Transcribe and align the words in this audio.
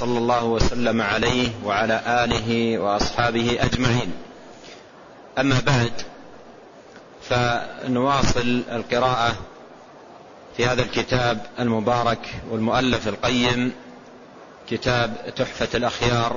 صلى 0.00 0.18
الله 0.18 0.44
وسلم 0.44 1.02
عليه 1.02 1.48
وعلى 1.64 2.24
آله 2.24 2.78
وأصحابه 2.78 3.58
أجمعين. 3.60 4.12
أما 5.38 5.60
بعد 5.66 5.92
فنواصل 7.28 8.62
القراءة 8.72 9.36
في 10.56 10.66
هذا 10.66 10.82
الكتاب 10.82 11.46
المبارك 11.58 12.34
والمؤلف 12.50 13.08
القيم 13.08 13.72
كتاب 14.70 15.34
تحفة 15.36 15.68
الأخيار 15.74 16.36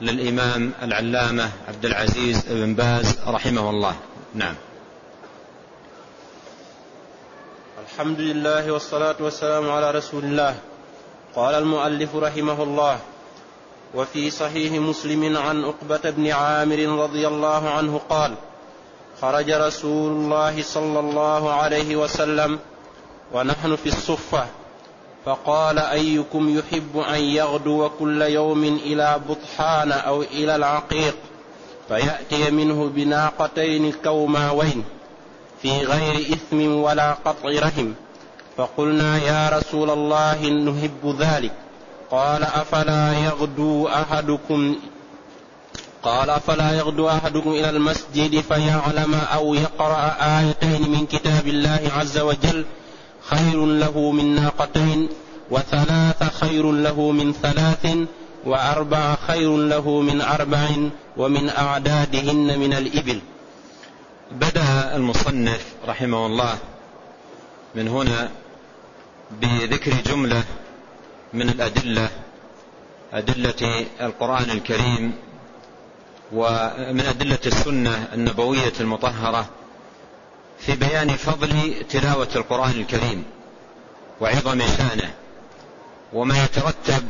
للإمام 0.00 0.72
العلامة 0.82 1.50
عبد 1.68 1.84
العزيز 1.84 2.42
بن 2.48 2.74
باز 2.74 3.18
رحمه 3.26 3.70
الله. 3.70 3.94
نعم. 4.34 4.54
الحمد 7.84 8.20
لله 8.20 8.72
والصلاة 8.72 9.16
والسلام 9.20 9.70
على 9.70 9.90
رسول 9.90 10.24
الله. 10.24 10.54
قال 11.36 11.54
المؤلف 11.54 12.16
رحمه 12.16 12.62
الله 12.62 12.98
وفي 13.94 14.30
صحيح 14.30 14.72
مسلم 14.72 15.36
عن 15.36 15.64
عقبة 15.64 16.10
بن 16.10 16.30
عامر 16.30 16.78
رضي 17.02 17.26
الله 17.28 17.68
عنه 17.68 18.00
قال 18.08 18.34
خرج 19.22 19.50
رسول 19.50 20.12
الله 20.12 20.62
صلى 20.62 21.00
الله 21.00 21.52
عليه 21.52 21.96
وسلم 21.96 22.58
ونحن 23.32 23.76
في 23.76 23.86
الصفة 23.86 24.46
فقال 25.24 25.78
أيكم 25.78 26.58
يحب 26.58 26.98
أن 26.98 27.20
يغدو 27.20 27.88
كل 27.98 28.22
يوم 28.22 28.64
إلى 28.64 29.20
بطحان 29.28 29.92
أو 29.92 30.22
إلى 30.22 30.56
العقيق 30.56 31.16
فيأتي 31.88 32.50
منه 32.50 32.90
بناقتين 32.94 33.92
كوماوين 33.92 34.84
في 35.62 35.84
غير 35.84 36.14
إثم 36.32 36.72
ولا 36.72 37.12
قطع 37.12 37.48
رحم. 37.48 37.92
فقلنا 38.60 39.18
يا 39.18 39.58
رسول 39.58 39.90
الله 39.90 40.48
نحب 40.48 41.16
ذلك. 41.18 41.52
قال 42.10 42.42
أفلا 42.42 43.18
يغدو 43.24 43.88
أحدكم 43.88 44.76
قال 46.02 46.30
أفلا 46.30 46.78
يغدو 46.78 47.08
أحدكم 47.08 47.50
إلى 47.50 47.70
المسجد 47.70 48.40
فيعلم 48.40 49.14
أو 49.14 49.54
يقرأ 49.54 50.16
آيتين 50.20 50.90
من 50.90 51.06
كتاب 51.06 51.46
الله 51.46 51.80
عز 51.96 52.18
وجل 52.18 52.64
خير 53.22 53.66
له 53.66 54.10
من 54.10 54.34
ناقتين 54.34 55.08
وثلاث 55.50 56.22
خير 56.40 56.72
له 56.72 57.10
من 57.10 57.32
ثلاث 57.32 57.96
وأربع 58.46 59.14
خير 59.26 59.56
له 59.56 60.00
من 60.00 60.20
أربع 60.20 60.68
ومن 61.16 61.48
أعدادهن 61.48 62.58
من 62.58 62.72
الإبل. 62.72 63.20
بدأ 64.32 64.96
المصنف 64.96 65.64
رحمه 65.88 66.26
الله 66.26 66.54
من 67.74 67.88
هنا 67.88 68.30
بذكر 69.30 69.92
جملة 70.06 70.44
من 71.32 71.48
الأدلة 71.48 72.08
أدلة 73.12 73.86
القرآن 74.00 74.50
الكريم 74.50 75.14
ومن 76.32 77.00
أدلة 77.00 77.38
السنة 77.46 78.08
النبوية 78.12 78.72
المطهرة 78.80 79.48
في 80.58 80.76
بيان 80.76 81.08
فضل 81.08 81.74
تلاوة 81.90 82.28
القرآن 82.36 82.70
الكريم 82.70 83.24
وعظم 84.20 84.60
شأنه 84.60 85.14
وما 86.12 86.44
يترتب 86.44 87.08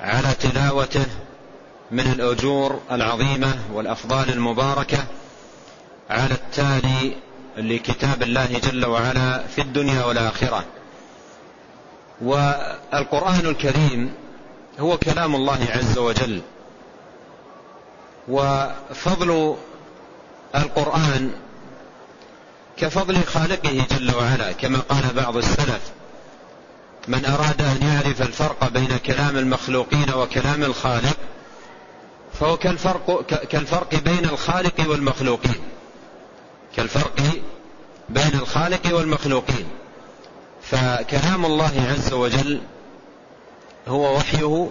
على 0.00 0.34
تلاوته 0.40 1.06
من 1.90 2.12
الأجور 2.12 2.80
العظيمة 2.90 3.58
والأفضال 3.72 4.30
المباركة 4.30 5.04
على 6.10 6.34
التالي 6.34 7.16
لكتاب 7.56 8.22
الله 8.22 8.58
جل 8.58 8.86
وعلا 8.86 9.46
في 9.46 9.60
الدنيا 9.60 10.04
والآخرة. 10.04 10.64
والقرآن 12.22 13.46
الكريم 13.46 14.14
هو 14.80 14.98
كلام 14.98 15.34
الله 15.34 15.66
عز 15.70 15.98
وجل. 15.98 16.40
وفضل 18.28 19.56
القرآن 20.54 21.30
كفضل 22.76 23.24
خالقه 23.24 23.86
جل 23.90 24.14
وعلا 24.16 24.52
كما 24.52 24.78
قال 24.78 25.02
بعض 25.16 25.36
السلف 25.36 25.80
من 27.08 27.24
أراد 27.24 27.62
أن 27.62 27.88
يعرف 27.88 28.22
الفرق 28.22 28.68
بين 28.68 28.96
كلام 28.96 29.36
المخلوقين 29.36 30.14
وكلام 30.14 30.62
الخالق 30.62 31.16
فهو 32.40 32.56
كالفرق, 32.56 33.22
كالفرق 33.26 33.94
بين 33.94 34.24
الخالق 34.24 34.74
والمخلوقين. 34.88 35.62
كالفرق 36.76 37.20
بين 38.08 38.34
الخالق 38.34 38.94
والمخلوقين. 38.96 39.68
فكلام 40.62 41.46
الله 41.46 41.72
عز 41.92 42.12
وجل 42.12 42.60
هو 43.88 44.16
وحيه 44.16 44.68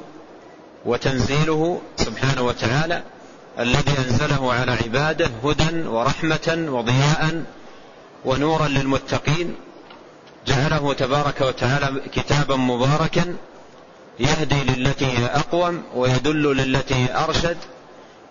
وتنزيله 0.86 1.82
سبحانه 1.98 2.42
وتعالى 2.42 3.04
الذي 3.60 3.98
أنزله 4.08 4.54
على 4.54 4.72
عباده 4.72 5.30
هدى 5.44 5.88
ورحمة 5.88 6.66
وضياء 6.70 7.44
ونورا 8.26 8.68
للمتقين 8.68 9.56
جعله 10.48 10.94
تبارك 10.94 11.42
وتعالى 11.42 12.02
كتابا 12.14 12.56
مباركا 12.56 13.36
يهدي 14.20 14.64
للتي 14.64 15.06
هي 15.06 15.26
أقوم 15.26 15.84
ويدل 15.96 16.58
للتي 16.58 16.96
هي 16.96 17.24
أرشد 17.24 17.58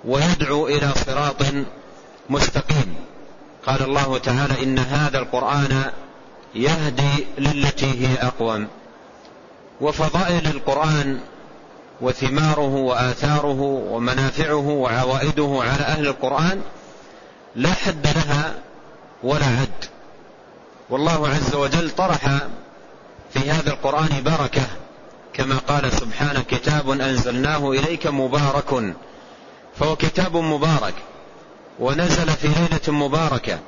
ويدعو 0.04 0.66
إلى 0.66 0.92
صراط 1.06 1.42
مستقيم. 2.30 2.94
قال 3.66 3.82
الله 3.82 4.18
تعالى 4.18 4.62
إن 4.62 4.78
هذا 4.78 5.18
القرآن 5.18 5.90
يهدي 6.54 7.26
للتي 7.38 8.06
هي 8.06 8.14
أقوم. 8.22 8.68
وفضائل 9.80 10.46
القرآن 10.46 11.20
وثماره 12.00 12.74
وآثاره 12.74 13.60
ومنافعه 13.90 14.68
وعوائده 14.68 15.58
على 15.62 15.82
أهل 15.82 16.06
القرآن 16.06 16.62
لا 17.56 17.72
حد 17.72 18.06
لها 18.06 18.54
ولا 19.22 19.46
عد. 19.46 19.84
والله 20.90 21.28
عز 21.28 21.54
وجل 21.54 21.90
طرح 21.90 22.40
في 23.34 23.50
هذا 23.50 23.70
القرآن 23.70 24.22
بركة 24.24 24.62
كما 25.32 25.58
قال 25.58 25.92
سبحانه 25.92 26.42
كتاب 26.48 26.90
أنزلناه 26.90 27.70
إليك 27.70 28.06
مبارك 28.06 28.94
فهو 29.78 29.96
كتاب 29.96 30.36
مبارك 30.36 30.94
ونزل 31.78 32.28
في 32.30 32.48
ليلة 32.48 32.98
مباركة 32.98 33.58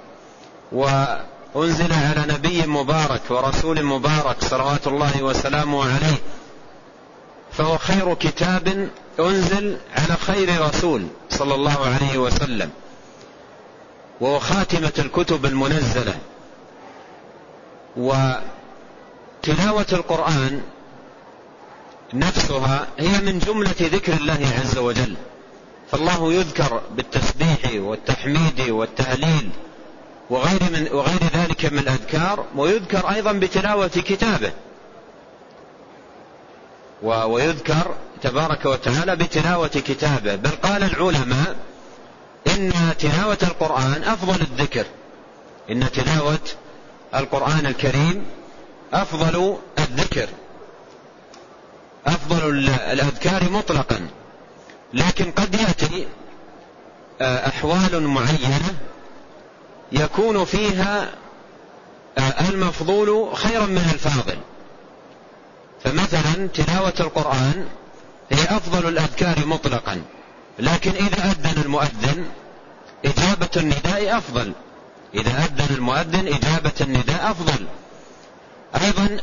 وانزل 1.54 1.92
على 1.92 2.32
نبي 2.34 2.66
مبارك 2.66 3.20
ورسول 3.30 3.82
مبارك 3.82 4.44
صلوات 4.44 4.86
الله 4.86 5.22
وسلامه 5.22 5.84
عليه. 5.84 6.16
فهو 7.52 7.78
خير 7.78 8.14
كتاب 8.14 8.88
أنزل 9.20 9.78
على 9.96 10.16
خير 10.16 10.60
رسول 10.68 11.06
صلى 11.30 11.54
الله 11.54 11.86
عليه 11.86 12.18
وسلم. 12.18 12.70
وهو 14.20 14.38
خاتمة 14.38 14.92
الكتب 14.98 15.46
المنزلة. 15.46 16.14
وتلاوة 17.96 18.40
القرآن 19.92 20.62
نفسها 22.14 22.86
هي 22.98 23.20
من 23.20 23.38
جملة 23.38 23.74
ذكر 23.80 24.12
الله 24.12 24.52
عز 24.60 24.78
وجل. 24.78 25.14
فالله 25.90 26.32
يذكر 26.32 26.80
بالتسبيح 26.90 27.58
والتحميد 27.74 28.60
والتهليل 28.68 29.50
وغير, 30.30 30.62
من 30.62 30.88
وغير 30.92 31.20
ذلك 31.34 31.72
من 31.72 31.78
الأذكار 31.78 32.44
ويذكر 32.56 33.10
أيضا 33.10 33.32
بتلاوة 33.32 33.88
كتابه. 33.88 34.52
ويذكر 37.02 37.94
تبارك 38.22 38.66
وتعالى 38.66 39.16
بتلاوة 39.16 39.68
كتابه. 39.68 40.34
بل 40.34 40.50
قال 40.50 40.82
العلماء 40.82 41.56
إن 42.46 42.72
تلاوة 42.98 43.38
القرآن 43.42 44.02
أفضل 44.04 44.40
الذكر. 44.40 44.86
إن 45.70 45.90
تلاوة 45.90 46.38
القرآن 47.14 47.66
الكريم 47.66 48.26
أفضل 48.92 49.58
الذكر. 49.78 50.28
أفضل 52.06 52.68
الأذكار 52.68 53.50
مطلقا. 53.50 54.08
لكن 54.94 55.30
قد 55.30 55.54
يأتي 55.54 56.06
آه، 57.20 57.48
أحوال 57.48 58.02
معينة 58.02 58.74
يكون 59.92 60.44
فيها 60.44 61.10
آه، 62.18 62.48
المفضول 62.48 63.36
خيرا 63.36 63.66
من 63.66 63.90
الفاضل. 63.94 64.38
فمثلا 65.84 66.48
تلاوة 66.54 66.94
القرآن 67.00 67.66
هي 68.30 68.44
أفضل 68.44 68.88
الأذكار 68.88 69.46
مطلقا 69.46 70.02
لكن 70.58 70.90
إذا 70.90 71.30
أذن 71.30 71.62
المؤذن 71.62 72.24
إجابة 73.04 73.48
النداء 73.56 74.18
أفضل. 74.18 74.52
إذا 75.14 75.30
أذن 75.30 75.74
المؤذن 75.74 76.26
إجابة 76.26 76.72
النداء 76.80 77.30
أفضل. 77.30 77.66
أيضا 78.84 79.20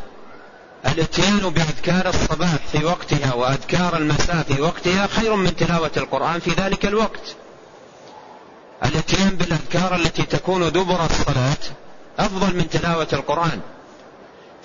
الاتيان 0.86 1.40
بأذكار 1.40 2.10
الصباح 2.10 2.56
في 2.72 2.86
وقتها 2.86 3.34
وأذكار 3.34 3.98
المساء 3.98 4.44
في 4.44 4.62
وقتها 4.62 5.08
خير 5.08 5.36
من 5.36 5.56
تلاوة 5.56 5.92
القرآن 5.98 6.40
في 6.40 6.52
ذلك 6.52 6.86
الوقت. 6.86 7.36
الاتيان 8.86 9.30
بالأذكار 9.30 9.96
التي 9.96 10.24
تكون 10.24 10.72
دبر 10.72 11.06
الصلاة 11.06 11.58
أفضل 12.20 12.56
من 12.56 12.70
تلاوة 12.70 13.08
القرآن. 13.14 13.60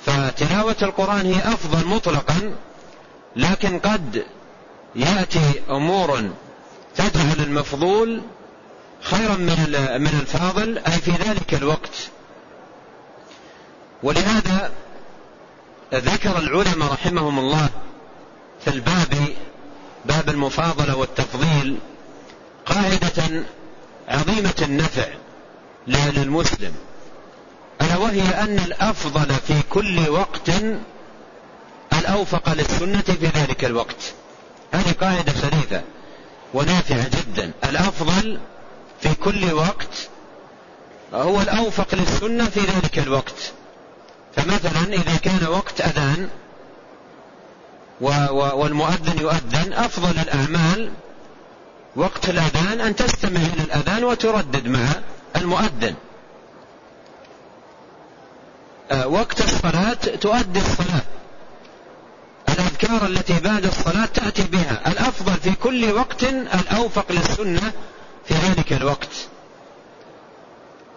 فتلاوة 0.06 0.76
القرآن 0.82 1.26
هي 1.26 1.38
أفضل 1.38 1.86
مطلقا 1.86 2.54
لكن 3.36 3.78
قد 3.78 4.24
يأتي 4.96 5.60
أمور 5.70 6.30
تجعل 6.96 7.36
المفضول 7.38 8.22
خيرا 9.00 9.36
من 9.36 9.56
من 10.00 10.20
الفاضل 10.20 10.78
أي 10.78 10.92
في 10.92 11.10
ذلك 11.10 11.54
الوقت. 11.54 12.10
ولهذا 14.02 14.72
ذكر 15.94 16.38
العلماء 16.38 16.92
رحمهم 16.92 17.38
الله 17.38 17.68
في 18.64 18.70
الباب 18.70 19.28
باب 20.04 20.28
المفاضلة 20.28 20.96
والتفضيل 20.96 21.78
قاعدة 22.66 23.44
عظيمة 24.08 24.54
النفع 24.62 25.06
للمسلم 25.86 26.74
ألا 27.82 27.96
وهي 27.96 28.22
أن 28.22 28.58
الأفضل 28.58 29.34
في 29.46 29.54
كل 29.70 30.08
وقت 30.08 30.50
الأوفق 31.92 32.52
للسنة 32.52 33.02
في 33.02 33.26
ذلك 33.26 33.64
الوقت. 33.64 34.14
هذه 34.72 34.92
قاعدة 35.00 35.32
شريفة 35.32 35.82
ونافعة 36.54 37.08
جدا. 37.08 37.52
الأفضل 37.64 38.40
في 39.00 39.14
كل 39.14 39.52
وقت 39.52 40.08
هو 41.14 41.40
الأوفق 41.40 41.94
للسنة 41.94 42.44
في 42.44 42.60
ذلك 42.60 42.98
الوقت. 42.98 43.52
فمثلا 44.36 44.94
إذا 44.94 45.16
كان 45.16 45.46
وقت 45.48 45.80
أذان 45.80 46.28
والمؤذن 48.30 49.20
يؤذن 49.20 49.72
أفضل 49.72 50.20
الأعمال 50.20 50.90
وقت 51.96 52.28
الأذان 52.28 52.80
أن 52.80 52.96
تستمع 52.96 53.40
إلى 53.40 53.62
الأذان 53.64 54.04
وتردد 54.04 54.68
مع 54.68 54.86
المؤذن. 55.36 55.94
آه، 58.90 59.06
وقت 59.06 59.40
الصلاة 59.40 59.94
تؤدي 59.94 60.60
الصلاة. 60.60 61.02
الأذكار 62.48 63.06
التي 63.06 63.40
بعد 63.40 63.64
الصلاة 63.64 64.06
تأتي 64.06 64.42
بها. 64.42 64.82
الأفضل 64.86 65.32
في 65.32 65.54
كل 65.54 65.92
وقت 65.92 66.24
الأوفق 66.24 67.12
للسنة 67.12 67.72
في 68.24 68.34
ذلك 68.34 68.72
الوقت. 68.72 69.28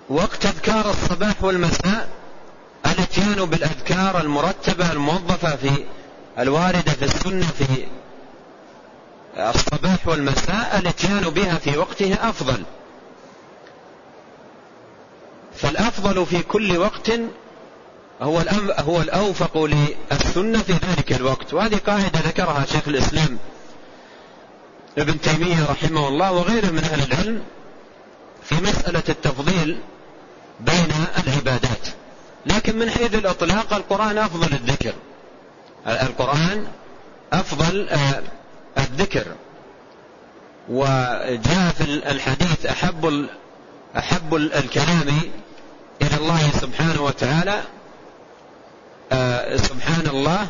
وقت 0.09 0.45
أذكار 0.45 0.89
الصباح 0.89 1.43
والمساء 1.43 2.09
الاتيان 2.85 3.45
بالأذكار 3.45 4.21
المرتبة 4.21 4.91
الموظفة 4.91 5.55
في 5.55 5.85
الواردة 6.39 6.91
في 6.91 7.05
السنة 7.05 7.45
في 7.45 7.87
الصباح 9.37 10.07
والمساء 10.07 10.79
الاتيان 10.79 11.29
بها 11.29 11.55
في 11.55 11.77
وقتها 11.77 12.29
أفضل. 12.29 12.63
فالأفضل 15.55 16.25
في 16.25 16.43
كل 16.43 16.77
وقت 16.77 17.11
هو 18.21 18.43
هو 18.79 19.01
الأوفق 19.01 19.57
للسنة 19.57 20.59
في 20.59 20.73
ذلك 20.73 21.13
الوقت. 21.13 21.53
وهذه 21.53 21.77
قاعدة 21.87 22.19
ذكرها 22.19 22.65
شيخ 22.65 22.87
الإسلام 22.87 23.37
ابن 24.97 25.21
تيمية 25.21 25.65
رحمه 25.69 26.07
الله 26.07 26.31
وغيره 26.31 26.71
من 26.71 26.83
أهل 26.83 27.11
العلم 27.11 27.43
في 28.43 28.55
مسألة 28.55 29.03
التفضيل 29.09 29.79
بين 30.59 30.91
العبادات. 31.27 31.87
لكن 32.45 32.79
من 32.79 32.89
حيث 32.89 33.15
الإطلاق 33.15 33.73
القرآن 33.73 34.17
أفضل 34.17 34.53
الذكر. 34.53 34.93
القرآن 35.87 36.67
أفضل 37.33 37.89
آه، 37.89 38.23
الذكر. 38.77 39.25
وجاء 40.69 41.73
في 41.77 41.83
الحديث 41.83 42.65
أحب 42.65 43.27
أحب 43.97 44.35
الكلام 44.35 45.07
إلى 46.01 46.17
الله 46.17 46.49
سبحانه 46.61 47.01
وتعالى 47.01 47.61
آه، 49.11 49.57
سبحان 49.57 50.07
الله 50.07 50.47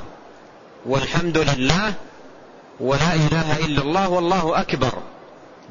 والحمد 0.85 1.37
لله 1.37 1.93
ولا 2.79 3.13
إله 3.13 3.65
إلا 3.65 3.81
الله 3.81 4.09
والله 4.09 4.61
أكبر. 4.61 4.93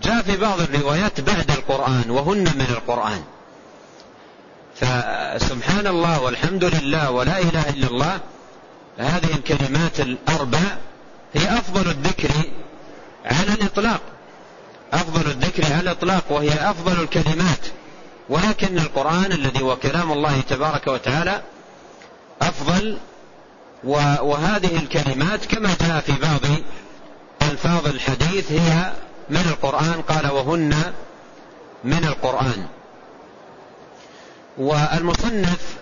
جاء 0.02 0.22
في 0.22 0.36
بعض 0.36 0.60
الروايات 0.60 1.20
بعد 1.20 1.50
القرآن 1.50 2.10
وهن 2.10 2.44
من 2.44 2.66
القرآن. 2.70 3.22
فسبحان 4.80 5.86
الله 5.86 6.22
والحمد 6.22 6.64
لله 6.64 7.10
ولا 7.10 7.38
إله 7.38 7.70
إلا 7.70 7.86
الله 7.86 8.20
هذه 8.98 9.34
الكلمات 9.34 10.00
الأربع 10.00 10.58
هي 11.36 11.58
أفضل 11.58 11.90
الذكر 11.90 12.30
على 13.24 13.54
الإطلاق. 13.54 14.00
أفضل 14.92 15.30
الذكر 15.30 15.64
على 15.72 15.80
الإطلاق 15.80 16.24
وهي 16.30 16.70
أفضل 16.70 17.02
الكلمات. 17.02 17.58
ولكن 18.28 18.78
القرآن 18.78 19.32
الذي 19.32 19.62
هو 19.62 19.76
كلام 19.76 20.12
الله 20.12 20.40
تبارك 20.40 20.86
وتعالى 20.86 21.42
أفضل 22.42 22.98
وهذه 23.84 24.76
الكلمات 24.76 25.44
كما 25.44 25.76
جاء 25.80 26.00
في 26.00 26.12
بعض 26.12 26.40
ألفاظ 27.42 27.86
الحديث 27.86 28.52
هي 28.52 28.92
من 29.30 29.46
القرآن 29.50 30.02
قال 30.08 30.32
وهن 30.32 30.92
من 31.84 32.04
القرآن. 32.04 32.66
والمصنف 34.58 35.76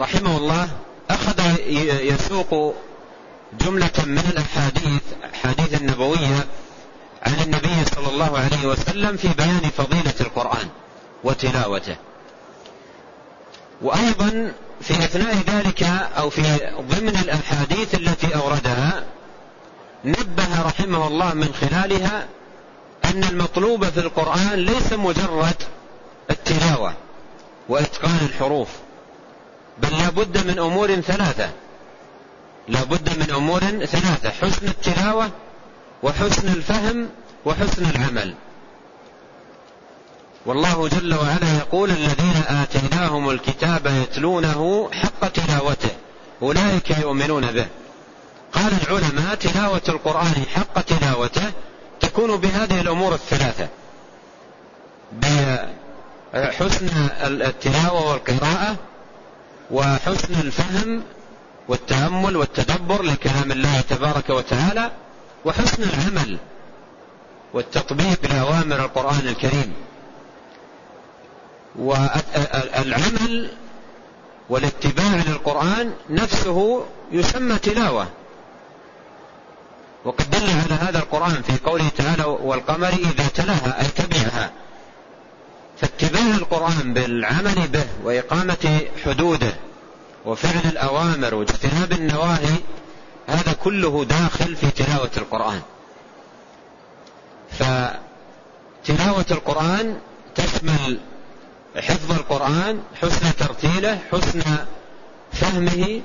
رحمه 0.00 0.36
الله 0.36 0.68
أخذ 1.10 1.60
يسوق 2.02 2.74
جملة 3.58 3.90
من 4.06 4.24
الأحاديث 4.32 5.02
أحاديث 5.34 5.80
النبوية 5.80 6.46
عن 7.22 7.34
النبي 7.44 7.84
صلى 7.94 8.08
الله 8.08 8.38
عليه 8.38 8.66
وسلم 8.66 9.16
في 9.16 9.28
بيان 9.28 9.70
فضيلة 9.78 10.14
القرآن 10.20 10.68
وتلاوته. 11.24 11.96
وأيضا 13.82 14.52
في 14.80 14.94
أثناء 14.94 15.34
ذلك 15.34 15.82
أو 16.18 16.30
في 16.30 16.42
ضمن 16.80 17.08
الأحاديث 17.08 17.94
التي 17.94 18.34
أوردها 18.34 19.04
نبه 20.04 20.62
رحمه 20.62 21.06
الله 21.08 21.34
من 21.34 21.54
خلالها 21.54 22.26
أن 23.04 23.24
المطلوب 23.24 23.84
في 23.84 24.00
القرآن 24.00 24.52
ليس 24.54 24.92
مجرد 24.92 25.54
التلاوة 26.30 26.94
وإتقان 27.68 28.18
الحروف 28.22 28.68
بل 29.78 29.98
لا 29.98 30.10
بد 30.10 30.46
من 30.46 30.58
أمور 30.58 30.94
ثلاثة. 31.00 31.50
لا 32.70 32.84
بد 32.84 33.18
من 33.18 33.34
أمور 33.34 33.60
ثلاثة 33.60 34.30
حسن 34.30 34.68
التلاوة 34.68 35.30
وحسن 36.02 36.48
الفهم 36.48 37.08
وحسن 37.44 37.90
العمل. 37.90 38.34
والله 40.46 40.88
جل 40.88 41.14
وعلا 41.14 41.56
يقول 41.58 41.90
الذين 41.90 42.42
آتيناهم 42.48 43.30
الكتاب 43.30 43.86
يتلونه 43.86 44.90
حق 44.92 45.28
تلاوته 45.28 45.90
أولئك 46.42 46.90
يؤمنون 46.90 47.52
به. 47.52 47.66
قال 48.52 48.72
العلماء 48.82 49.34
تلاوة 49.34 49.82
القرآن 49.88 50.44
حق 50.54 50.80
تلاوته 50.80 51.52
تكون 52.00 52.36
بهذه 52.36 52.80
الأمور 52.80 53.14
الثلاثة. 53.14 53.68
بحسن 56.32 56.88
التلاوة 57.22 58.10
والقراءة 58.10 58.76
وحسن 59.70 60.34
الفهم 60.34 61.02
والتأمل 61.68 62.36
والتدبر 62.36 63.02
لكلام 63.02 63.52
الله 63.52 63.80
تبارك 63.80 64.30
وتعالى 64.30 64.90
وحسن 65.44 65.82
العمل 65.82 66.38
والتطبيق 67.54 68.18
لأوامر 68.32 68.84
القرآن 68.84 69.28
الكريم. 69.28 69.72
والعمل 71.78 73.50
والاتباع 74.48 75.14
للقرآن 75.26 75.92
نفسه 76.10 76.84
يسمى 77.12 77.58
تلاوة. 77.58 78.08
وقد 80.04 80.30
دل 80.30 80.50
على 80.50 80.74
هذا 80.80 80.98
القرآن 80.98 81.42
في 81.42 81.52
قوله 81.64 81.88
تعالى 81.96 82.24
والقمر 82.24 82.88
إذا 82.88 83.28
تلاها 83.34 83.80
أي 83.80 83.86
تبعها. 83.86 84.50
فاتباع 85.80 86.34
القرآن 86.34 86.94
بالعمل 86.94 87.68
به 87.68 87.86
وإقامة 88.04 88.80
حدوده 89.04 89.52
وفعل 90.26 90.70
الأوامر 90.70 91.34
واجتناب 91.34 91.92
النواهي 91.92 92.54
هذا 93.26 93.52
كله 93.52 94.04
داخل 94.04 94.56
في 94.56 94.70
تلاوة 94.70 95.10
القرآن. 95.16 95.60
فتلاوة 97.50 99.26
القرآن 99.30 100.00
تشمل 100.34 100.98
حفظ 101.76 102.12
القرآن 102.12 102.82
حسن 103.02 103.36
ترتيله 103.36 103.98
حسن 104.12 104.42
فهمه 105.32 106.00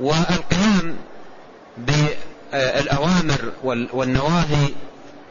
والقيام 0.00 0.96
الأوامر 2.54 3.52
والنواهي 3.92 4.68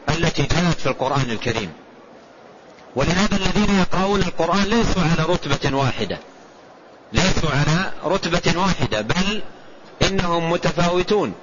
التي 0.08 0.42
جاءت 0.42 0.80
في 0.80 0.86
القرآن 0.86 1.30
الكريم. 1.30 1.72
ولهذا 2.96 3.36
الذين 3.36 3.78
يقرؤون 3.78 4.20
القرآن 4.20 4.62
ليسوا 4.62 5.02
على 5.02 5.22
رتبة 5.28 5.76
واحدة. 5.76 6.18
ليسوا 7.12 7.50
على 7.50 7.92
رتبة 8.04 8.60
واحدة 8.60 9.00
بل 9.00 9.42
إنهم 10.02 10.50
متفاوتون. 10.50 11.34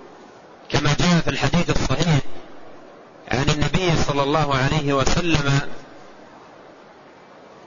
كما 0.70 0.96
جاء 1.00 1.20
في 1.22 1.30
الحديث 1.30 1.70
الصحيح 1.70 2.20
عن 3.32 3.50
النبي 3.50 3.96
صلى 4.08 4.24
الله 4.24 4.56
عليه 4.56 4.94
وسلم 4.94 5.60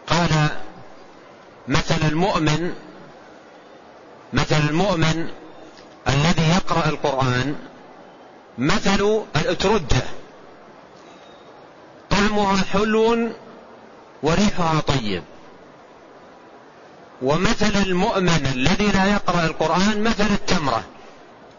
قال 0.06 0.48
مثل 1.68 2.08
المؤمن 2.08 2.74
مثل 4.32 4.56
المؤمن 4.68 5.28
الذي 6.08 6.48
يقرأ 6.56 6.88
القرآن 6.88 7.54
مثل 8.58 9.22
الأترجة 9.36 10.02
طعمها 12.10 12.56
حلو 12.56 13.30
وريحها 14.22 14.80
طيب. 14.80 15.22
ومثل 17.22 17.82
المؤمن 17.86 18.46
الذي 18.54 18.86
لا 18.86 19.04
يقرأ 19.04 19.44
القرآن 19.44 20.02
مثل 20.02 20.26
التمرة. 20.26 20.82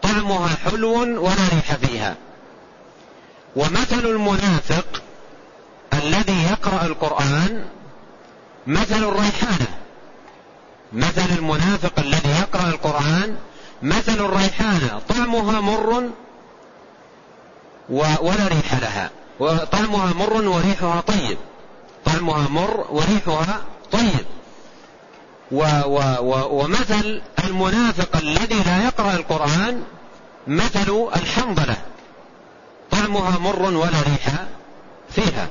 طعمها 0.01 0.47
حلو 0.47 0.93
ولا 1.01 1.47
ريح 1.53 1.75
فيها. 1.75 2.15
ومثل 3.55 4.05
المنافق 4.05 5.01
الذي 5.93 6.43
يقرأ 6.51 6.85
القرآن 6.85 7.65
مثل 8.67 9.03
الريحانة. 9.03 9.77
مثل 10.93 11.37
المنافق 11.37 11.99
الذي 11.99 12.29
يقرأ 12.29 12.69
القرآن 12.69 13.35
مثل 13.81 14.13
الريحانة. 14.13 15.01
طعمها 15.09 15.61
مر 15.61 16.09
ولا 17.89 18.47
ريح 18.47 18.73
لها. 18.73 19.09
وطعمها 19.39 20.13
مر 20.13 20.33
وريحها 20.33 21.01
طيب. 21.01 21.37
طعمها 22.05 22.47
مر 22.49 22.85
وريحها 22.89 23.61
طيب. 23.91 24.25
و 25.51 25.63
و 25.85 25.99
و 26.21 26.63
ومثل 26.63 27.21
المنافق 27.43 28.17
الذي 28.17 28.63
لا 28.63 28.83
يقرأ 28.83 29.13
القرآن 29.13 29.83
مثل 30.47 31.07
الحنظلة. 31.15 31.77
طعمها 32.91 33.39
مر 33.39 33.61
ولا 33.61 34.01
ريح 34.07 34.45
فيها. 35.09 35.47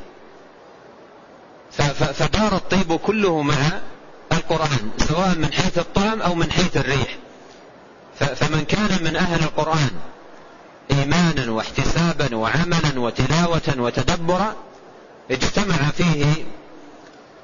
فدار 2.12 2.56
الطيب 2.56 2.96
كله 2.96 3.42
مع 3.42 3.54
القرآن 4.32 4.90
سواء 4.98 5.34
من 5.36 5.52
حيث 5.52 5.78
الطعم 5.78 6.22
أو 6.22 6.34
من 6.34 6.52
حيث 6.52 6.76
الريح. 6.76 7.16
فمن 8.18 8.64
كان 8.64 9.04
من 9.04 9.16
أهل 9.16 9.42
القرآن 9.42 9.90
إيمانا 10.90 11.50
واحتسابا 11.50 12.36
وعملا 12.36 13.00
وتلاوة 13.00 13.74
وتدبرا 13.78 14.56
اجتمع 15.30 15.76
فيه 15.76 16.24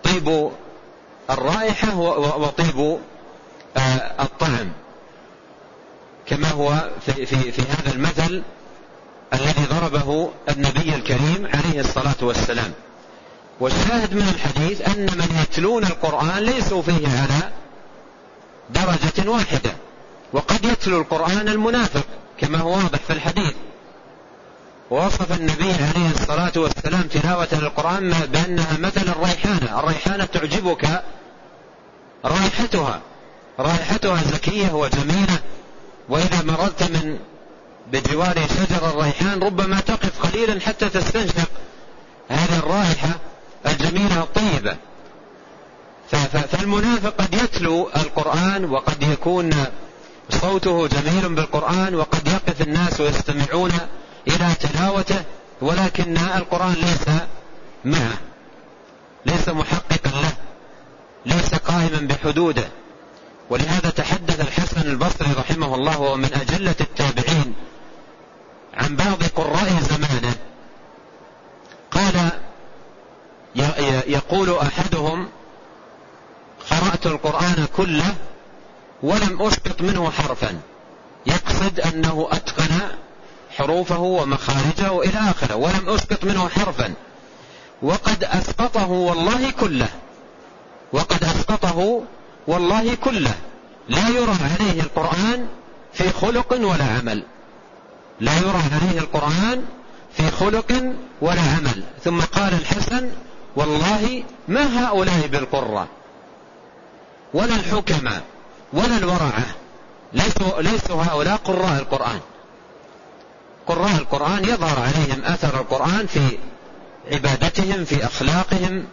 طيب 0.05 0.51
الرائحة 1.31 1.97
وطيب 2.39 2.99
آه، 3.77 4.23
الطعم 4.23 4.73
كما 6.27 6.49
هو 6.49 6.91
في, 7.07 7.27
في, 7.27 7.53
في 7.53 7.63
هذا 7.63 7.93
المثل 7.95 8.43
الذي 9.33 9.65
ضربه 9.65 10.31
النبي 10.49 10.95
الكريم 10.95 11.49
عليه 11.55 11.81
الصلاة 11.81 12.15
والسلام. 12.23 12.73
والشاهد 13.61 14.15
من 14.15 14.29
الحديث 14.35 14.89
أن 14.89 15.03
من 15.03 15.39
يتلون 15.43 15.85
القرآن 15.85 16.39
ليسوا 16.39 16.83
فيه 16.83 17.09
على 17.09 17.53
درجة 18.71 19.31
واحدة 19.31 19.71
وقد 20.33 20.65
يتلو 20.65 21.01
القرآن 21.01 21.49
المنافق 21.49 22.05
كما 22.41 22.59
هو 22.59 22.71
واضح 22.71 22.99
في 22.99 23.13
الحديث. 23.13 23.55
ووصف 24.91 25.33
النبي 25.41 25.73
عليه 25.73 26.11
الصلاة 26.11 26.53
والسلام 26.57 27.03
تلاوة 27.03 27.49
القرآن 27.53 28.11
بأنها 28.11 28.79
مثل 28.79 29.09
الريحانة. 29.09 29.81
الريحانة 29.81 30.25
تعجبك 30.25 31.03
رائحتها 32.25 33.01
رائحتها 33.59 34.23
زكية 34.23 34.73
وجميلة. 34.73 35.39
وإذا 36.09 36.43
مررت 36.43 36.83
من 36.83 37.19
بجوار 37.93 38.35
شجر 38.35 38.91
الريحان 38.91 39.43
ربما 39.43 39.81
تقف 39.81 40.27
قليلا 40.27 40.61
حتى 40.61 40.89
تستنشق 40.89 41.51
هذه 42.29 42.59
الرائحة 42.59 43.09
الجميلة 43.67 44.21
الطيبة. 44.21 44.77
فالمنافق 46.33 47.15
قد 47.19 47.35
يتلو 47.35 47.91
القرآن 47.97 48.65
وقد 48.65 49.03
يكون 49.03 49.51
صوته 50.31 50.89
جميل 50.89 51.35
بالقرآن 51.35 51.95
وقد 51.95 52.29
يقف 52.29 52.63
الناس 52.63 53.01
ويستمعون 53.01 53.73
إلى 54.29 54.55
تلاوته 54.61 55.25
ولكن 55.61 56.17
القرآن 56.17 56.73
ليس 56.73 57.09
معه 57.85 58.19
ليس 59.27 59.49
محققا 59.49 60.11
له 60.11 60.33
ليس 61.27 61.55
قائما 61.55 62.09
بحدوده. 62.09 62.65
ولهذا 63.51 63.91
تحدث 63.91 64.41
الحسن 64.41 64.91
البصري 64.91 65.33
رحمه 65.33 65.75
الله 65.75 66.01
وهو 66.01 66.17
من 66.17 66.35
أجلة 66.35 66.75
التابعين 66.81 67.55
عن 68.75 68.97
بعض 68.97 69.23
قراء 69.37 69.81
زمانه. 69.81 70.35
قال 71.91 72.31
يقول 74.07 74.59
أحدهم 74.59 75.29
قرأت 76.71 77.07
القرآن 77.07 77.67
كله 77.77 78.15
ولم 79.03 79.43
أسقط 79.43 79.83
منه 79.83 80.11
حرفا. 80.11 80.61
يقصد 81.27 81.81
أنه 81.81 82.29
أتقن 82.33 82.81
حروفه 83.59 83.99
ومخارجه 83.99 85.01
إلى 85.03 85.19
آخره 85.31 85.57
ولم 85.57 85.89
أسقط 85.89 86.25
منه 86.25 86.49
حرفا. 86.49 86.95
وقد 87.83 88.25
أسقطه 88.25 88.91
والله 88.91 89.51
كله. 89.51 89.89
وقد 90.93 91.25
أسقطه 91.25 92.03
والله 92.47 92.95
كله. 92.95 93.35
لا 93.89 94.09
يرى 94.09 94.37
عليه 94.61 94.81
القرآن 94.81 95.49
في 95.93 96.11
خلق 96.11 96.53
ولا 96.53 96.85
عمل. 96.85 97.23
لا 98.21 98.37
يرى 98.39 98.63
عليه 98.73 98.99
القرآن 98.99 99.65
في 100.13 100.31
خلق 100.31 100.73
ولا 101.21 101.41
عمل. 101.41 101.83
ثم 102.05 102.21
قال 102.21 102.55
الحسن 102.55 103.11
والله 103.57 104.25
ما 104.49 104.87
هؤلاء 104.87 105.27
بالقرة 105.27 105.89
ولا 107.35 107.55
الحكماء 107.55 108.23
ولا 108.73 108.97
الورعة 108.97 109.45
ليسوا, 110.13 110.63
ليسوا 110.63 111.03
هؤلاء 111.03 111.37
قراء 111.37 111.79
القرآن. 111.79 112.21
قراء 113.67 113.97
القرآن 113.97 114.45
يظهر 114.45 114.81
عليهم 114.81 115.25
أثر 115.25 115.61
القرآن 115.61 116.07
في 116.07 116.39
عبادتهم 117.13 117.85
في 117.85 118.07
أخلاقهم 118.07 118.85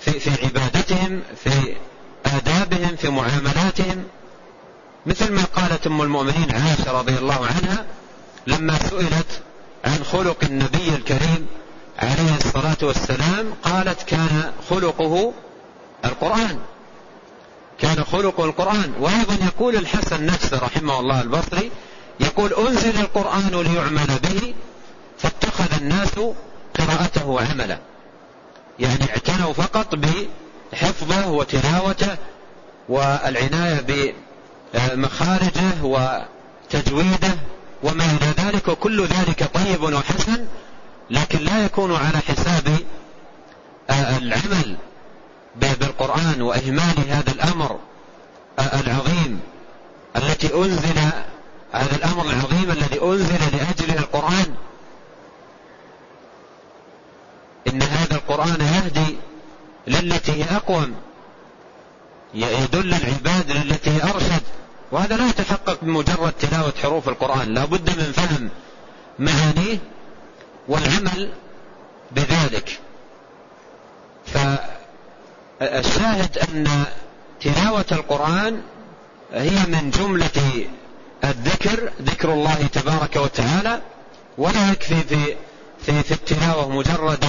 في, 0.00 0.20
في 0.20 0.44
عبادتهم 0.44 1.22
في 1.44 1.74
آدابهم 2.26 2.96
في 2.96 3.08
معاملاتهم. 3.08 4.04
مثل 5.06 5.32
ما 5.32 5.44
قالت 5.44 5.86
أم 5.86 6.02
المؤمنين 6.02 6.50
عائشة 6.50 6.98
رضي 6.98 7.18
الله 7.18 7.46
عنها 7.46 7.84
لما 8.46 8.78
سئلت 8.78 9.42
عن 9.84 10.04
خلق 10.12 10.36
النبي 10.42 10.88
الكريم 10.88 11.46
عليه 11.98 12.36
الصلاة 12.36 12.76
والسلام 12.82 13.54
قالت 13.62 14.02
كان 14.02 14.52
خلقه 14.70 15.32
القرآن. 16.04 16.58
كان 17.78 18.04
خلق 18.04 18.40
القرآن. 18.40 18.92
وأيضا 19.00 19.44
يقول 19.44 19.76
الحسن 19.76 20.26
نفسه 20.26 20.58
رحمه 20.58 21.00
الله 21.00 21.20
البصري 21.20 21.70
يقول 22.20 22.52
أنزل 22.52 23.00
القرآن 23.00 23.50
ليعمل 23.50 24.18
به 24.22 24.54
فاتخذ 25.18 25.74
الناس 25.80 26.14
قراءته 26.78 27.40
عملا 27.40 27.78
يعني 28.78 29.10
اعتنوا 29.10 29.52
فقط 29.52 29.94
بحفظه 29.94 31.28
وتلاوته 31.28 32.16
والعناية 32.88 34.14
بمخارجه 34.74 35.82
وتجويده 35.82 37.34
وما 37.82 38.04
إلى 38.04 38.44
ذلك 38.44 38.68
وكل 38.68 39.04
ذلك 39.04 39.50
طيب 39.54 39.82
وحسن 39.82 40.46
لكن 41.10 41.38
لا 41.38 41.64
يكون 41.64 41.94
على 41.96 42.18
حساب 42.18 42.76
العمل 43.90 44.76
بالقرآن 45.56 46.42
وإهمال 46.42 46.94
هذا 47.08 47.32
الأمر 47.32 47.78
العظيم 48.58 49.40
التي 50.16 50.54
أنزل 50.54 51.10
هذا 51.72 51.96
الأمر 51.96 52.24
العظيم 52.24 52.70
الذي 52.70 53.02
أنزل 53.02 53.56
لأجله 53.56 53.98
القرآن. 53.98 54.54
إن 57.68 57.82
هذا 57.82 58.14
القرآن 58.14 58.60
يهدي 58.60 59.16
للتي 59.86 60.32
هي 60.32 60.56
أقوم 60.56 60.94
يدل 62.34 62.94
العباد 62.94 63.50
للتي 63.50 63.90
هي 63.90 64.02
أرشد. 64.02 64.42
وهذا 64.92 65.16
لا 65.16 65.28
يتحقق 65.28 65.78
بمجرد 65.82 66.32
تلاوة 66.32 66.72
حروف 66.82 67.08
القرآن 67.08 67.54
لا 67.54 67.64
بد 67.64 67.98
من 67.98 68.12
فهم 68.12 68.50
معانيه 69.18 69.78
والعمل 70.68 71.32
بذلك. 72.10 72.80
فالشاهد 75.60 76.38
أن 76.38 76.84
تلاوة 77.40 77.84
القرآن 77.92 78.62
هي 79.32 79.66
من 79.66 79.90
جملة 79.90 80.66
الذكر 81.24 81.92
ذكر 82.02 82.32
الله 82.32 82.66
تبارك 82.72 83.16
وتعالى 83.16 83.80
ولا 84.38 84.70
يكفي 84.70 84.94
في 84.94 85.36
في 85.86 86.02
في 86.02 86.12
التلاوة 86.12 86.68
مجرد 86.68 87.24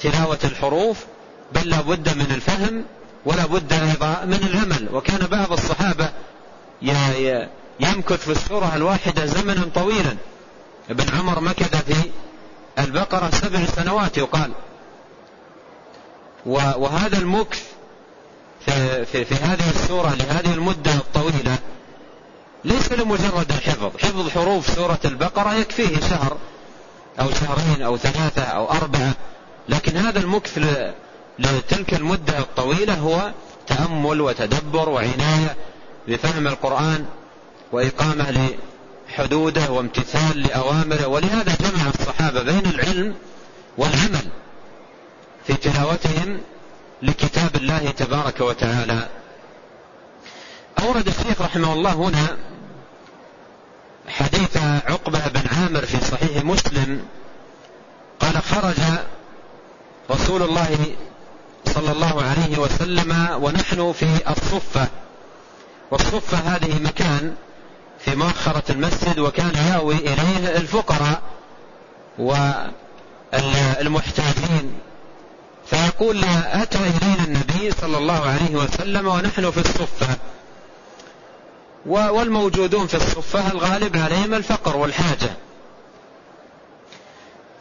تلاوة 0.00 0.38
الحروف 0.44 1.04
بل 1.52 1.70
لا 1.70 1.80
بد 1.80 2.16
من 2.16 2.26
الفهم 2.34 2.84
ولا 3.26 3.46
بد 3.46 3.72
أيضا 3.72 4.24
من 4.24 4.48
العمل. 4.52 4.88
وكان 4.92 5.26
بعض 5.26 5.52
الصحابة 5.52 6.08
يمكث 7.80 8.24
في 8.24 8.32
السورة 8.32 8.72
الواحدة 8.76 9.26
زمنا 9.26 9.70
طويلا. 9.74 10.16
ابن 10.90 11.18
عمر 11.18 11.40
مكث 11.40 11.84
في 11.84 12.10
البقرة 12.78 13.30
سبع 13.30 13.64
سنوات 13.76 14.18
يقال. 14.18 14.52
وهذا 16.46 17.18
المكث 17.18 17.62
في, 18.66 19.04
في, 19.04 19.24
في 19.24 19.34
هذه 19.34 19.70
السورة 19.70 20.14
لهذه 20.14 20.54
المدة 20.54 20.94
الطويلة 20.94 21.58
ليس 22.64 22.92
لمجرد 22.92 23.52
الحفظ 23.52 23.96
حفظ 23.98 24.28
حروف 24.28 24.66
سورة 24.66 24.98
البقرة 25.04 25.54
يكفيه 25.54 26.00
شهر 26.00 26.36
أو 27.20 27.30
شهرين 27.30 27.82
أو 27.82 27.96
ثلاثة 27.96 28.42
أو 28.42 28.70
أربعة. 28.70 29.12
لكن 29.68 29.96
هذا 29.96 30.18
المكث 30.18 30.58
لتلك 31.38 31.94
المدة 31.94 32.38
الطويلة 32.38 32.94
هو 32.94 33.32
تأمل 33.66 34.20
وتدبر 34.20 34.88
وعناية 34.88 35.56
بفهم 36.08 36.46
القرآن 36.46 37.06
وإقامة 37.72 38.50
لحدوده 39.08 39.70
وامتثال 39.70 40.42
لأوامره. 40.42 41.06
ولهذا 41.06 41.56
جمع 41.60 41.88
الصحابة 41.88 42.42
بين 42.42 42.66
العلم 42.66 43.14
والعمل 43.78 44.28
في 45.46 45.54
تلاوتهم 45.54 46.40
لكتاب 47.02 47.56
الله 47.56 47.90
تبارك 47.90 48.40
وتعالى. 48.40 49.08
أورد 50.82 51.06
الشيخ 51.06 51.42
رحمه 51.42 51.72
الله 51.72 51.92
هنا 51.92 52.36
حديث 54.08 54.56
عقبة 54.86 55.28
بن 55.28 55.42
عامر 55.56 55.86
في 55.86 56.00
صحيح 56.00 56.44
مسلم 56.44 57.02
قال 58.20 58.42
خرج 58.42 58.76
رسول 60.10 60.42
الله 60.42 60.76
صلى 61.66 61.92
الله 61.92 62.22
عليه 62.22 62.58
وسلم 62.58 63.28
ونحن 63.42 63.92
في 63.92 64.30
الصفة. 64.30 64.88
والصفة 65.90 66.36
هذه 66.36 66.82
مكان 66.82 67.34
في 67.98 68.14
مؤخرة 68.14 68.62
المسجد 68.70 69.18
وكان 69.18 69.52
يأوي 69.70 69.94
إليه 69.94 70.56
الفقراء 70.56 71.22
والمحتاجين. 73.78 74.72
فيقول 75.66 76.24
أتى 76.52 76.78
إلينا 76.78 77.24
النبي 77.24 77.70
صلى 77.80 77.98
الله 77.98 78.26
عليه 78.26 78.56
وسلم 78.56 79.06
ونحن 79.06 79.50
في 79.50 79.60
الصفة. 79.60 80.16
والموجودون 81.86 82.86
في 82.86 82.94
الصفة 82.94 83.52
الغالب 83.52 83.96
عليهم 83.96 84.34
الفقر 84.34 84.76
والحاجة. 84.76 85.30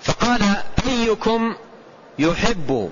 فقال 0.02 0.42
أيكم 0.88 1.56
يحب 2.20 2.90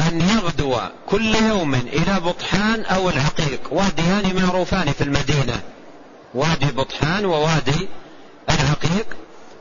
أن 0.00 0.20
يغدو 0.20 0.76
كل 1.06 1.34
يوم 1.34 1.74
إلى 1.74 2.20
بطحان 2.20 2.84
أو 2.84 3.08
العقيق 3.08 3.60
واديان 3.70 4.42
معروفان 4.42 4.92
في 4.92 5.04
المدينة. 5.04 5.60
وادي 6.34 6.66
بطحان 6.66 7.24
ووادي 7.24 7.88
العقيق 8.50 9.06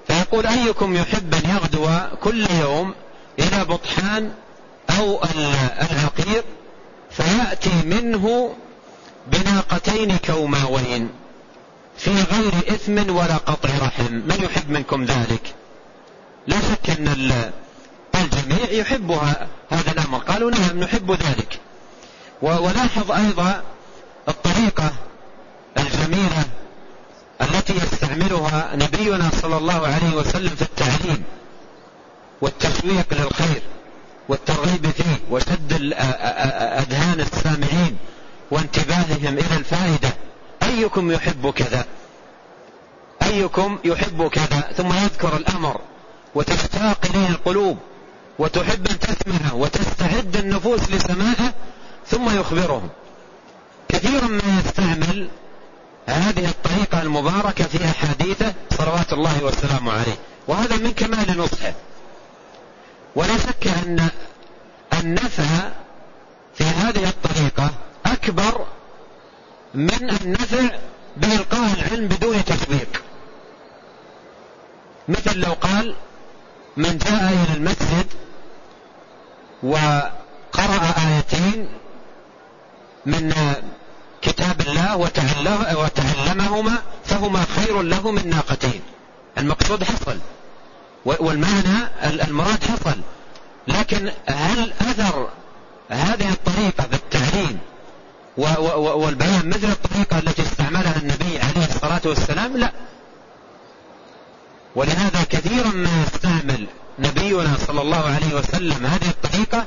فيقول 0.07 0.47
أيكم 0.47 0.95
يحب 0.95 1.33
أن 1.33 1.49
يغدو 1.49 1.87
كل 2.23 2.47
يوم 2.61 2.93
إلى 3.39 3.65
بطحان 3.65 4.31
أو 4.99 5.23
العقيق 5.81 6.45
فيأتي 7.11 7.85
منه 7.85 8.55
بناقتين 9.27 10.17
كوماوين 10.17 11.09
في 11.97 12.11
غير 12.11 12.53
إثم 12.75 13.15
ولا 13.15 13.37
قطع 13.37 13.69
رحم. 13.81 14.13
من 14.13 14.39
يحب 14.43 14.69
منكم 14.69 15.05
ذلك؟ 15.05 15.55
لا 16.47 16.57
شك 16.61 16.89
أن 16.89 17.07
الجميع 18.15 18.71
يحب 18.71 19.11
هذا 19.69 19.91
الأمر. 19.91 20.17
قالوا 20.17 20.51
نعم 20.51 20.79
نحب 20.79 21.11
ذلك. 21.11 21.59
ولاحظ 22.41 23.11
أيضا 23.11 23.63
الطريقة 24.27 24.91
الجميلة 25.77 26.43
التي 27.41 27.73
يستعملها 27.73 28.75
نبينا 28.75 29.29
صلى 29.41 29.57
الله 29.57 29.87
عليه 29.87 30.15
وسلم 30.15 30.49
في 30.49 30.61
التعليم 30.61 31.23
والتشويق 32.41 33.05
للخير 33.11 33.61
والترغيب 34.29 34.89
فيه 34.91 35.19
وشد 35.31 35.73
أذهان 36.79 37.19
السامعين. 37.19 37.97
وانتباههم 38.51 39.37
إلى 39.37 39.57
الفائدة. 39.57 40.09
أيكم 40.63 41.11
يحب 41.11 41.49
كذا؟ 41.49 41.85
أيكم 43.23 43.79
يحب 43.85 44.27
كذا؟ 44.27 44.61
ثم 44.77 44.93
يذكر 44.93 45.37
الأمر 45.37 45.81
وتشتاق 46.35 47.05
إليه 47.05 47.27
القلوب 47.29 47.77
وتحب 48.39 48.87
أن 48.87 48.99
تسمعه 48.99 49.55
وتستعد 49.55 50.35
النفوس 50.35 50.89
لسماعه 50.89 51.53
ثم 52.07 52.39
يخبرهم. 52.39 52.89
كثيرا 53.89 54.27
ما 54.27 54.61
يستعمل 54.65 55.29
هذه 56.07 56.45
الطريقة 56.45 57.01
المباركة 57.01 57.63
في 57.63 57.85
أحاديثه 57.85 58.53
صلوات 58.77 59.13
الله 59.13 59.43
وسلامه 59.43 59.91
عليه. 59.91 60.17
وهذا 60.47 60.77
من 60.77 60.91
كمال 60.91 61.37
نصحه. 61.37 61.73
ولا 63.15 63.37
شك 63.37 63.67
أن 63.67 64.09
النفع 64.93 65.71
في 66.55 66.63
هذه 66.63 67.09
الطريقة 67.09 67.54
أكبر 68.25 68.65
من 69.73 70.09
النفع 70.21 70.77
بإلقاء 71.17 71.73
العلم 71.73 72.07
بدون 72.07 72.45
تسويق 72.45 73.03
مثل 75.07 75.39
لو 75.39 75.53
قال 75.53 75.95
من 76.77 76.97
جاء 76.97 77.33
إلى 77.33 77.57
المسجد 77.57 78.07
وقرأ 79.63 80.93
آيتين 81.07 81.69
من 83.05 83.33
كتاب 84.21 84.61
الله 84.61 84.97
وتعلمهما 85.77 86.77
فهما 87.05 87.45
خير 87.55 87.81
له 87.81 88.11
من 88.11 88.29
ناقتين. 88.29 88.81
المقصود 89.37 89.83
حصل. 89.83 90.19
والمعنى 91.05 91.87
المراد 92.03 92.63
حصل. 92.63 92.99
لكن 93.67 94.11
هل 94.27 94.73
أثر 94.81 95.29
هذه 95.89 96.29
الطريقة 96.29 96.87
بالتعليم 96.91 97.59
والبيان 98.37 99.49
مثل 99.49 99.67
الطريقة 99.71 100.19
التي 100.19 100.41
استعملها 100.41 100.95
النبي 100.97 101.39
عليه 101.39 101.65
الصلاة 101.65 102.01
والسلام؟ 102.05 102.57
لا. 102.57 102.71
ولهذا 104.75 105.23
كثيرا 105.29 105.69
ما 105.69 106.03
يستعمل 106.03 106.67
نبينا 106.99 107.57
صلى 107.67 107.81
الله 107.81 108.03
عليه 108.05 108.35
وسلم 108.35 108.85
هذه 108.85 109.09
الطريقة 109.09 109.65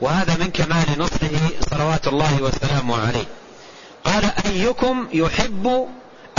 وهذا 0.00 0.36
من 0.36 0.50
كمال 0.50 0.86
نصحه 0.98 1.28
صلوات 1.70 2.08
الله 2.08 2.42
وسلامه 2.42 2.96
عليه. 3.06 3.24
قال 4.04 4.24
أيكم 4.46 5.08
يحب 5.12 5.88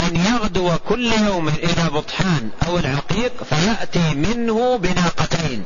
أن 0.00 0.16
يغدو 0.16 0.70
كل 0.88 1.12
يوم 1.12 1.48
إلى 1.48 1.90
بطحان 1.90 2.50
أو 2.68 2.78
العقيق 2.78 3.32
فيأتي 3.50 4.14
منه 4.14 4.76
بناقتين 4.76 5.64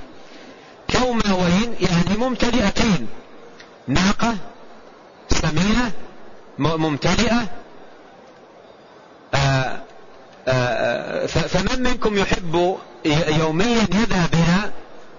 كوماوين 0.92 1.74
يعني 1.80 2.16
ممتلئتين 2.18 3.06
ناقة 3.88 4.36
سمينة 5.42 5.92
ممتلئة. 6.58 7.48
آآ 9.34 9.80
آآ 10.48 11.26
فمن 11.26 11.82
منكم 11.82 12.18
يحب 12.18 12.76
يوميا 13.28 13.86
يذهب 13.92 14.34
إلى 14.34 14.72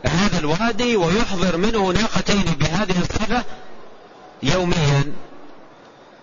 هذا 0.05 0.39
الوادي 0.39 0.95
ويحضر 0.95 1.57
منه 1.57 1.91
ناقتين 1.91 2.43
بهذه 2.59 2.99
الصفة 3.01 3.43
يوميا؟ 4.43 5.13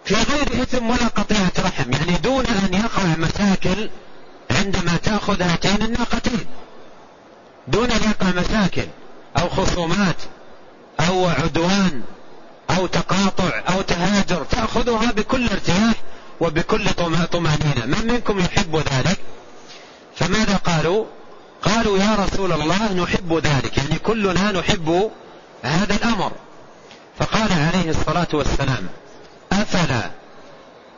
في 0.05 0.15
غير 0.15 0.63
إثم 0.63 0.91
ولا 0.91 1.07
قطيعة 1.07 1.53
رحم 1.59 1.93
يعني 1.93 2.19
دون 2.19 2.47
أن 2.47 2.75
يقع 2.75 3.03
مشاكل 3.19 3.91
عندما 4.51 4.97
تأخذ 4.97 5.43
هاتين 5.43 5.83
الناقتين. 5.83 6.47
دون 7.69 7.91
أن 7.91 8.01
يقع 8.11 8.41
مشاكل 8.41 8.87
أو 9.37 9.49
خصومات 9.49 10.17
أو 11.01 11.27
عدوان 11.27 12.03
أو 12.71 12.87
تقاطع 12.87 13.63
أو 13.69 13.83
تهاجر 13.83 14.45
تأخذها 14.45 15.13
بكل 15.13 15.49
ارتياح 15.49 15.95
وبكل 16.41 16.91
طمأنينة. 17.33 17.87
من 17.87 18.07
منكم 18.07 18.39
يحب 18.39 18.77
ذلك؟ 18.77 19.19
فماذا 20.17 20.57
قالوا؟ 20.57 21.05
قالوا 21.63 21.99
يا 21.99 22.15
رسول 22.15 22.53
الله 22.53 22.93
نحب 22.93 23.33
ذلك 23.35 23.79
يعني 23.79 23.99
كلنا 23.99 24.53
نحب 24.53 25.11
هذا 25.63 25.95
الأمر. 25.95 26.33
فقال 27.19 27.53
عليه 27.53 27.91
الصلاة 27.91 28.29
والسلام 28.33 28.89
أفلا؟ 29.53 30.11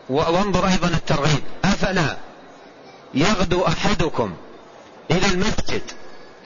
وانظر 0.08 0.68
أيضا 0.68 0.88
الترغيب. 0.88 1.42
أفلا؟ 1.64 2.16
يغدو 3.14 3.66
أحدكم 3.66 4.34
إلى 5.10 5.26
المسجد 5.26 5.82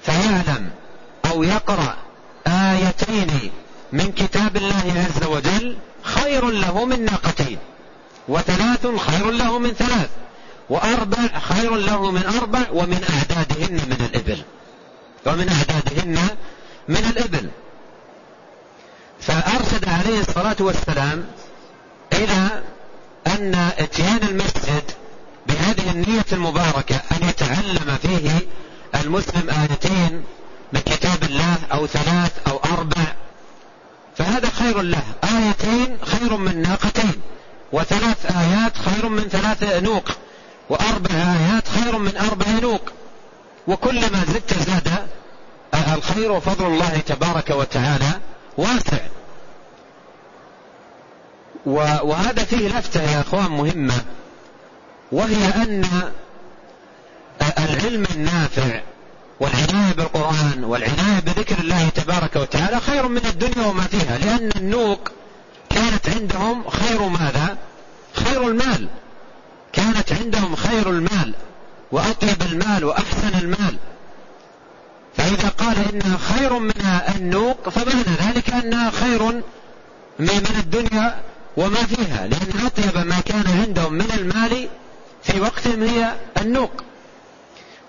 فيعلم 0.02 0.70
أو 1.30 1.42
يقرأ 1.42 1.96
آيتين 2.46 3.52
من 3.94 4.12
كتاب 4.12 4.56
الله 4.56 5.06
عز 5.06 5.26
وجل 5.26 5.76
خير 6.02 6.50
له 6.50 6.84
من 6.84 7.04
ناقتين 7.04 7.58
وثلاث 8.28 8.86
خير 8.86 9.30
له 9.30 9.58
من 9.58 9.70
ثلاث 9.70 10.10
وأربع 10.70 11.38
خير 11.38 11.76
له 11.76 12.10
من 12.10 12.24
أربع 12.40 12.60
ومن 12.72 13.04
أعدادهن 13.10 13.74
من 13.74 14.08
الإبل. 14.10 14.42
ومن 15.26 15.48
أعدادهن 15.48 16.18
من 16.88 16.96
الإبل. 16.96 17.50
فأرشد 19.20 19.88
عليه 19.88 20.20
الصلاة 20.20 20.56
والسلام 20.60 21.26
إلى 22.12 22.62
أن 23.26 23.54
إتيان 23.78 24.20
المسجد 24.22 24.90
بهذه 25.46 25.90
النية 25.90 26.24
المباركة 26.32 26.96
أن 26.96 27.28
يتعلم 27.28 27.98
فيه 28.02 28.30
المسلم 28.94 29.50
آيتين 29.50 30.24
من 30.72 30.80
كتاب 30.80 31.22
الله 31.22 31.56
أو 31.72 31.86
ثلاث 31.86 32.32
أو 32.48 32.56
أربع 32.56 33.04
فهذا 34.16 34.50
خير 34.50 34.82
له. 34.82 35.02
آيتين 35.24 35.98
خير 36.02 36.36
من 36.36 36.62
ناقتين 36.62 37.20
وثلاث 37.72 38.36
آيات 38.36 38.78
خير 38.78 39.08
من 39.08 39.22
ثلاث 39.22 39.82
نوق 39.82 40.08
وأربع 40.68 41.10
آيات 41.14 41.68
خير 41.68 41.98
من 41.98 42.16
أربع 42.16 42.46
نوق. 42.62 42.82
وكلما 43.66 44.24
زدت 44.28 44.54
زاد 44.54 44.88
الخير 45.94 46.32
وفضل 46.32 46.66
الله 46.66 46.98
تبارك 47.06 47.50
وتعالى 47.50 48.20
واسع. 48.58 48.98
وهذا 51.66 52.44
فيه 52.44 52.68
لفتة 52.68 53.02
يا 53.02 53.20
أخوان 53.20 53.50
مهمة 53.50 54.04
وهي 55.12 55.46
أن 55.62 55.84
العلم 57.58 58.06
النافع 58.14 58.80
والعناية 59.40 59.94
بالقرآن 59.94 60.64
والعناية 60.64 61.20
بذكر 61.20 61.58
الله 61.58 61.88
تبارك 61.88 62.36
وتعالى 62.36 62.80
خير 62.80 63.08
من 63.08 63.26
الدنيا 63.26 63.66
وما 63.66 63.82
فيها 63.82 64.18
لأن 64.18 64.50
النوق 64.56 65.08
كانت 65.70 66.08
عندهم 66.08 66.68
خير 66.68 67.02
ماذا؟ 67.02 67.56
خير 68.14 68.48
المال. 68.48 68.88
كانت 69.72 70.12
عندهم 70.12 70.56
خير 70.56 70.90
المال 70.90 71.34
وأطيب 71.92 72.42
المال 72.42 72.84
وأحسن 72.84 73.38
المال. 73.38 73.76
فإذا 75.16 75.48
قال 75.48 75.76
إنها 75.92 76.18
خير 76.18 76.58
من 76.58 77.00
النوق 77.16 77.68
فمعنى 77.68 78.16
ذلك 78.20 78.50
أنها 78.50 78.90
خير 78.90 79.22
من 80.18 80.46
الدنيا 80.58 81.20
وما 81.56 81.82
فيها 81.86 82.26
لأن 82.26 82.66
أطيب 82.66 83.06
ما 83.06 83.20
كان 83.20 83.44
عندهم 83.66 83.92
من 83.92 84.10
المال 84.18 84.68
في 85.22 85.40
وقتهم 85.40 85.82
هي 85.82 86.12
النوق. 86.40 86.84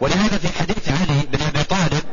ولهذا 0.02 0.38
في 0.38 0.60
حديث 0.60 0.90
علي 0.90 1.22
بن 1.32 1.42
أبي 1.42 1.64
طالب 1.64 2.04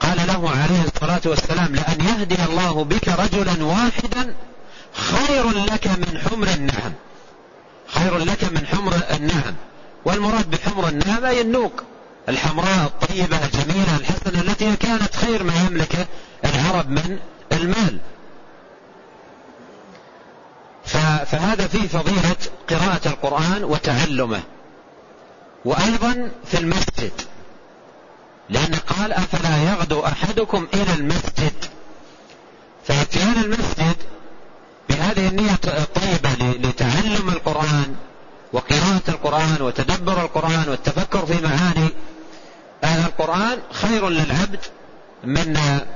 قال 0.00 0.16
له 0.26 0.50
عليه 0.50 0.84
الصلاة 0.84 1.20
والسلام 1.26 1.74
لأن 1.74 2.00
يهدي 2.00 2.44
الله 2.44 2.84
بك 2.84 3.08
رجلا 3.08 3.64
واحدا 3.64 4.34
خير 4.92 5.50
لك 5.50 5.86
من 5.86 6.18
حمر 6.18 6.48
النعم. 6.48 6.92
خير 7.86 8.18
لك 8.18 8.44
من 8.44 8.66
حمر 8.66 8.92
النعم. 9.10 9.54
والمراد 10.04 10.50
بحمر 10.50 10.88
النعم 10.88 11.24
أي 11.24 11.40
النوق 11.40 11.82
الحمراء 12.28 12.84
الطيبة 12.84 13.44
الجميلة 13.44 13.96
الحسنة 13.96 14.40
التي 14.40 14.76
كانت 14.76 15.16
خير 15.16 15.42
ما 15.42 15.52
يملكه 15.66 16.06
العرب 16.44 16.90
من 16.90 17.18
المال. 17.52 17.98
فهذا 21.26 21.66
فيه 21.66 21.88
فضيلة 21.88 22.36
قراءة 22.70 23.08
القرآن 23.08 23.64
وتعلمه. 23.64 24.42
وأيضا 25.66 26.30
في 26.44 26.58
المسجد. 26.58 27.12
لأن 28.50 28.74
قال 28.74 29.12
أفلا 29.12 29.56
يغدو 29.62 30.00
أحدكم 30.00 30.66
إلى 30.74 30.94
المسجد. 30.94 31.64
فاتيان 32.84 33.36
المسجد 33.44 33.96
بهذه 34.88 35.28
النية 35.28 35.58
الطيبة 35.66 36.30
لتعلم 36.68 37.28
القرآن 37.28 37.94
وقراءة 38.52 39.02
القرآن 39.08 39.56
وتدبر 39.60 40.22
القرآن 40.22 40.64
والتفكر 40.68 41.26
في 41.26 41.46
معاني. 41.46 41.88
القرآن 42.84 43.58
خير 43.72 44.08
للعبد 44.08 44.60
من 45.24 45.56
آه، 45.56 45.86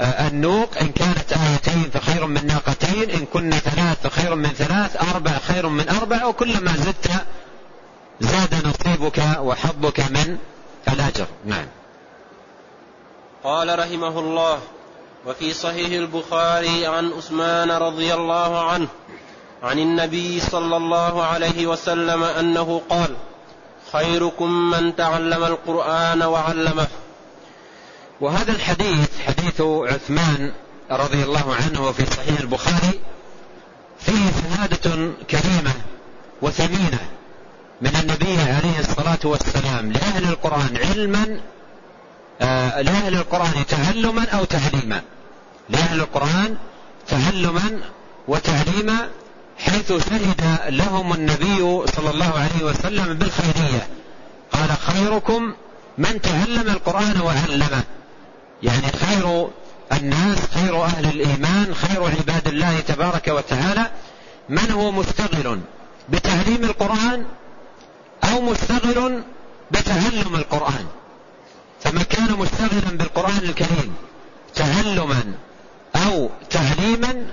آه، 0.00 0.28
النوق 0.28 0.78
إن 0.80 0.88
كانت 0.88 1.32
آيتين 1.32 1.90
فخير 1.92 2.26
من 2.26 2.46
ناقتين 2.46 3.10
إن 3.10 3.26
كن 3.32 3.50
ثلاث 3.50 4.06
فخير 4.06 4.34
من 4.34 4.48
ثلاث 4.48 4.96
أربع 5.14 5.38
خير 5.38 5.68
من 5.68 5.88
أربع 5.88 6.24
وكلما 6.24 6.76
زدت 6.76 7.10
زاد 8.20 8.66
نصيبك 8.66 9.22
وحظك 9.40 10.00
من 10.00 10.38
الأجر. 10.88 11.26
نعم. 11.44 11.66
قال 13.44 13.78
رحمه 13.78 14.18
الله 14.18 14.60
وفي 15.26 15.54
صحيح 15.54 15.92
البخاري 15.92 16.86
عن 16.86 17.12
أثمان 17.12 17.70
رضي 17.70 18.14
الله 18.14 18.70
عنه 18.70 18.88
عن 19.62 19.78
النبي 19.78 20.40
صلى 20.40 20.76
الله 20.76 21.22
عليه 21.22 21.66
وسلم 21.66 22.22
أنه 22.22 22.82
قال 22.88 23.16
خيركم 23.92 24.70
من 24.70 24.96
تعلم 24.96 25.44
القرآن 25.44 26.22
وعلمه. 26.22 26.86
وهذا 28.20 28.52
الحديث 28.52 29.08
حديث 29.26 29.60
عثمان 29.60 30.52
رضي 30.90 31.22
الله 31.22 31.54
عنه 31.54 31.92
في 31.92 32.06
صحيح 32.06 32.40
البخاري 32.40 33.00
فيه 33.98 34.30
شهادة 34.42 35.12
كريمة 35.30 35.72
وثمينة. 36.42 37.17
من 37.80 37.96
النبي 37.96 38.40
عليه 38.40 38.80
الصلاة 38.80 39.18
والسلام 39.24 39.92
لأهل 39.92 40.24
القرآن 40.24 40.76
علما 40.76 41.40
آه 42.40 42.80
لأهل 42.80 43.14
القرآن 43.14 43.66
تعلما 43.68 44.24
أو 44.24 44.44
تعليما 44.44 45.02
لأهل 45.68 46.00
القرآن 46.00 46.56
تعلما 47.08 47.80
وتعليما 48.28 49.08
حيث 49.58 49.88
شهد 49.88 50.58
لهم 50.68 51.12
النبي 51.12 51.86
صلى 51.86 52.10
الله 52.10 52.32
عليه 52.38 52.64
وسلم 52.64 53.14
بالخيرية. 53.14 53.88
قال 54.52 54.70
خيركم 54.70 55.54
من 55.98 56.20
تعلم 56.20 56.70
القرآن 56.70 57.20
وعلمه. 57.20 57.82
يعني 58.62 58.86
خير 59.06 59.48
الناس 59.92 60.38
خير 60.54 60.84
أهل 60.84 61.04
الإيمان 61.04 61.74
خير 61.74 62.02
عباد 62.04 62.48
الله 62.48 62.80
تبارك 62.80 63.28
وتعالى. 63.28 63.90
من 64.48 64.70
هو 64.70 64.90
مشتغل 64.92 65.60
بتعليم 66.08 66.64
القرآن؟ 66.64 67.24
أو 68.24 68.40
مشتغل 68.40 69.22
بتعلم 69.70 70.34
القرآن. 70.34 70.86
فمن 71.80 72.02
كان 72.02 72.32
مشتغلا 72.32 72.96
بالقرآن 72.96 73.38
الكريم. 73.38 73.94
تعلما 74.54 75.34
أو 75.96 76.30
تعليما 76.50 77.26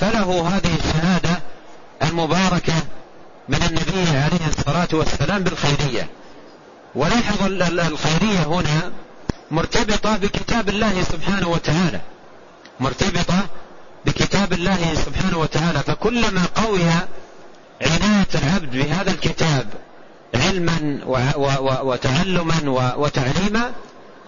فله 0.00 0.48
هذه 0.48 0.74
الشهادة 0.78 1.42
المباركة 2.02 2.74
من 3.48 3.62
النبي 3.62 4.18
عليه 4.18 4.46
الصلاة 4.48 4.88
والسلام 4.92 5.42
بالخيرية. 5.42 6.08
ولاحظ 6.94 7.42
الخيرية 7.62 8.44
هنا 8.46 8.92
مرتبطة 9.50 10.16
بكتاب 10.16 10.68
الله 10.68 11.02
سبحانه 11.02 11.48
وتعالى. 11.48 12.00
مرتبطة 12.80 13.46
بكتاب 14.06 14.52
الله 14.52 14.94
سبحانه 14.94 15.38
وتعالى. 15.38 15.78
فكلما 15.78 16.44
قوي 16.54 16.80
عناية 17.82 18.26
العبد 18.34 18.70
بهذا 18.70 19.10
الكتاب 19.10 19.66
علما 20.34 21.00
وتعلما 21.82 22.94
وتعليما 22.96 23.72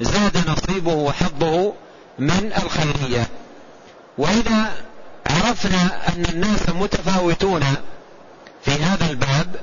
زاد 0.01 0.51
نصيبه 0.51 0.95
وحظه 0.95 1.73
من 2.19 2.53
الخيرية. 2.63 3.27
وإذا 4.19 4.73
عرفنا 5.27 6.09
أن 6.09 6.25
الناس 6.25 6.69
متفاوتون 6.69 7.63
في 8.65 8.71
هذا 8.71 9.11
الباب 9.11 9.57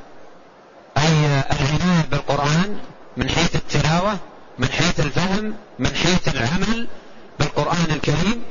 أي 0.97 1.43
العناية 1.51 2.05
بالقرآن 2.11 2.77
من 3.17 3.29
حيث 3.29 3.55
التلاوة 3.55 4.17
من 4.59 4.67
حيث 4.67 4.99
الفهم 4.99 5.53
من 5.79 5.95
حيث 5.95 6.27
العمل 6.35 6.87
بالقرآن 7.39 7.85
الكريم 7.89 8.43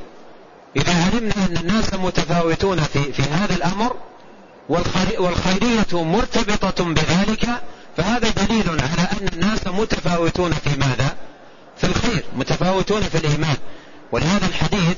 إذا 0.75 0.93
علمنا 1.05 1.33
أن 1.49 1.57
الناس 1.57 1.93
متفاوتون 1.93 2.79
في, 2.79 3.13
في 3.13 3.21
هذا 3.21 3.55
الأمر 3.55 3.95
والخيرية 4.69 6.03
مرتبطة 6.03 6.83
بذلك 6.83 7.49
فهذا 7.97 8.29
دليل 8.29 8.69
على 8.69 9.07
أن 9.21 9.27
الناس 9.33 9.67
متفاوتون 9.67 10.51
في 10.51 10.69
ماذا؟ 10.79 11.15
في 11.77 11.83
الخير 11.83 12.23
متفاوتون 12.35 13.01
في 13.01 13.17
الإيمان. 13.17 13.57
ولهذا 14.11 14.47
الحديث 14.47 14.97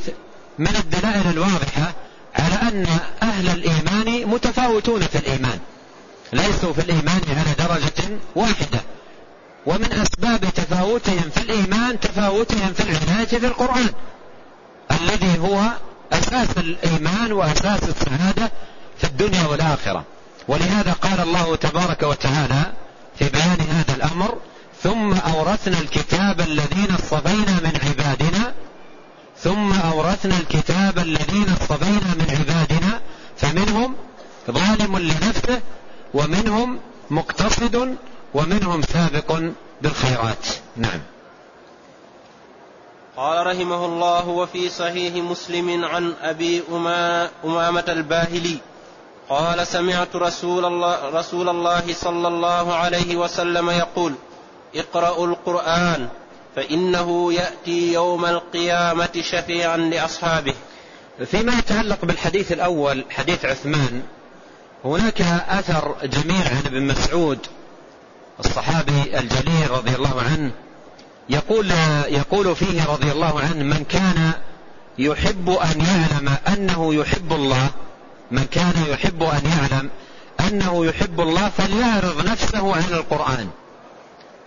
من 0.60 0.76
الدلائل 0.76 1.28
الواضحة 1.30 1.94
على 2.36 2.56
أن 2.56 2.86
أهل 3.24 3.50
الإيمان 3.50 4.30
متفاوتون 4.30 5.02
في 5.02 5.18
الإيمان. 5.18 5.60
ليسوا 6.34 6.74
في 6.74 6.82
الإيمان 6.82 7.22
على 7.28 7.68
درجة 7.68 8.20
واحدة. 8.36 8.80
ومن 9.66 9.94
أسباب 9.94 10.40
تفاوتهم 10.40 11.30
في 11.36 11.42
الإيمان 11.42 12.00
تفاوتهم 12.00 12.74
في 12.74 12.84
العناية 12.84 13.26
في 13.26 13.46
القرآن. 13.46 13.90
الذي 14.92 15.40
هو 15.40 15.62
أساس 16.14 16.58
الإيمان 16.58 17.32
وأساس 17.32 17.84
السعادة 17.84 18.52
في 19.02 19.08
الدنيا 19.08 19.48
والآخرة. 19.48 20.04
ولهذا 20.48 20.94
قال 20.94 21.20
الله 21.20 21.56
تبارك 21.56 22.04
وتعالى 22.04 22.74
في 23.20 23.30
بيان 23.30 23.62
هذا 23.62 23.96
الأمر 23.96 24.38
ثم 24.84 25.14
أورثنا 25.14 25.80
الكتاب 25.80 26.42
الذين 26.42 26.92
اصطفينا 27.00 27.60
من 27.64 27.80
عبادنا 27.84 28.54
ثم 29.38 29.74
أورثنا 29.74 30.38
الكتاب 30.38 31.00
الذين 31.00 31.46
اصطفينا 31.62 32.16
من 32.20 32.28
عبادنا 32.40 33.02
فمنهم 33.38 33.96
ظالم 34.52 34.98
لنفسه 34.98 35.62
ومنهم 36.14 36.80
مقتصد 37.10 37.96
ومنهم 38.34 38.82
سابق 38.82 39.42
بالخيرات. 39.82 40.48
نعم. 40.78 41.02
قال 43.18 43.48
رحمه 43.48 43.86
الله 43.86 44.28
وفي 44.28 44.70
صحيح 44.70 45.14
مسلم 45.16 45.86
عن 45.86 46.14
أبي 46.22 46.64
أمامة 47.44 47.86
الباهلي 47.88 48.58
قال 49.32 49.68
سمعت 49.68 50.16
رسول 50.16 50.66
الله 50.66 51.10
رسول 51.10 51.50
الله 51.50 51.94
صلى 51.94 52.28
الله 52.28 52.74
عليه 52.74 53.16
وسلم 53.16 53.70
يقول 53.70 54.14
اقرأوا 54.76 55.28
القرآن 55.28 56.08
فإنه 56.56 57.34
يأتي 57.34 57.94
يوم 57.94 58.26
القيامة 58.26 59.22
شفيعا 59.22 59.78
لأصحابه. 59.78 60.54
فيما 61.26 61.54
يتعلق 61.54 62.06
بالحديث 62.06 62.52
الأول 62.52 63.06
حديث 63.10 63.46
عثمان 63.46 64.04
هناك 64.86 65.22
أثر 65.50 65.96
جميل 66.04 66.48
عن 66.48 66.64
ابن 66.66 66.82
مسعود 66.82 67.40
الصحابي 68.40 69.20
الجليل 69.20 69.72
رضي 69.72 69.96
الله 69.96 70.22
عنه 70.22 70.52
يقول 71.30 71.72
يقول 72.08 72.56
فيه 72.56 72.86
رضي 72.86 73.12
الله 73.12 73.40
عنه 73.40 73.64
من 73.64 73.86
كان 73.90 74.32
يحب 74.98 75.50
أن 75.50 75.82
يعلم 75.82 76.36
أنه 76.48 76.96
يحب 76.96 77.34
الله 77.34 77.70
من 78.32 78.46
كان 78.52 78.74
يحب 78.88 79.24
أن 79.24 79.42
يعلم 79.46 79.90
أنه 80.40 80.86
يحب 80.86 81.22
الله 81.22 81.50
فليعرض 81.50 82.28
نفسه 82.28 82.76
على 82.76 82.96
القرآن. 82.96 83.50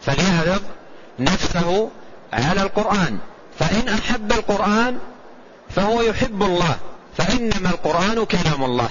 فليعرض 0.02 0.62
نفسه 1.18 1.90
على 2.32 2.62
القرآن. 2.62 3.18
فإن 3.58 3.88
أحب 3.88 4.32
القرآن 4.32 4.98
فهو 5.76 6.02
يحب 6.02 6.42
الله. 6.42 6.76
فإنما 7.16 7.70
القرآن 7.70 8.24
كلام 8.24 8.64
الله. 8.64 8.88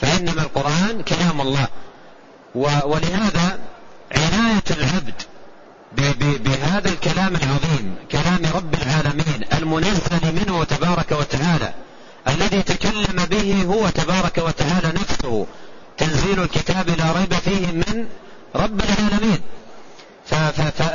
فإنما 0.00 0.42
القرآن 0.42 1.02
كلام 1.02 1.40
الله. 1.40 1.66
ولهذا 2.54 3.58
عناية 4.16 4.64
العبد 4.70 5.22
بهذا 6.44 6.88
الكلام 6.88 7.36
العظيم 7.36 7.94
كلام 8.12 8.40
رب 8.54 8.74
العالمين 8.74 9.44
المنزل 9.52 10.32
منه 10.32 10.64
تبارك 10.64 11.12
وتعالى 11.12 11.74
الذي 12.28 12.62
تكلم 12.62 13.24
به 13.30 13.62
هو 13.62 13.88
تبارك 13.88 14.38
وتعالى 14.38 14.88
نفسه. 14.88 15.46
تنزيل 15.98 16.42
الكتاب 16.42 16.88
لا 16.88 17.12
ريب 17.12 17.34
فيه 17.34 17.66
من 17.66 18.06
رب 18.56 18.80
العالمين. 18.80 19.40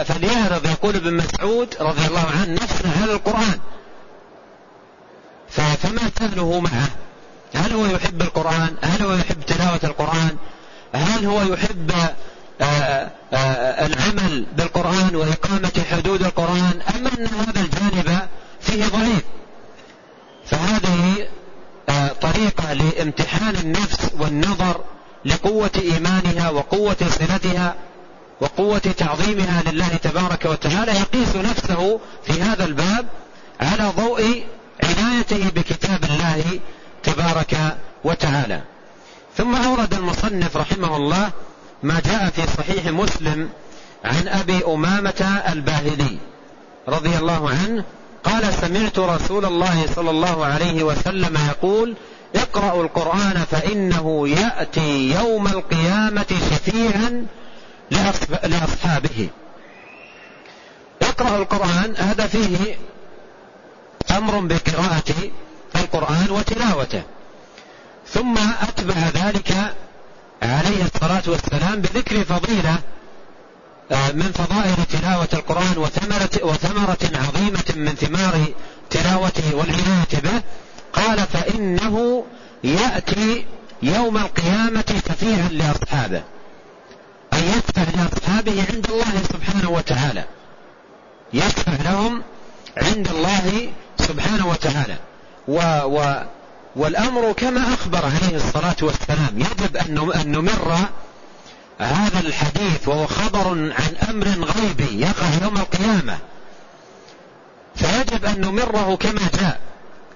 فليعرض 0.05 0.65
يقول 0.65 0.95
ابن 0.95 1.13
مسعود 1.13 1.75
رضي 1.81 2.05
الله 2.07 2.25
عنه 2.25 2.53
نفسه 2.53 3.01
على 3.01 3.13
القرآن. 3.13 3.59
فما 5.49 6.11
سهله 6.19 6.59
معه؟ 6.59 6.89
هل 7.53 7.73
هو 7.73 7.85
يحب 7.85 8.21
القرآن؟ 8.21 8.75
هل 8.81 9.03
هو 9.05 9.13
يحب 9.13 9.41
تلاوة 9.41 9.79
القرآن؟ 9.83 10.37
هل 10.93 11.25
هو 11.25 11.53
يحب 11.53 11.91
آه، 12.61 13.11
آه، 13.33 13.85
العمل 13.85 14.45
بالقرآن 14.57 15.15
وإقامة 15.15 15.83
حدود 15.91 16.21
القرآن؟ 16.21 16.81
أم 16.95 17.07
أن 17.07 17.27
هذا 17.27 17.61
الجانب 17.61 18.19
فيه 18.61 18.85
ضعيف؟ 18.87 19.23
فهذه 20.51 21.27
آه، 21.89 22.07
طريقة 22.07 22.73
لامتحان 22.73 23.55
النفس 23.55 24.11
والنظر 24.19 24.81
لقوة 25.25 25.71
إيمانها 25.75 26.49
وقوة 26.49 26.97
صلتها 26.99 27.75
وقوة 28.41 28.77
تعظيمها 28.79 29.63
لله 29.71 29.87
تبارك 29.87 30.45
وتعالى. 30.45 30.91
يقيس 30.91 31.35
نفسه 31.35 31.99
في 32.23 32.41
هذا 32.41 32.65
الباب 32.65 33.05
على 33.61 33.91
ضوء 33.97 34.43
عنايته 34.83 35.49
بكتاب 35.49 36.03
الله 36.03 36.59
تبارك 37.03 37.77
وتعالى. 38.03 38.61
ثم 39.37 39.55
أورد 39.55 39.93
المصنف 39.93 40.57
رحمه 40.57 40.97
الله 40.97 41.31
ما 41.83 42.01
جاء 42.05 42.29
في 42.29 42.41
صحيح 42.57 42.85
مسلم 42.85 43.49
عن 44.05 44.27
أبي 44.27 44.65
أمامة 44.67 45.41
الباهلي 45.51 46.17
رضي 46.87 47.17
الله 47.17 47.49
عنه 47.49 47.83
قال 48.23 48.53
سمعت 48.53 48.99
رسول 48.99 49.45
الله 49.45 49.85
صلى 49.95 50.09
الله 50.09 50.45
عليه 50.45 50.83
وسلم 50.83 51.37
يقول 51.49 51.95
اقرأوا 52.35 52.83
القرآن 52.83 53.45
فإنه 53.51 54.27
يأتي 54.29 55.11
يوم 55.11 55.47
القيامة 55.47 56.25
شفيعا 56.51 57.25
لأصحابه. 58.43 59.29
اقرأ 61.01 61.37
القرآن 61.37 61.93
هذا 61.97 62.27
فيه 62.27 62.77
أمر 64.17 64.39
بقراءة 64.39 65.13
القرآن 65.75 66.27
وتلاوته. 66.29 67.03
ثم 68.07 68.37
أتبع 68.61 68.95
ذلك 69.23 69.53
عليه 70.43 70.83
الصلاة 70.83 71.23
والسلام 71.27 71.81
بذكر 71.81 72.23
فضيلة 72.23 72.75
من 73.91 74.31
فضائل 74.31 74.85
تلاوة 74.85 75.27
القرآن 75.33 75.77
وثمرة, 75.77 76.29
وثمرة 76.43 76.97
عظيمة 77.03 77.63
من 77.75 77.95
ثمار 77.95 78.45
تلاوته 78.89 79.55
والعناية 79.55 80.21
به 80.23 80.41
قال 80.93 81.19
فإنه 81.19 82.25
يأتي 82.63 83.45
يوم 83.81 84.17
القيامة 84.17 85.01
شفيعا 85.09 85.49
لأصحابه. 85.51 86.23
أن 87.33 87.39
يشفع 87.39 87.83
لأصحابه 87.95 88.65
عند 88.73 88.85
الله 88.89 89.23
سبحانه 89.33 89.69
وتعالى. 89.69 90.25
يشفع 91.33 91.73
لهم 91.85 92.23
عند 92.77 93.07
الله 93.07 93.69
سبحانه 93.97 94.47
وتعالى. 94.47 94.97
و 95.47 95.59
و 95.83 96.23
والأمر 96.75 97.31
كما 97.31 97.73
أخبر 97.73 98.05
عليه 98.05 98.35
الصلاة 98.35 98.75
والسلام 98.81 99.39
يجب 99.39 99.77
أن 99.77 100.31
نمر 100.31 100.77
هذا 101.79 102.19
الحديث 102.19 102.87
وهو 102.87 103.07
خبر 103.07 103.47
عن 103.49 103.95
أمر 104.09 104.27
غيبي 104.27 105.01
يقع 105.01 105.25
يوم 105.43 105.57
القيامة. 105.57 106.17
فيجب 107.75 108.25
أن 108.25 108.41
نمره 108.41 108.95
كما 108.95 109.21
جاء 109.39 109.59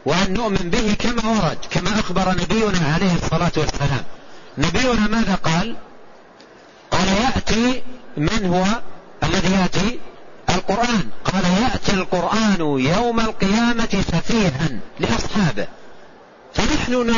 وأن 0.05 0.33
نؤمن 0.33 0.69
به 0.69 0.95
كما 0.99 1.29
ورد 1.29 1.57
كما 1.71 1.99
أخبر 1.99 2.31
نبينا 2.31 2.93
عليه 2.93 3.13
الصلاة 3.15 3.51
والسلام. 3.57 4.03
نبينا 4.57 5.07
ماذا 5.07 5.35
قال؟ 5.35 5.75
قال 6.91 7.07
يأتي 7.07 7.83
من 8.17 8.45
هو؟ 8.45 8.65
الذي 9.23 9.53
يأتي؟ 9.53 9.99
القرآن. 10.49 11.09
قال 11.25 11.43
يأتي 11.63 11.93
القرآن 11.93 12.59
يوم 12.79 13.19
القيامة 13.19 14.03
سفيها 14.11 14.69
لأصحابه. 14.99 15.67
فنحن 16.53 17.15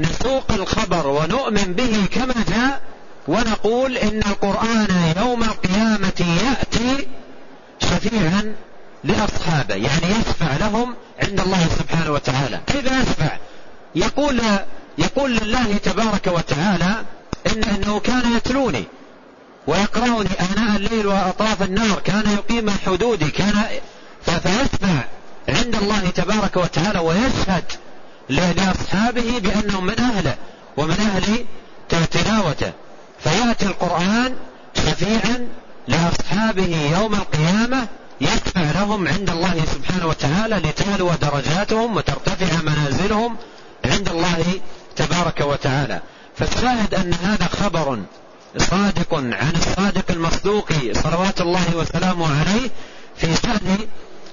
نسوق 0.00 0.52
الخبر 0.52 1.06
ونؤمن 1.06 1.72
به 1.72 2.06
كما 2.10 2.34
جاء 2.48 2.80
ونقول 3.28 3.96
إن 3.96 4.22
القرآن 4.26 5.14
يوم 5.16 5.42
القيامة 5.42 6.38
يأتي 6.46 7.06
شفيعا 7.80 8.54
لأصحابه 9.04 9.74
يعني 9.74 10.06
يشفع 10.20 10.56
لهم 10.56 10.94
عند 11.22 11.40
الله 11.40 11.66
سبحانه 11.78 12.12
وتعالى. 12.12 12.60
كيف 12.66 12.84
يشفع؟ 12.84 13.36
يقول 13.94 14.40
يقول 14.98 15.36
لله 15.36 15.76
تبارك 15.82 16.26
وتعالى 16.26 16.94
إن 17.46 17.62
أنه 17.64 18.00
كان 18.00 18.36
يتلوني 18.36 18.84
ويقرأني 19.66 20.28
آناء 20.40 20.76
الليل 20.76 21.06
وأطراف 21.06 21.62
النار 21.62 22.00
كان 22.04 22.24
يقيم 22.32 22.70
حدودي 22.70 23.30
كان 23.30 23.64
فيشفع 24.24 25.04
عند 25.48 25.74
الله 25.74 26.10
تبارك 26.14 26.56
وتعالى 26.56 26.98
ويشهد 26.98 27.64
لأصحابه 28.28 29.38
بأنهم 29.38 29.86
من 29.86 30.00
أهله 30.00 30.36
ومن 30.76 30.96
أهل 31.00 31.44
تلاوته 32.06 32.72
فيأتي 33.24 33.66
القرآن 33.66 34.34
شفيعا 34.74 35.48
لأصحابه 35.88 36.76
يوم 36.98 37.14
القيامة 37.14 37.86
يدفع 38.20 38.60
لهم 38.60 39.08
عند 39.08 39.30
الله 39.30 39.64
سبحانه 39.74 40.06
وتعالى 40.06 40.56
لتعلو 40.56 41.10
درجاتهم 41.22 41.96
وترتفع 41.96 42.62
منازلهم 42.62 43.36
عند 43.84 44.08
الله 44.08 44.44
تبارك 44.96 45.40
وتعالى. 45.40 46.00
فالشاهد 46.36 46.94
أن 46.94 47.14
هذا 47.14 47.46
خبر 47.46 47.98
صادق 48.56 49.14
عن 49.14 49.52
الصادق 49.56 50.10
المصدوق 50.10 50.72
صلوات 50.92 51.40
الله 51.40 51.76
وسلامه 51.76 52.40
عليه 52.40 52.70
في 53.16 53.36
شأن 53.42 53.78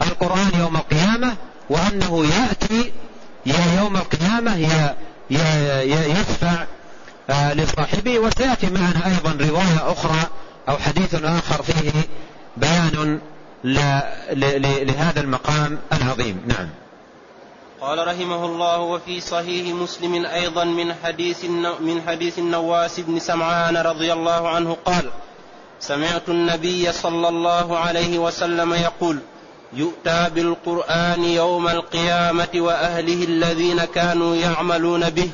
القرآن 0.01 0.51
يوم 0.59 0.75
القيامة 0.75 1.35
وأنه 1.69 2.25
يأتي 2.25 2.91
يوم 3.77 3.95
القيامة 3.95 4.57
يا 4.57 4.95
يشفع 6.05 6.65
لصاحبه 7.29 8.19
وسيأتي 8.19 8.69
معنا 8.69 9.05
أيضا 9.05 9.45
رواية 9.45 9.91
أخرى 9.91 10.29
أو 10.69 10.77
حديث 10.77 11.15
آخر 11.15 11.63
فيه 11.63 11.91
بيان 12.57 13.19
لهذا 14.83 15.21
المقام 15.21 15.79
العظيم. 15.93 16.41
نعم. 16.47 16.69
قال 17.81 18.07
رحمه 18.07 18.45
الله 18.45 18.79
وفي 18.79 19.21
صحيح 19.21 19.75
مسلم 19.75 20.25
أيضا 20.25 20.63
من 20.63 20.93
حديث 21.03 21.45
من 21.79 22.01
حديث 22.07 22.39
النواس 22.39 22.99
بن 22.99 23.19
سمعان 23.19 23.77
رضي 23.77 24.13
الله 24.13 24.49
عنه 24.49 24.77
قال 24.85 25.09
سمعت 25.79 26.29
النبي 26.29 26.91
صلى 26.91 27.27
الله 27.29 27.77
عليه 27.77 28.19
وسلم 28.19 28.73
يقول 28.73 29.19
يؤتى 29.73 30.29
بالقرآن 30.35 31.23
يوم 31.23 31.67
القيامة 31.67 32.49
وأهله 32.55 33.23
الذين 33.23 33.85
كانوا 33.85 34.35
يعملون 34.35 35.09
به. 35.09 35.29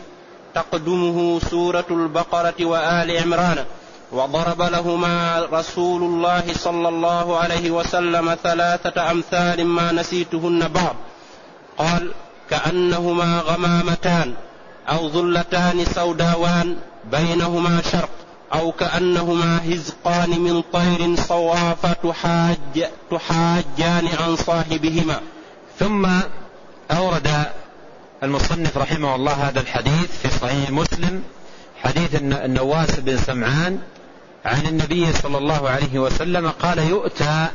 تقدمه 0.55 1.39
سورة 1.39 1.85
البقرة 1.91 2.53
وآل 2.61 3.17
عمران 3.17 3.65
وضرب 4.11 4.61
لهما 4.61 5.47
رسول 5.53 6.03
الله 6.03 6.43
صلى 6.53 6.89
الله 6.89 7.37
عليه 7.37 7.71
وسلم 7.71 8.37
ثلاثة 8.43 9.11
أمثال 9.11 9.65
ما 9.65 9.91
نسيتهن 9.91 10.67
بعض. 10.67 10.95
قال 11.77 12.11
كأنهما 12.49 13.39
غمامتان 13.39 14.33
أو 14.89 15.09
ظلتان 15.09 15.85
سوداوان 15.85 16.77
بينهما 17.11 17.81
شرق 17.91 18.09
أو 18.53 18.71
كأنهما 18.71 19.59
هزقان 19.73 20.29
من 20.29 20.63
طير 20.73 21.15
صواف 21.15 21.85
تحاج 22.03 22.89
تحاجان 23.11 24.07
عن 24.19 24.35
صاحبهما. 24.35 25.19
ثم 25.79 26.07
أورد 26.91 27.45
المصنف 28.23 28.77
رحمه 28.77 29.15
الله 29.15 29.31
هذا 29.31 29.59
الحديث 29.59 30.11
في 30.23 30.29
صحيح 30.29 30.69
مسلم 30.69 31.23
حديث 31.83 32.15
النواس 32.15 32.99
بن 32.99 33.17
سمعان 33.17 33.79
عن 34.45 34.65
النبي 34.65 35.13
صلى 35.13 35.37
الله 35.37 35.69
عليه 35.69 35.99
وسلم 35.99 36.49
قال 36.49 36.79
يؤتى 36.79 37.47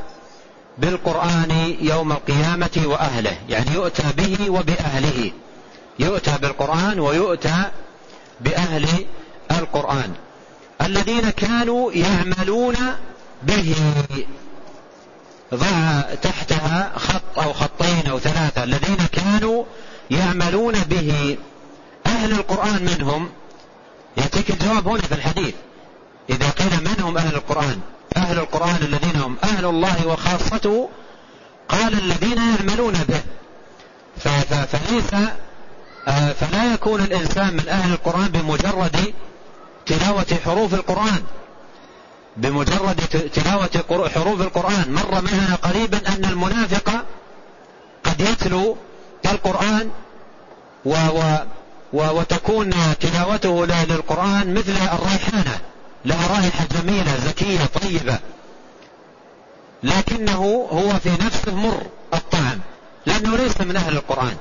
بالقرآن 0.79 1.77
يوم 1.81 2.13
القيامة 2.13 2.83
وأهله. 2.85 3.37
يعني 3.49 3.71
يؤتى 3.75 4.03
به 4.17 4.51
وبأهله. 4.51 5.33
يؤتى 5.99 6.39
بالقرآن 6.43 7.01
ويؤتى 7.01 7.63
بأهل 8.41 8.89
القرآن. 9.51 10.13
الذين 10.83 11.31
كانوا 11.31 11.93
يعملون 11.93 12.77
به 13.43 13.75
ضع 15.55 16.01
تحتها 16.23 16.93
خط 16.97 17.39
أو 17.39 17.53
خطين 17.53 18.07
أو 18.11 18.19
ثلاثة. 18.19 18.65
الذين 18.65 18.99
كانوا 19.13 19.65
يعملون 20.11 20.75
به 20.75 21.39
أهل 22.07 22.33
القرآن 22.33 22.85
منهم 22.85 23.29
يأتيك 24.17 24.51
الجواب 24.51 24.89
هنا 24.89 25.03
في 25.03 25.15
الحديث. 25.15 25.55
إذا 26.31 26.51
قيل 26.51 26.85
من 26.85 26.97
هم 27.01 27.19
أهل 27.19 27.35
القرآن؟ 27.35 27.81
أهل 28.17 28.39
القرآن 28.39 28.77
الذين 28.83 29.17
هم 29.17 29.37
أهل 29.45 29.65
الله 29.65 30.07
وخاصته 30.07 30.89
قال 31.69 31.95
الذين 31.95 32.39
يعملون 32.39 32.93
به. 33.09 33.21
فليس 34.67 35.15
آه، 36.09 36.33
فلا 36.33 36.75
يكون 36.75 37.01
الإنسان 37.01 37.55
من 37.55 37.69
أهل 37.69 37.93
القرآن 37.93 38.29
بمجرد 38.29 39.15
تلاوة 39.87 40.27
حروف 40.45 40.75
القرآن. 40.75 41.23
بمجرد 42.37 42.97
تلاوة 43.35 44.09
حروف 44.15 44.41
القرآن. 44.41 44.85
مر 44.93 45.11
معنا 45.11 45.55
قريبا 45.63 45.99
أن 46.09 46.25
المنافق 46.25 46.91
قد 48.05 48.21
يتلو 48.21 48.77
القرآن 49.31 49.91
و 50.85 50.91
و 50.91 51.37
و 51.93 52.19
وتكون 52.19 52.71
تلاوته 53.01 53.67
للقرآن 53.67 54.55
مثل 54.55 54.73
الريحانة. 54.73 55.59
لها 56.05 56.27
رائحة 56.27 56.67
جميلة 56.81 57.17
زكية 57.27 57.65
طيبة. 57.65 58.19
لكنه 59.83 60.69
هو 60.73 60.93
في 60.99 61.11
نفسه 61.11 61.55
مر 61.55 61.83
الطعم 62.15 62.59
لأنه 63.07 63.37
ليس 63.37 63.61
من 63.61 63.77
أهل 63.77 63.97
القرآن. 63.97 64.37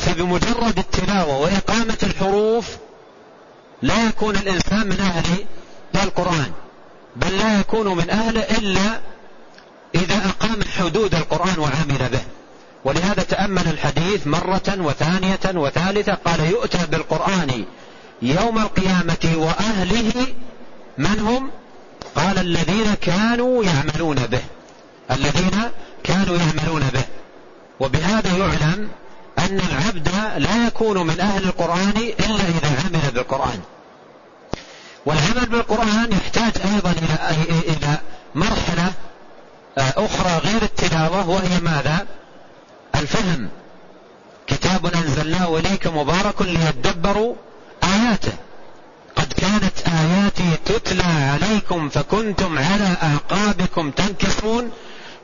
فبمجرد 0.00 0.78
التلاوة 0.78 1.38
وإقامة 1.38 1.98
الحروف 2.02 2.76
لا 3.82 4.08
يكون 4.08 4.36
الإنسان 4.36 4.86
من 4.86 5.00
أهل 5.00 6.04
القرآن. 6.04 6.52
بل 7.16 7.38
لا 7.38 7.60
يكون 7.60 7.96
من 7.96 8.10
أهله 8.10 8.40
إلا 8.40 9.00
إذا 9.94 10.16
أقام 10.28 10.62
حدود 10.78 11.14
القرآن 11.14 11.58
وعمل 11.58 12.08
به. 12.12 12.22
ولهذا 12.84 13.22
تأمل 13.22 13.68
الحديث 13.68 14.26
مرة 14.26 14.76
وثانية 14.78 15.40
وثالثة 15.54 16.14
قال 16.14 16.40
يؤتى 16.40 16.86
بالقرآن 16.90 17.64
يوم 18.22 18.58
القيامة 18.58 19.34
وأهله 19.36 20.26
من 20.98 21.18
هم؟ 21.18 21.50
قال 22.14 22.38
الذين 22.38 22.94
كانوا 22.94 23.64
يعملون 23.64 24.16
به. 24.16 24.42
الذين 25.10 25.70
كانوا 26.04 26.36
يعملون 26.36 26.82
به. 26.94 27.04
وبهذا 27.80 28.36
يعلم 28.36 28.88
أن 29.38 29.60
العبد 29.70 30.08
لا 30.36 30.66
يكون 30.66 31.06
من 31.06 31.20
أهل 31.20 31.44
القرآن 31.44 31.96
إلا 31.96 32.44
إذا 32.48 32.82
عمل 32.84 33.10
بالقرآن. 33.14 33.60
والعمل 35.06 35.46
بالقرآن 35.46 36.12
يحتاج 36.12 36.52
أيضا 36.74 36.94
إلى 37.68 37.98
مرحلة 38.34 38.92
آه، 39.78 39.94
أخرى 39.96 40.50
غير 40.50 40.62
التلاوة 40.62 41.28
وهي 41.28 41.60
ماذا؟ 41.60 42.06
الفهم. 43.00 43.48
كتاب 44.46 44.86
أنزلناه 44.86 45.58
إليك 45.58 45.86
مبارك 45.86 46.42
ليدبروا 46.42 47.34
آياته. 47.84 48.32
قد 49.16 49.32
كانت 49.32 49.88
آياتي 49.88 50.56
تتلى 50.64 51.02
عليكم 51.02 51.88
فكنتم 51.88 52.58
على 52.58 52.96
أعقابكم 53.02 53.90
تنكصون 53.90 54.70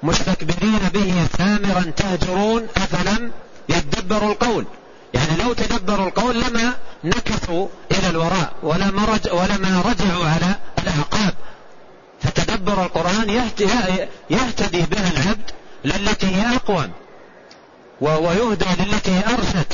مستكبرين 0.03 0.79
به 0.95 1.27
سامرا 1.39 1.83
تهجرون 1.97 2.67
أفلم 2.77 3.33
يدبروا 3.69 4.33
القول. 4.33 4.67
يعني 5.15 5.43
لو 5.43 5.53
تدبروا 5.53 6.07
القول 6.07 6.41
لما 6.41 6.75
نكثوا 7.05 7.69
إلى 7.93 8.11
الوراء 8.11 8.53
ولما, 8.63 9.05
رج 9.05 9.33
ولما 9.33 9.81
رجعوا 9.81 10.25
على 10.25 10.55
الأعقاب. 10.79 11.35
فتدبر 12.21 12.83
القرآن 12.83 13.31
يهتدي 14.31 14.83
بها 14.83 15.11
العبد 15.11 15.51
للتي 15.85 16.27
هي 16.27 16.57
أقوم. 16.57 16.91
ويهدى 18.01 18.67
للتي 18.79 19.23
أرشد. 19.27 19.73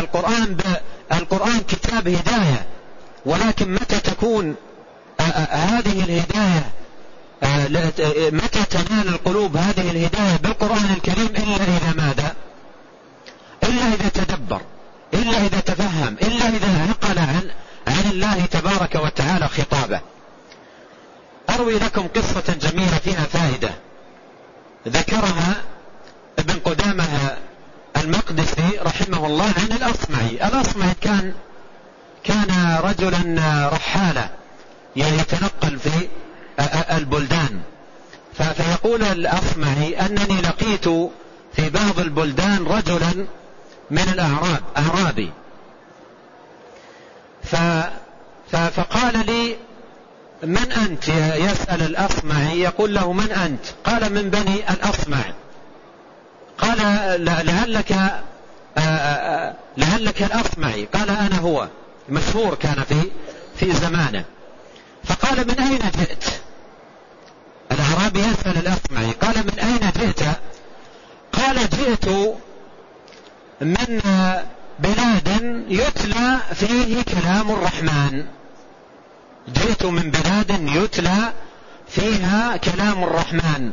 القرآن 0.00 0.56
القرآن 1.12 1.60
كتاب 1.60 2.08
هداية. 2.08 2.66
ولكن 3.26 3.72
متى 3.74 4.00
تكون 4.00 4.54
هذه 5.50 6.04
الهداية 6.04 6.72
متى 8.32 8.64
تنال 8.64 9.08
القلوب 9.08 9.56
هذه 9.56 9.90
الهداية 9.90 10.36
بالقرآن 10.36 10.94
الكريم 10.96 11.26
إلا 11.26 11.54
إذا 11.54 11.94
ماذا؟ 11.96 12.34
إلا 13.62 13.94
إذا 13.94 14.08
تدبر 14.08 14.60
إلا 15.14 15.38
إذا 15.38 15.60
تفهم 15.60 16.16
إلا 16.22 16.48
إذا 16.48 16.86
نقل 16.86 17.18
عن 17.18 17.50
عن 17.86 18.10
الله 18.10 18.46
تبارك 18.46 18.94
وتعالى 18.94 19.48
خطابه. 19.48 20.00
أروي 21.50 21.78
لكم 21.78 22.08
قصة 22.08 22.54
جميلة 22.60 22.98
فيها 22.98 23.24
فائدة. 23.24 23.70
ذكرها 24.88 25.54
ابن 26.40 26.58
قدامة 26.64 27.36
المقدسي 27.96 28.78
رحمه 28.82 29.26
الله 29.26 29.44
عن 29.44 29.76
الأصمعي. 29.76 30.48
الأصمعي 30.48 30.94
كان 31.00 31.34
كان 32.24 32.78
رجلا 32.84 33.68
رحالا 33.72 34.28
يعني 34.96 35.18
يتنقل 35.18 35.78
في 35.78 36.08
البلدان. 36.96 37.60
فيقول 38.34 39.02
الأصمعي 39.02 40.00
أنني 40.00 40.40
لقيت 40.40 40.88
في 41.56 41.70
بعض 41.70 41.98
البلدان 41.98 42.66
رجلا 42.66 43.26
من 43.90 44.08
الأعراب 44.12 44.62
أعرابي. 44.76 45.30
فقال 48.52 49.26
لي 49.26 49.56
من 50.42 50.72
أنت 50.72 51.08
يسأل 51.34 51.82
الأصمعي؟ 51.82 52.60
يقول 52.60 52.94
له 52.94 53.12
من 53.12 53.32
أنت؟ 53.32 53.66
قال 53.84 54.12
من 54.14 54.30
بني 54.30 54.70
الأصمع 54.70 55.18
قال 56.60 56.78
لعلك 57.24 58.20
لعلك 59.76 60.22
الأصمعي 60.22 60.84
قال 60.94 61.10
أنا 61.10 61.38
هو. 61.38 61.68
مشهور 62.08 62.54
كان 62.54 62.84
في 62.88 63.10
في 63.56 63.72
زمانه. 63.72 64.24
فقال 65.04 65.48
من 65.48 65.60
أين 65.60 65.78
جئت؟ 65.78 66.24
الأعرابي 67.72 68.20
يسأل 68.20 68.56
الأصمعي 68.56 69.10
قال 69.10 69.36
من 69.46 69.58
أين 69.58 69.90
جئت؟ 69.96 70.22
قال 71.32 71.56
جئت 71.56 72.08
من 73.60 74.00
بلاد 74.78 75.28
يتلى 75.68 76.38
فيه 76.54 77.02
كلام 77.02 77.50
الرحمن. 77.50 78.24
جئت 79.48 79.84
من 79.84 80.10
بلاد 80.10 80.68
يتلى 80.76 81.32
فيها 81.88 82.56
كلام 82.56 83.04
الرحمن. 83.04 83.72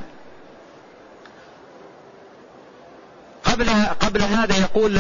قبل 3.48 3.70
قبل 4.00 4.22
هذا 4.22 4.58
يقول 4.58 4.96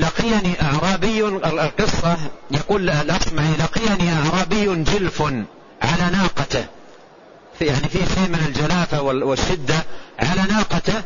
لقيني 0.00 0.54
أعرابي 0.62 1.20
القصة 1.26 2.16
يقول 2.50 2.90
الاصمعي 2.90 3.56
لقيني 3.58 4.12
أعرابي 4.12 4.82
جلف 4.82 5.22
على 5.82 6.10
ناقته. 6.12 6.66
في 7.58 7.64
يعني 7.64 7.88
في 7.88 7.98
شيء 7.98 8.28
من 8.28 8.44
الجلافة 8.48 9.02
والشدة 9.02 9.74
على 10.18 10.42
ناقته 10.52 11.02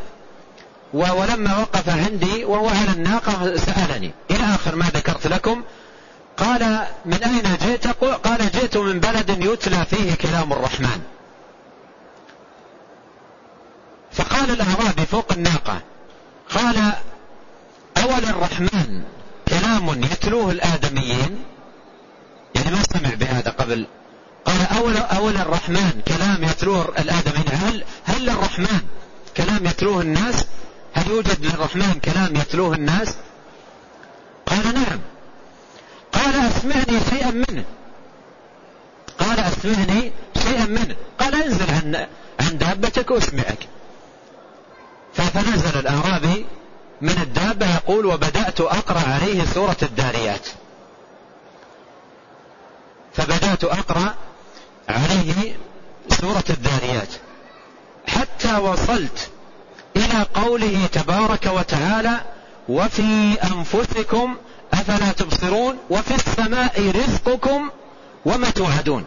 ولما 0.92 1.58
وقف 1.58 1.88
عندي 1.88 2.44
وهو 2.44 2.68
على 2.68 2.90
الناقة 2.92 3.56
سألني 3.56 4.12
إلى 4.30 4.44
آخر 4.54 4.76
ما 4.76 4.86
ذكرت 4.94 5.26
لكم؟ 5.26 5.62
قال 6.36 6.86
من 7.04 7.22
أين 7.22 7.56
جئت؟ 7.62 7.86
قال 8.04 8.50
جئت 8.50 8.76
من 8.76 9.00
بلد 9.00 9.44
يتلى 9.44 9.84
فيه 9.84 10.14
كلام 10.14 10.52
الرحمن. 10.52 11.00
فقال 14.12 14.50
الأعرابي 14.50 15.06
فوق 15.06 15.32
الناقة 15.32 15.80
قال 16.50 16.92
أول 17.96 18.24
الرحمن 18.24 19.02
كلام 19.48 20.02
يتلوه 20.02 20.50
الآدميين؟ 20.50 21.44
يعني 22.54 22.70
ما 22.70 22.82
سمع 22.82 23.14
بهذا 23.14 23.50
قبل. 23.50 23.86
قال 24.44 24.66
أول, 24.78 24.96
أول 24.96 25.36
الرحمن 25.36 26.02
كلام 26.08 26.44
يتلوه 26.44 26.94
الآدميين. 26.98 27.48
هل, 27.52 27.84
هل 28.04 28.26
للرحمن 28.26 28.80
كلام 29.36 29.66
يتلوه 29.66 30.00
الناس؟ 30.00 30.46
هل 30.94 31.10
يوجد 31.10 31.44
للرحمن 31.44 32.00
كلام 32.04 32.36
يتلوه 32.36 32.74
الناس؟ 32.74 33.14
قال 34.46 34.74
نعم. 34.74 35.00
قال 36.12 36.34
أسمعني 36.34 37.00
شيئا 37.10 37.30
منه. 37.30 37.64
قال 39.18 39.40
أسمعني 39.40 40.12
شيئا 40.42 40.64
منه. 40.64 40.96
قال 41.18 41.42
أنزل 41.42 41.70
عن, 41.70 42.06
عن 42.40 42.58
دابتك 42.58 43.10
واسمعك. 43.10 43.68
فنزل 45.22 45.78
الأعرابي 45.78 46.46
من 47.00 47.18
الدابة 47.22 47.74
يقول 47.74 48.06
وبدأت 48.06 48.60
أقرأ 48.60 49.00
عليه 49.00 49.44
سورة 49.44 49.76
الداريات. 49.82 50.48
فبدأت 53.14 53.64
أقرأ 53.64 54.14
عليه 54.88 55.56
سورة 56.08 56.44
الداريات. 56.50 57.08
حتى 58.08 58.56
وصلت 58.56 59.30
إلى 59.96 60.26
قوله 60.34 60.86
تبارك 60.92 61.46
وتعالى 61.46 62.20
وفي 62.68 63.36
أنفسكم 63.44 64.36
أفلا 64.72 65.12
تبصرون 65.12 65.78
وفي 65.90 66.14
السماء 66.14 66.90
رزقكم 66.90 67.70
وما 68.24 68.50
توعدون. 68.50 69.04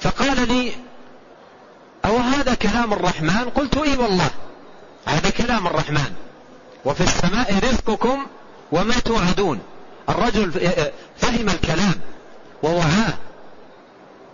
فقال 0.00 0.48
لي 0.48 0.72
أو 2.04 2.16
هذا 2.16 2.54
كلام 2.54 2.92
الرحمن؟ 2.92 3.50
قلت 3.54 3.76
إي 3.76 3.96
والله. 3.96 4.30
هذا 5.06 5.30
كلام 5.30 5.66
الرحمن. 5.66 6.12
وفي 6.84 7.00
السماء 7.00 7.58
رزقكم 7.58 8.26
وما 8.72 8.94
توعدون. 8.94 9.60
الرجل 10.08 10.52
فهم 11.16 11.48
الكلام 11.48 11.94
ووعاه 12.62 13.14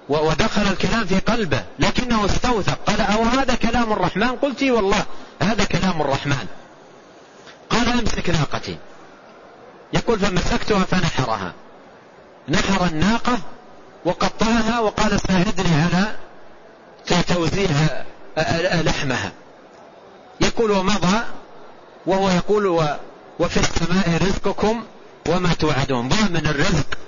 ودخل 0.09 0.62
الكلام 0.62 1.07
في 1.07 1.19
قلبه 1.19 1.64
لكنه 1.79 2.25
استوثق. 2.25 2.79
قال 2.87 3.01
أو 3.01 3.23
هذا 3.23 3.55
كلام 3.55 3.93
الرحمن؟ 3.93 4.29
قلت 4.29 4.62
والله 4.62 5.05
هذا 5.43 5.64
كلام 5.64 6.01
الرحمن. 6.01 6.47
قال 7.71 7.89
أمسك 7.89 8.31
ناقتي. 8.31 8.77
يقول 9.93 10.19
فمسكتها 10.19 10.85
فنحرها. 10.85 11.53
نحر 12.49 12.87
الناقة 12.87 13.39
وقطعها 14.05 14.81
وقال 14.81 15.21
ساعدني 15.21 15.83
على 15.83 16.17
توزيع 17.12 17.70
لحمها. 18.82 19.32
يقول 20.40 20.70
ومضى 20.70 21.20
وهو 22.07 22.30
يقول 22.30 22.66
وفي 23.38 23.57
السماء 23.57 24.18
رزقكم 24.22 24.84
وما 25.28 25.52
توعدون. 25.52 26.09
ضامن 26.09 26.46
الرزق 26.46 26.98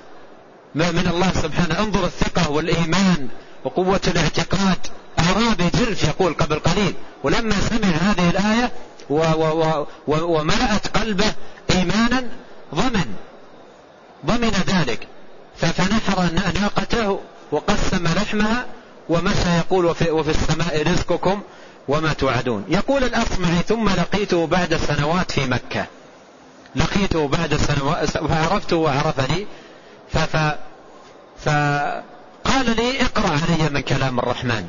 من 0.75 1.09
الله 1.15 1.33
سبحانه. 1.33 1.81
انظر 1.81 2.05
الثقة 2.05 2.51
والإيمان 2.51 3.29
وقوة 3.65 4.01
الاعتقاد. 4.07 4.79
أعرابي 5.19 5.71
جرف 5.75 6.05
يقول 6.05 6.35
قبل 6.35 6.59
قليل. 6.59 6.95
ولما 7.25 7.55
سمع 7.61 7.89
هذه 7.89 8.31
الآية 8.31 8.73
وملأت 10.09 10.97
قلبه 10.97 11.33
إيمانا 11.71 12.25
ضمن 12.75 13.15
ضمن 14.27 14.51
ذلك. 14.67 15.09
فنحر 15.57 16.33
ناقته 16.33 17.21
وقسم 17.53 18.05
لحمها 18.05 18.67
ومشى 19.09 19.57
يقول 19.59 19.85
وفي, 19.85 20.11
وفي 20.11 20.31
السماء 20.31 20.83
رزقكم 20.83 21.43
وما 21.89 22.13
توعدون. 22.13 22.65
يقول 22.69 23.05
الأصمعي 23.05 23.63
ثم 23.69 23.89
لقيته 23.89 24.47
بعد 24.47 24.77
سنوات 24.77 25.31
في 25.31 25.47
مكة. 25.47 25.87
لقيته 26.77 27.29
بعد 27.29 27.57
سنوات 27.57 28.11
فعرفته 28.11 28.77
وعرفني 28.77 29.47
فقال 31.45 32.77
لي 32.77 33.03
اقرأ 33.03 33.31
علي 33.31 33.69
من 33.71 33.81
كلام 33.81 34.19
الرحمن. 34.19 34.67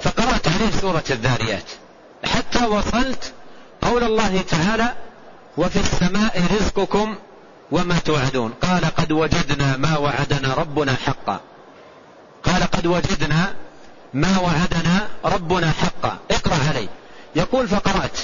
فقرأت 0.00 0.48
عليه 0.48 0.70
سورة 0.80 1.04
الذاريات. 1.10 1.70
حتى 2.24 2.66
وصلت 2.66 3.32
قول 3.82 4.04
الله 4.04 4.40
تعالى 4.48 4.92
وفي 5.56 5.80
السماء 5.80 6.42
رزقكم 6.60 7.16
وما 7.72 7.98
توعدون. 7.98 8.52
قال 8.62 8.84
قد 8.84 9.12
وجدنا 9.12 9.76
ما 9.76 9.98
وعدنا 9.98 10.54
ربنا 10.54 10.94
حقا. 10.94 11.40
قال 12.44 12.62
قد 12.62 12.86
وجدنا 12.86 13.54
ما 14.14 14.38
وعدنا 14.38 15.08
ربنا 15.24 15.70
حقا. 15.70 16.18
اقرأ 16.30 16.58
علي 16.68 16.88
يقول 17.36 17.68
فقرأت. 17.68 18.18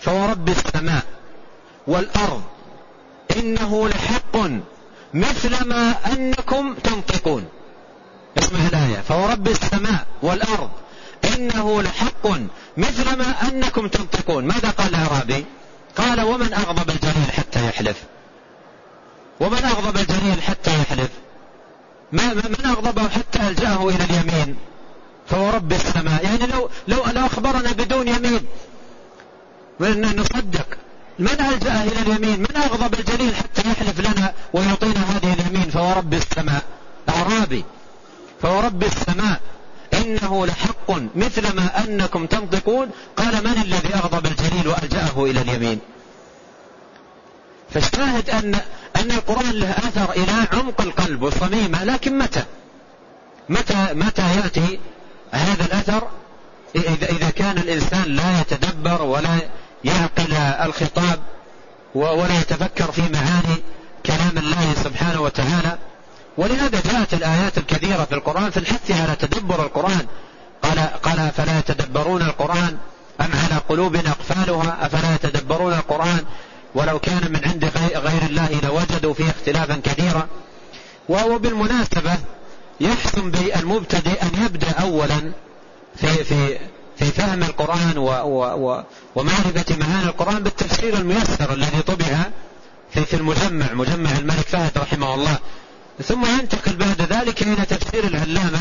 فورب 0.00 0.48
السماء 0.48 1.02
والأرض 1.86 2.42
إنه 3.36 3.88
لحق 3.88 4.36
مثل 5.14 5.68
ما 5.68 5.94
أنكم 6.12 6.74
تنطقون. 6.74 7.48
اسمع 8.38 8.66
الآية. 8.66 9.00
فورب 9.00 9.48
السماء 9.48 10.06
والأرض 10.22 10.70
إنه 11.36 11.82
لحق 11.82 12.26
مثل 12.76 13.16
ما 13.16 13.48
أنكم 13.48 13.88
تنطقون. 13.88 14.44
ماذا 14.44 14.70
قال 14.70 14.94
الأعرابي؟ 14.94 15.44
قال 15.96 16.20
ومن 16.20 16.54
أغضب 16.54 16.90
الجليل 16.90 17.32
حتى 17.32 17.66
يحلف. 17.66 18.02
ومن 19.40 19.64
أغضب 19.64 19.96
الجليل 19.96 20.42
حتى 20.42 20.80
يحلف. 20.80 21.10
ما 22.14 22.34
من 22.34 22.66
أغضبه 22.66 23.08
حتى 23.08 23.48
ألجأه 23.48 23.88
إلى 23.88 24.04
اليمين. 24.04 24.56
فهو 25.28 25.50
رب 25.50 25.72
السماء. 25.72 26.24
يعني 26.24 26.46
لو 26.46 26.70
لو 26.88 26.98
لو 27.14 27.26
أخبرنا 27.26 27.72
بدون 27.72 28.08
يمين 28.08 28.46
نصدق. 30.20 30.66
من 31.18 31.40
ألجأ 31.40 31.84
إلى 31.84 31.98
اليمين؟ 32.02 32.40
من 32.40 32.56
أغضب 32.56 32.94
الجليل 32.94 33.34
حتى 33.36 33.62
يحلف 33.70 34.00
لنا 34.00 34.32
ويعطينا 34.52 35.00
هذه 35.00 35.32
اليمين؟ 35.32 35.70
فهو 35.70 35.92
رب 35.92 36.14
السماء. 36.14 36.62
أعرابي 37.08 37.64
فهو 38.42 38.60
رب 38.60 38.82
السماء. 38.82 39.40
إنه 39.94 40.46
لحق 40.46 40.90
مثل 41.14 41.56
ما 41.56 41.84
أنكم 41.84 42.26
تنطقون. 42.26 42.90
قال 43.16 43.44
من 43.44 43.62
الذي 43.62 43.94
أغضب 43.94 44.26
الجليل 44.26 44.68
وألجأه 44.68 45.24
إلى 45.24 45.40
اليمين؟ 45.40 45.78
فالشاهد 47.74 48.30
أن 48.30 48.54
أن 48.96 49.10
القرآن 49.10 49.50
له 49.50 49.70
أثر 49.70 50.10
إلى 50.12 50.32
عمق 50.52 50.80
القلب 50.80 51.22
وصميمه 51.22 51.84
لكن 51.84 52.18
متى؟ 52.18 52.44
متى 53.48 53.88
متى 53.92 54.36
يأتي 54.36 54.78
هذا 55.30 55.64
الأثر؟ 55.64 56.08
إذا, 56.76 57.10
إذا 57.10 57.30
كان 57.30 57.58
الإنسان 57.58 58.04
لا 58.04 58.40
يتدبر 58.40 59.02
ولا 59.02 59.38
يعقل 59.84 60.34
الخطاب 60.36 61.18
ولا 61.94 62.40
يتفكر 62.40 62.92
في 62.92 63.02
معاني 63.02 63.62
كلام 64.06 64.38
الله 64.38 64.74
سبحانه 64.84 65.20
وتعالى. 65.20 65.78
ولهذا 66.36 66.80
جاءت 66.92 67.14
الآيات 67.14 67.58
الكثيرة 67.58 68.04
في 68.04 68.14
القرآن 68.14 68.50
في 68.50 68.56
الحث 68.56 68.90
على 68.90 69.16
تدبر 69.16 69.62
القرآن. 69.62 70.06
قال 70.62 70.78
قال 71.02 71.30
فلا 71.36 71.58
يتدبرون 71.58 72.22
القرآن 72.22 72.76
أم 73.20 73.30
على 73.44 73.60
قلوب 73.68 73.96
أقفالها؟ 73.96 74.86
أفلا 74.86 75.14
يتدبرون 75.14 75.72
القرآن؟ 75.72 76.24
ولو 76.74 76.98
كان 76.98 77.32
من 77.32 77.40
عند 77.44 77.64
غير 77.96 78.22
الله 78.22 78.60
لوجدوا 78.62 79.14
فيه 79.14 79.30
اختلافا 79.30 79.80
كثيرا 79.84 80.28
وهو 81.08 81.38
بالمناسبة 81.38 82.18
يحسن 82.80 83.30
بالمبتدئ 83.30 84.22
أن 84.22 84.44
يبدأ 84.44 84.70
أولا 84.70 85.32
في 85.96 86.24
في 86.24 86.58
في 86.96 87.04
فهم 87.04 87.42
القرآن 87.42 87.98
و 87.98 88.08
و 88.08 88.82
ومعرفة 89.14 89.76
معاني 89.76 90.04
القرآن 90.04 90.42
بالتفسير 90.42 90.94
الميسر 90.94 91.52
الذي 91.52 91.82
طبع 91.82 92.22
في 92.94 93.04
في 93.04 93.16
المجمع 93.16 93.72
مجمع 93.72 94.10
الملك 94.18 94.46
فهد 94.46 94.78
رحمه 94.78 95.14
الله. 95.14 95.38
ثم 96.02 96.26
ينتقل 96.26 96.76
بعد 96.76 97.02
ذلك 97.12 97.42
إلى 97.42 97.64
تفسير 97.64 98.04
العلامة 98.04 98.60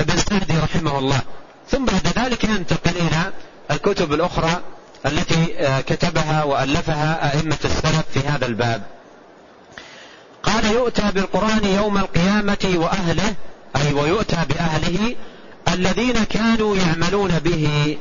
ابن 0.00 0.16
سعدي 0.16 0.58
رحمه 0.58 0.98
الله. 0.98 1.20
ثم 1.70 1.84
بعد 1.84 2.06
ذلك 2.18 2.44
ينتقل 2.44 2.96
إلى 2.96 3.32
الكتب 3.70 4.12
الأخرى 4.12 4.60
التي 5.06 5.58
آه، 5.58 5.80
كتبها 5.80 6.44
وألفها 6.44 7.34
أئمة 7.34 7.58
السلف 7.64 8.04
في 8.14 8.20
هذا 8.20 8.46
الباب. 8.46 8.82
قال 10.42 10.64
يؤتى 10.64 11.10
بالقرآن 11.14 11.64
يوم 11.64 11.98
القيامة 11.98 12.74
وأهله 12.74 13.34
أي 13.76 13.92
ويؤتى 13.92 14.36
بأهله 14.48 15.16
الذين 15.68 16.24
كانوا 16.24 16.76
يعملون 16.76 17.38
به. 17.38 17.98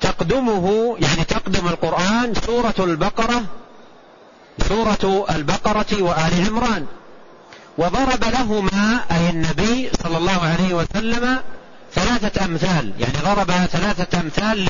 تقدمه 0.00 0.96
يعني 1.00 1.24
تقدم 1.24 1.68
القرآن 1.68 2.34
سورة 2.46 2.74
البقرة 2.78 3.42
سورة 4.68 5.26
البقرة 5.30 6.02
وآل 6.02 6.46
عمران. 6.48 6.86
وضرب 7.78 8.24
لهما 8.24 9.00
أي 9.10 9.30
النبي 9.30 9.90
صلى 10.02 10.18
الله 10.18 10.42
عليه 10.42 10.74
وسلم 10.74 11.38
ثلاثة 11.94 12.44
أمثال 12.44 12.92
يعني 12.98 13.18
ضرب 13.24 13.50
ثلاثة 13.50 14.20
أمثال 14.20 14.68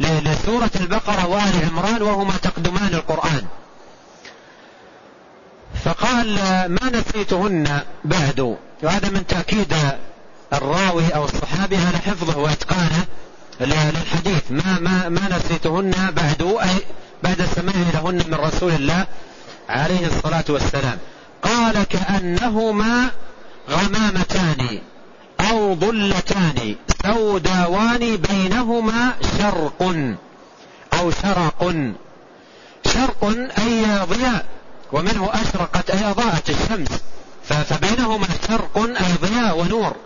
لسورة 0.00 0.70
البقرة 0.80 1.26
وآل 1.26 1.68
عمران 1.70 2.02
وهما 2.02 2.36
تقدمان 2.42 2.94
القرآن. 2.94 3.46
فقال 5.84 6.34
ما 6.68 6.90
نسيتهن 6.92 7.80
بعد؟ 8.04 8.56
وهذا 8.82 9.08
من 9.08 9.26
تأكيد 9.26 9.74
الراوي 10.52 11.08
أو 11.14 11.24
الصحابي 11.24 11.76
على 11.76 11.98
حفظه 11.98 12.38
وإتقانه 12.38 13.04
للحديث. 13.60 14.42
ما 14.50 14.78
ما 14.80 15.08
ما 15.08 15.36
نسيتهن 15.36 15.92
بعد؟ 16.10 16.42
أي 16.42 16.76
بعد 17.22 17.48
سماعي 17.56 17.84
لهن 17.94 18.14
من 18.14 18.34
رسول 18.34 18.72
الله 18.72 19.06
عليه 19.68 20.06
الصلاة 20.06 20.44
والسلام. 20.48 20.98
قال 21.42 21.82
كأنهما 21.82 23.10
غمامتان. 23.70 24.80
أو 25.50 25.74
ضلتان 25.74 26.74
سوداوان 27.06 28.16
بينهما 28.16 29.12
شرق 29.38 29.82
أو 30.92 31.10
شرق. 31.10 31.74
شرق 32.86 33.24
أي 33.58 33.84
ضياء 34.04 34.46
ومنه 34.92 35.30
أشرقت 35.32 35.90
أي 35.90 36.10
أضاءت 36.10 36.50
الشمس. 36.50 36.88
فبينهما 37.44 38.26
شرق 38.48 38.78
أي 38.78 39.28
ضياء 39.28 39.58
ونور. 39.58 39.96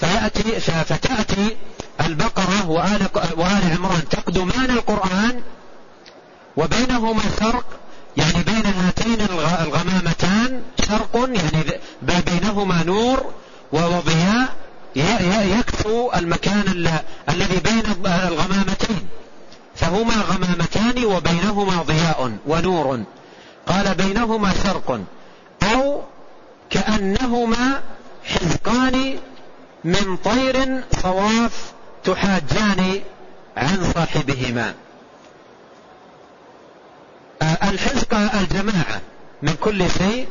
فيأتي 0.00 0.60
فتأتي 0.60 1.56
البقرة 2.00 2.68
وآل, 2.68 3.06
وآل 3.36 3.76
عمران 3.76 4.08
تقدمان 4.10 4.70
القرآن 4.70 5.42
وبينهما 6.56 7.22
شرق 7.40 7.64
يعني 8.16 8.42
بين 8.42 8.66
هاتين 8.66 9.20
الغمامتان 9.62 10.62
شرق 10.88 11.16
يعني 11.16 11.80
بينهما 12.02 12.82
نور 12.82 13.32
وضياء 13.72 14.56
يكسو 15.58 16.12
المكان 16.12 16.88
الذي 17.28 17.60
بين 17.60 17.82
الغمامتين. 18.06 19.08
فهما 19.76 20.14
غمامتان 20.14 21.04
وبينهما 21.04 21.82
ضياء 21.82 22.38
ونور. 22.46 23.04
قال 23.66 23.94
بينهما 23.94 24.54
شرق. 24.54 25.00
أو 25.62 26.02
كأنهما 26.70 27.82
حزقان 28.24 29.18
من 29.84 30.16
طير 30.16 30.82
صواف 31.02 31.72
تحاجان 32.04 33.00
عن 33.56 33.92
صاحبهما. 33.94 34.74
الحزق 37.42 38.14
الجماعة 38.14 39.00
من 39.42 39.54
كل 39.60 39.90
شيء. 39.90 40.28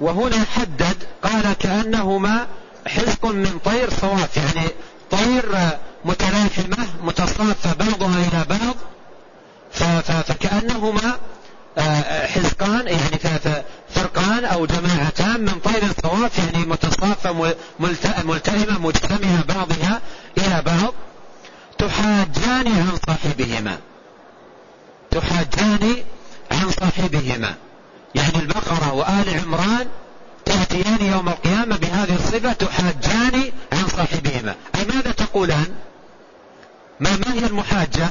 وهنا 0.00 0.44
حدد 0.54 0.96
قال 1.22 1.52
كأنهما 1.52 2.46
حزق 2.86 3.26
من 3.26 3.58
طير 3.64 3.90
صواف 3.90 4.36
يعني 4.36 4.68
طير 5.10 5.56
متلاحمة 6.04 6.86
متصافة 7.02 7.74
بعضها 7.74 8.28
إلى 8.28 8.44
بعض 8.58 8.76
فكأنهما 10.02 11.18
آه، 11.78 12.26
حزقان 12.26 12.86
يعني 12.86 13.40
فرقان 13.94 14.44
أو 14.44 14.66
جماعتان 14.66 15.40
من 15.40 15.60
طير 15.64 15.82
صواف 16.02 16.38
يعني 16.38 16.66
متصافة 16.66 17.54
ملتئمة 18.24 18.78
مجتمعة 18.78 19.44
بعضها 19.44 20.00
إلى 20.38 20.62
بعض. 20.62 20.94
تحاجان 21.78 22.66
عن 22.66 22.98
صاحبهما. 23.06 23.78
تحاجان 25.10 25.96
عن 26.52 26.70
صاحبهما. 26.70 27.54
يعني 28.14 28.36
البقرة 28.36 28.92
وآل 28.92 29.40
عمران 29.44 29.88
تأتيان 30.50 31.12
يوم 31.12 31.28
القيامة 31.28 31.76
بهذه 31.76 32.14
الصفة 32.14 32.52
تحاجان 32.52 33.52
عن 33.72 33.88
صاحبهما. 33.88 34.54
أي 34.74 34.84
ماذا 34.84 35.12
تقولان؟ 35.12 35.74
ما, 37.00 37.10
ما 37.16 37.34
هي 37.34 37.46
المحاجة؟ 37.46 38.10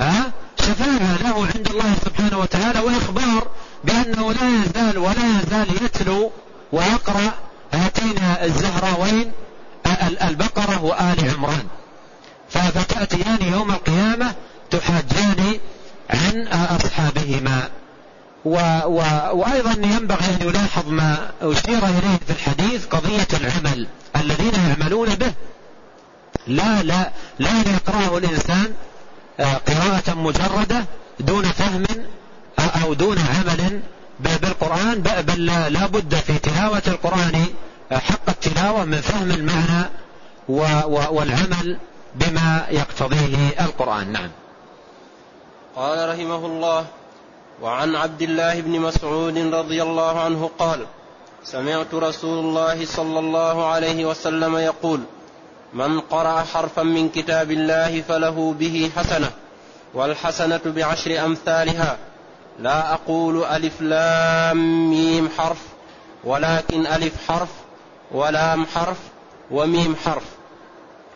ها؟ 0.00 0.32
شفاعة 0.60 1.22
له 1.22 1.46
عند 1.54 1.68
الله 1.70 1.94
سبحانه 2.04 2.38
وتعالى 2.38 2.80
وإخبار 2.80 3.48
بأنه 3.84 4.32
لا 4.32 4.48
يزال 4.62 4.98
ولا 4.98 5.40
يزال 5.40 5.84
يتلو 5.84 6.30
ويقرأ 6.72 7.32
هاتين 7.72 8.18
الزهراوين 8.42 9.32
البقرة 10.22 10.84
وآل 10.84 11.30
عمران. 11.36 11.66
فتأتيان 12.50 13.38
يوم 13.52 13.70
القيامة 13.70 14.34
تحاجان 14.70 15.60
عن 16.10 16.46
أصحابهما. 16.48 17.68
و 18.44 18.56
و 18.86 19.02
وأيضا 19.32 19.72
ينبغي 19.72 20.26
أن 20.26 20.48
يلاحظ 20.48 20.88
ما 20.88 21.30
أشير 21.42 21.78
إليه 21.78 22.18
في 22.26 22.30
الحديث 22.30 22.86
قضية 22.86 23.26
العمل 23.40 23.86
الذين 24.16 24.52
يعملون 24.54 25.14
به. 25.14 25.32
لا 26.46 26.82
لا 26.82 27.10
لا 27.38 27.60
يقرأه 27.60 28.18
الإنسان 28.18 28.72
آه، 29.40 29.54
قراءة 29.54 30.14
مجردة 30.14 30.84
دون 31.20 31.44
فهم 31.44 31.84
أو 32.84 32.94
دون 32.94 33.18
عمل 33.18 33.80
بالقرآن 34.20 35.02
بل 35.02 35.46
لا 35.46 35.86
بد 35.86 36.14
في 36.14 36.38
تلاوة 36.38 36.82
القرآن 36.86 37.46
آه، 37.92 37.98
حق 37.98 38.28
التلاوة 38.28 38.84
من 38.84 39.00
فهم 39.00 39.30
المعنى 39.30 39.84
والعمل 40.48 41.78
بما 42.14 42.66
يقتضيه 42.70 43.48
القرآن. 43.60 44.12
نعم. 44.12 44.30
قال 45.76 46.08
رحمه 46.08 46.46
الله 46.46 46.86
وعن 47.60 47.96
عبد 47.96 48.22
الله 48.22 48.60
بن 48.60 48.80
مسعود 48.80 49.38
رضي 49.38 49.82
الله 49.82 50.20
عنه 50.20 50.50
قال 50.58 50.86
سمعت 51.44 51.94
رسول 51.94 52.38
الله 52.44 52.86
صلى 52.86 53.18
الله 53.18 53.66
عليه 53.66 54.06
وسلم 54.06 54.56
يقول 54.56 55.00
من 55.74 56.00
قرأ 56.00 56.42
حرفا 56.42 56.82
من 56.82 57.08
كتاب 57.08 57.50
الله 57.50 58.02
فله 58.02 58.54
به 58.58 58.90
حسنة 58.96 59.30
والحسنة 59.94 60.60
بعشر 60.66 61.24
أمثالها. 61.24 61.98
لا 62.58 62.94
أقول 62.94 63.44
ألف 63.44 63.80
لام 63.80 64.90
ميم 64.90 65.28
حرف 65.38 65.58
ولكن 66.24 66.86
ألف 66.86 67.12
حرف 67.28 67.48
ولام 68.10 68.66
حرف 68.66 68.98
وميم 69.50 69.96
حرف. 70.04 70.24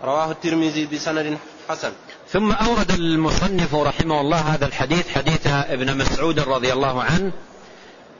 رواه 0.04 0.30
الترمذي 0.30 0.86
بسند 0.86 1.38
حسن. 1.68 1.92
ثم 2.36 2.52
أورد 2.52 2.90
المصنف 2.90 3.74
رحمه 3.74 4.20
الله 4.20 4.40
هذا 4.40 4.66
الحديث 4.66 5.08
حديث 5.08 5.46
ابن 5.46 5.98
مسعود 5.98 6.40
رضي 6.40 6.72
الله 6.72 7.02
عنه 7.02 7.32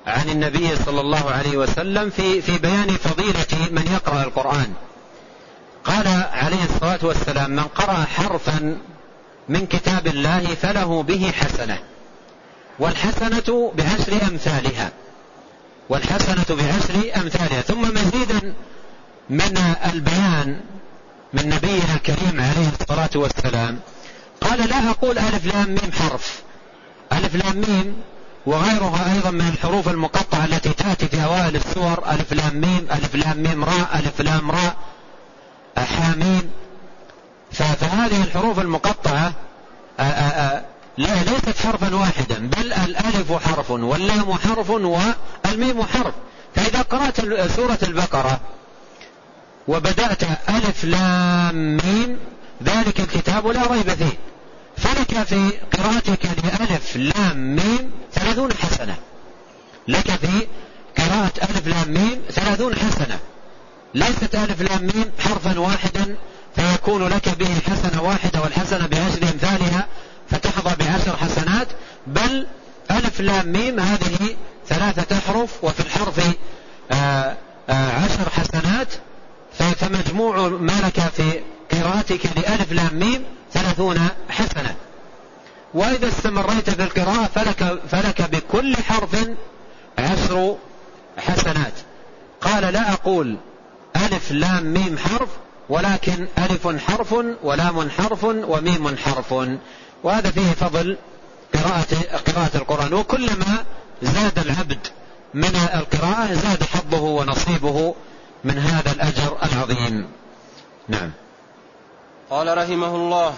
عن 0.06 0.28
النبي 0.28 0.76
صلى 0.76 1.00
الله 1.00 1.30
عليه 1.30 1.56
وسلم 1.56 2.10
في 2.10 2.42
في 2.42 2.58
بيان 2.58 2.86
فضيلة 2.86 3.70
من 3.70 3.86
يقرأ 3.92 4.22
القرآن. 4.22 4.72
قال 5.84 6.06
عليه 6.32 6.64
الصلاة 6.64 6.98
والسلام 7.02 7.50
من 7.50 7.62
قرأ 7.62 8.04
حرفا 8.04 8.78
من 9.48 9.66
كتاب 9.66 10.06
الله 10.06 10.44
فله 10.62 11.02
به 11.02 11.32
حسنة 11.32 11.78
والحسنة 12.78 13.72
بعشر 13.76 14.12
أمثالها 14.30 14.92
والحسنة 15.88 16.56
بعشر 16.56 17.20
أمثالها 17.22 17.60
ثم 17.60 17.82
مزيدا 17.82 18.54
من 19.30 19.58
البيان 19.92 20.60
من 21.32 21.48
نبينا 21.48 21.94
الكريم 21.94 22.40
عليه 22.40 22.68
الصلاة 22.80 23.10
والسلام 23.14 23.80
قال 24.41 24.68
لا 24.68 24.91
أقول 24.91 25.18
ألف 25.18 25.47
لام 25.47 25.68
ميم 25.68 25.93
حرف. 25.93 26.43
ألف 27.12 27.34
لام 27.34 27.57
ميم 27.57 27.97
وغيرها 28.47 29.14
أيضا 29.14 29.30
من 29.30 29.49
الحروف 29.49 29.89
المقطعة 29.89 30.45
التي 30.45 30.68
تأتي 30.68 31.09
في 31.09 31.24
أوائل 31.24 31.57
السور. 31.57 32.05
ألف 32.11 32.32
لام 32.32 32.61
ميم 32.61 32.87
ألف 32.93 33.14
لام 33.14 33.43
ميم 33.43 33.64
راء 33.64 33.89
ألف 33.95 34.20
لام 34.20 34.51
راء 34.51 34.76
حاميم. 35.78 36.51
فهذه 37.53 38.22
الحروف 38.22 38.59
المقطعة 38.59 39.32
لا 40.99 41.22
ليست 41.22 41.59
حرفا 41.66 41.95
واحدا 41.95 42.39
بل 42.39 42.72
الألف 42.72 43.32
حرف 43.32 43.70
واللام 43.70 44.32
حرف 44.32 44.70
والميم 44.70 45.82
حرف. 45.82 46.14
فإذا 46.55 46.82
قرأت 46.82 47.20
سورة 47.57 47.78
البقرة 47.82 48.41
وبدأت 49.68 50.22
ألف 50.49 50.84
لام 50.84 51.76
ميم 51.76 52.18
ذلك 52.62 53.00
الكتاب 53.00 53.46
لا 53.46 53.66
ريب 53.66 53.90
فيه. 53.90 54.18
فلك 54.76 55.22
في 55.22 55.50
قراءتك 55.78 56.26
لألف 56.44 56.96
لام 56.96 57.57
ميم 57.57 57.90
ثلاثون 58.12 58.52
حسنة. 58.52 58.96
لك 59.88 60.11
في 60.11 60.46
قراءة 60.98 61.32
ألف 61.42 61.66
لام 61.66 61.88
ميم 61.88 62.20
ثلاثون 62.30 62.74
حسنة. 62.74 63.18
ليست 63.94 64.34
ألف 64.34 64.62
لام 64.62 64.82
ميم 64.82 65.11
حرفا 65.18 65.59
واحدا 65.59 66.16
فيكون 66.57 67.09
لك 67.09 67.28
به 67.28 67.61
حسنة 67.70 68.02
واحدة 68.02 68.40
والحسنة 68.40 68.86
بعشر 68.86 69.22
أمثالها 69.22 69.86
فتحظى 70.30 70.76
بعشر 70.84 71.16
حسنات. 71.16 71.68
بل 72.07 72.46
ألف 72.90 73.20
لام 73.20 73.52
ميم 73.52 73.80
هذه 73.80 74.36
ثلاثة 74.68 75.18
أحرف 75.18 75.64
وفي 75.64 75.80
الحرف 75.80 76.20
آه، 76.92 77.36
آه، 77.70 77.92
عشر 77.92 78.30
حسنات. 78.30 78.88
فمجموع 79.57 80.48
ما 80.48 80.72
لك 80.72 81.00
في 81.00 81.40
قراءتك 81.72 82.26
لألف 82.36 82.72
لام 82.72 82.98
ميم 82.98 83.24
ثلاثون 83.52 84.08
حسنة. 84.28 84.74
وإذا 85.74 86.08
استمريت 86.08 86.70
في 86.70 86.82
القراءة 86.82 87.30
فلك, 87.34 87.82
فلك 87.88 88.30
بكل 88.30 88.76
حرف 88.76 89.28
عشر 89.98 90.56
حسنات. 91.18 91.72
قال 92.40 92.72
لا 92.72 92.92
أقول 92.92 93.36
ألف 93.96 94.32
لام 94.32 94.72
ميم 94.72 94.98
حرف 94.98 95.28
ولكن 95.68 96.28
ألف 96.38 96.68
حرف 96.88 97.14
ولام 97.42 97.90
حرف 97.90 98.24
وميم 98.24 98.96
حرف. 98.96 99.34
وهذا 100.02 100.30
فيه 100.30 100.52
فضل 100.52 100.96
قراءة, 101.54 102.18
قراءة 102.26 102.56
القرآن. 102.56 102.94
وكلما 102.94 103.64
زاد 104.02 104.38
العبد 104.38 104.86
من 105.34 105.56
القراءة 105.74 106.34
زاد 106.34 106.62
حظه 106.62 107.02
ونصيبه 107.02 107.94
من 108.44 108.58
هذا 108.58 108.92
الأجر 108.92 109.36
العظيم. 109.42 110.06
نعم. 110.88 111.10
قال 112.30 112.58
رحمه 112.58 112.96
الله 112.96 113.34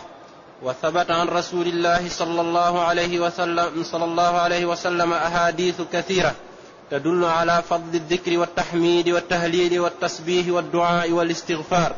وثبت 0.62 1.10
عن 1.10 1.26
رسول 1.28 1.66
الله 1.66 2.08
صلى 2.08 2.40
الله 2.40 2.82
عليه 2.82 3.20
وسلم 3.20 3.84
صلى 3.84 4.04
الله 4.04 4.38
عليه 4.38 4.66
وسلم 4.66 5.12
أحاديث 5.12 5.80
كثيرة 5.92 6.34
تدل 6.90 7.24
على 7.24 7.62
فضل 7.70 7.94
الذكر 7.94 8.38
والتحميد 8.38 9.08
والتهليل 9.08 9.80
والتسبيح 9.80 10.48
والدعاء 10.48 11.10
والاستغفار 11.10 11.92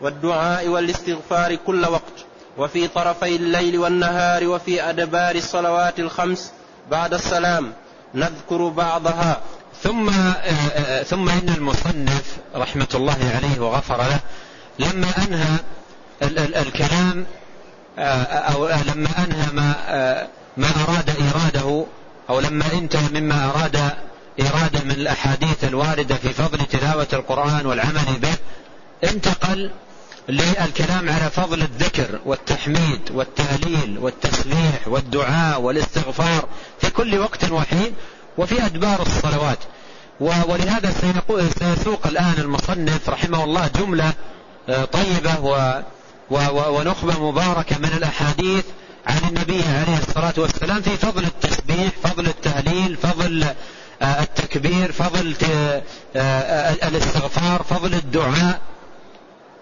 والدعاء 0.00 0.68
والاستغفار 0.68 1.54
كل 1.54 1.84
وقت. 1.86 2.18
وفي 2.58 2.88
طرفي 2.88 3.36
الليل 3.36 3.78
والنهار 3.78 4.48
وفي 4.48 4.82
أدبار 4.82 5.34
الصلوات 5.34 6.00
الخمس 6.00 6.52
بعد 6.90 7.14
السلام 7.14 7.72
نذكر 8.14 8.68
بعضها. 8.68 9.40
ثم 9.82 10.10
ثم 11.04 11.28
إن 11.28 11.54
المصنف 11.56 12.36
رحمة 12.54 12.88
الله 12.94 13.16
عليه 13.34 13.60
وغفر 13.60 13.96
له 13.96 14.20
لما 14.78 15.08
أنهى 15.28 15.58
الكلام 16.22 17.26
أو 17.98 18.68
لما 18.68 19.08
أنهى 19.18 19.52
ما 19.52 19.74
ما 20.56 20.68
أراد 20.88 21.10
إراده 21.10 21.84
أو 22.30 22.40
لما 22.40 22.64
انتهى 22.72 23.20
مما 23.20 23.50
أراد 23.50 23.76
إراده 24.40 24.84
من 24.84 24.90
الأحاديث 24.90 25.64
الواردة 25.64 26.14
في 26.14 26.28
فضل 26.28 26.58
تلاوة 26.58 27.06
القرآن 27.12 27.66
والعمل 27.66 28.18
به 28.22 28.34
انتقل 29.10 29.70
للكلام 30.28 31.10
على 31.10 31.30
فضل 31.30 31.62
الذكر 31.62 32.18
والتحميد 32.24 33.00
والتهليل 33.10 33.98
والتسبيح 33.98 34.88
والدعاء 34.88 35.60
والاستغفار 35.60 36.48
في 36.80 36.90
كل 36.90 37.18
وقت 37.18 37.50
وحين 37.50 37.94
وفي 38.38 38.66
أدبار 38.66 39.02
الصلوات. 39.02 39.58
ولهذا 40.20 40.94
سيسوق 41.58 42.06
الآن 42.06 42.34
المصنف 42.38 43.08
رحمه 43.08 43.44
الله 43.44 43.70
جملة 43.78 44.12
آه، 44.68 44.84
طيبة 44.84 45.40
ونخبة 46.30 47.30
مباركة 47.30 47.78
من 47.78 47.92
الأحاديث 47.96 48.64
عن 49.06 49.18
النبي 49.28 49.62
عليه 49.62 49.98
الصلاة 49.98 50.34
والسلام 50.36 50.82
في 50.82 50.96
فضل 50.96 51.24
التسبيح 51.24 51.90
فضل 52.04 52.26
التهليل 52.26 52.96
فضل 52.96 53.44
آه، 54.02 54.22
التكبير 54.22 54.92
فضل 54.92 55.34
آه، 56.16 56.72
الاستغفار 56.72 57.62
فضل 57.62 57.94
الدعاء. 57.94 58.60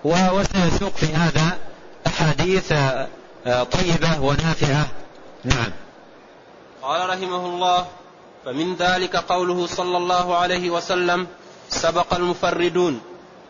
وسيسوق 0.05 0.97
في 0.97 1.07
هذا 1.07 1.59
أحاديث 2.07 2.69
طيبة 3.47 4.21
ونافعة. 4.21 4.87
نعم. 5.45 5.73
قال 6.83 7.09
رحمه 7.11 7.47
الله 7.47 7.87
فمن 8.45 8.77
ذلك 8.77 9.17
قوله 9.17 9.67
صلى 9.67 9.97
الله 9.97 10.37
عليه 10.37 10.71
وسلم 10.71 11.27
سبق 11.69 12.15
المفردون 12.15 13.01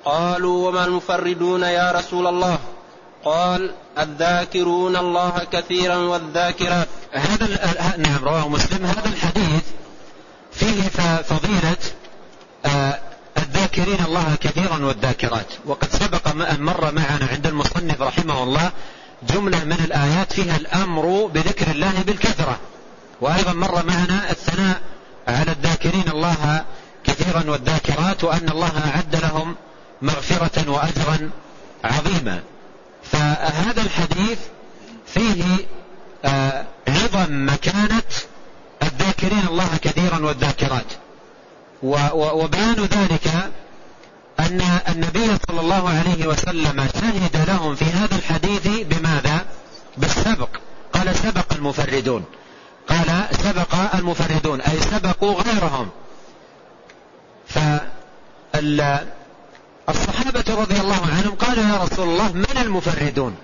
قالوا 0.05 0.69
وما 0.69 0.85
المفردون 0.85 1.63
يا 1.63 1.93
رسول 1.93 2.27
الله؟ 2.27 2.59
قال 3.25 3.75
الذاكرون 3.99 4.97
الله 4.97 5.47
كثيرا 5.53 5.97
والذاكرات. 5.97 6.89
هذا 7.13 7.97
نعم 7.97 8.25
رواه 8.25 8.49
مسلم. 8.49 8.87
هذا 8.87 9.07
الحديث 9.07 9.63
فيه 10.53 10.83
فضيلة 11.23 11.77
آه، 12.67 12.99
الذاكرين 13.39 14.05
الله 14.05 14.37
كثيرا 14.41 14.85
والذاكرات. 14.85 15.47
وقد 15.67 15.89
سبق 15.91 16.29
أن 16.29 16.63
مر 16.63 16.93
معنا 16.93 17.29
عند 17.33 17.47
المصنف 17.47 18.03
رحمه 18.03 18.43
الله 18.43 18.71
جملة 19.23 19.65
من 19.65 19.81
الآيات 19.85 20.33
فيها 20.33 20.57
الأمر 20.57 21.31
بذكر 21.35 21.71
الله 21.71 22.03
بالكثرة. 22.07 22.59
وأيضا 23.21 23.53
مر 23.53 23.85
معنا 23.87 24.31
الثناء 24.31 24.81
على 25.29 25.53
الذاكرين 25.53 26.09
الله 26.09 26.65
كثيرا 27.05 27.51
والذاكرات 27.51 28.25
وأن 28.25 28.49
الله 28.49 28.91
أعد 28.95 29.17
لهم 29.17 29.57
مغفرة 30.03 30.71
وأجرا 30.71 31.31
عظيما. 31.85 32.43
فهذا 33.13 33.83
الحديث 33.83 34.39
فيه 35.07 35.45
آه، 36.25 36.65
عظم 36.89 37.47
مكانة 37.47 38.03
الذاكرين 38.83 39.47
الله 39.49 39.77
كثيرا 39.83 40.19
والذاكرات. 40.19 40.93
وبيان 41.83 42.75
ذلك 42.75 43.29
أن 44.41 44.61
النبي 44.89 45.39
صلى 45.49 45.61
الله 45.61 45.89
عليه 45.89 46.27
وسلم 46.27 46.89
شهد 46.95 47.49
لهم 47.49 47.75
في 47.75 47.85
هذا 47.85 48.17
الحديث 48.17 48.67
بماذا؟ 48.67 49.47
بالسبق. 49.97 50.49
قال 50.93 51.17
سبق 51.17 51.53
المفردون. 51.53 52.25
قال 52.89 53.29
سبق 53.33 53.95
المفردون 53.95 54.61
أي 54.61 54.81
سبقوا 54.81 55.43
غيرهم. 55.43 55.89
فالصحابة 59.87 60.45
رضي 60.49 60.81
الله 60.81 61.01
عنهم 61.07 61.35
قالوا 61.35 61.65
يا 61.65 61.85
رسول 61.85 62.09
الله 62.09 62.33
من 62.33 62.57
المفردون؟ 62.63 63.37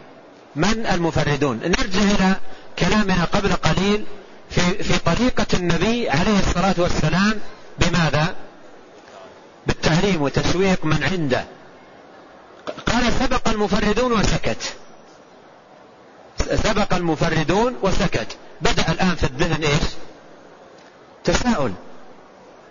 من 0.57 0.87
المفردون؟ 0.87 1.57
نرجع 1.57 2.01
إلى 2.01 2.37
كلامنا 2.79 3.25
قبل 3.25 3.53
قليل 3.53 4.05
في, 4.51 4.83
في 4.83 4.99
طريقة 4.99 5.47
النبي 5.55 6.11
عليه 6.11 6.39
الصلاة 6.39 6.75
والسلام 6.79 7.41
بماذا؟ 7.79 8.35
بالتعليم 9.67 10.23
وتسويق 10.23 10.85
من 10.85 11.05
عنده. 11.05 11.45
قال 12.87 13.13
سبق 13.13 13.49
المفردون 13.49 14.13
وسكت. 14.13 14.75
سبق 16.39 16.95
المفردون 16.95 17.77
وسكت. 17.83 18.37
بدأ 18.61 18.93
الآن 18.93 19.15
في 19.15 19.25
الذهن 19.25 19.63
إيش؟ 19.63 19.83
تساؤل. 21.25 21.73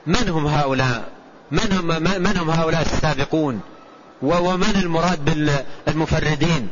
من 0.08 0.30
هم 0.30 0.48
هؤلاء؟ 0.48 1.21
من 1.52 1.72
هم, 1.72 2.04
من 2.24 2.38
هم 2.38 2.50
هؤلاء 2.50 2.82
السابقون؟ 2.82 3.62
ومن 4.22 4.76
المراد 4.76 5.26
بالمفردين؟ 5.86 6.68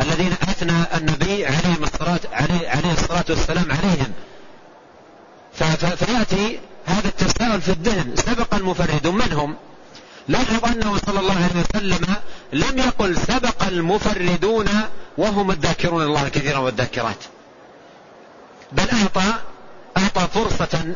الذين 0.00 0.32
أثنى 0.32 0.96
النبي 0.96 1.46
عليه 1.46 1.76
الصلاة, 1.82 2.20
عليه, 2.32 2.68
عليه 2.68 2.92
الصلاة 2.92 3.24
والسلام 3.28 3.66
عليهم. 3.72 4.12
فيأتي 5.96 6.60
هذا 6.86 7.08
التساؤل 7.08 7.60
في 7.60 7.68
الذهن. 7.68 8.16
سبق 8.16 8.54
المفردون 8.54 9.14
من 9.14 9.32
هم؟ 9.32 9.56
لاحظ 10.28 10.64
أنه 10.64 10.98
صلى 11.06 11.20
الله 11.20 11.34
عليه 11.34 11.64
وسلم 11.74 12.14
لم 12.52 12.78
يقل 12.78 13.16
سبق 13.16 13.62
المفردون 13.62 14.66
وهم 15.18 15.50
الذاكرون 15.50 16.02
الله 16.02 16.28
كثيرا 16.28 16.58
والذاكرات. 16.58 17.24
بل 18.72 18.86
أعطى 18.90 19.34
أعطى 19.96 20.28
فرصة 20.34 20.94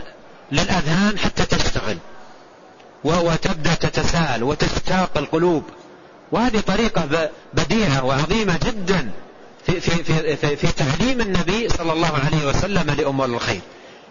للأذهان 0.52 1.18
حتى 1.18 1.44
تشتغل. 1.44 1.98
وتبدأ 3.04 3.74
تتساءل 3.74 4.42
وتشتاق 4.42 5.10
القلوب. 5.18 5.62
وهذه 6.32 6.60
طريقة 6.60 7.30
بديعة 7.54 8.04
وعظيمة 8.04 8.58
جدا 8.66 9.10
في, 9.66 9.80
في, 9.80 10.04
في, 10.04 10.36
في, 10.36 10.56
في 10.56 10.66
تعليم 10.66 11.20
النبي 11.20 11.68
صلى 11.68 11.92
الله 11.92 12.12
عليه 12.26 12.48
وسلم 12.48 12.90
لأمور 12.90 13.26
الخير. 13.26 13.60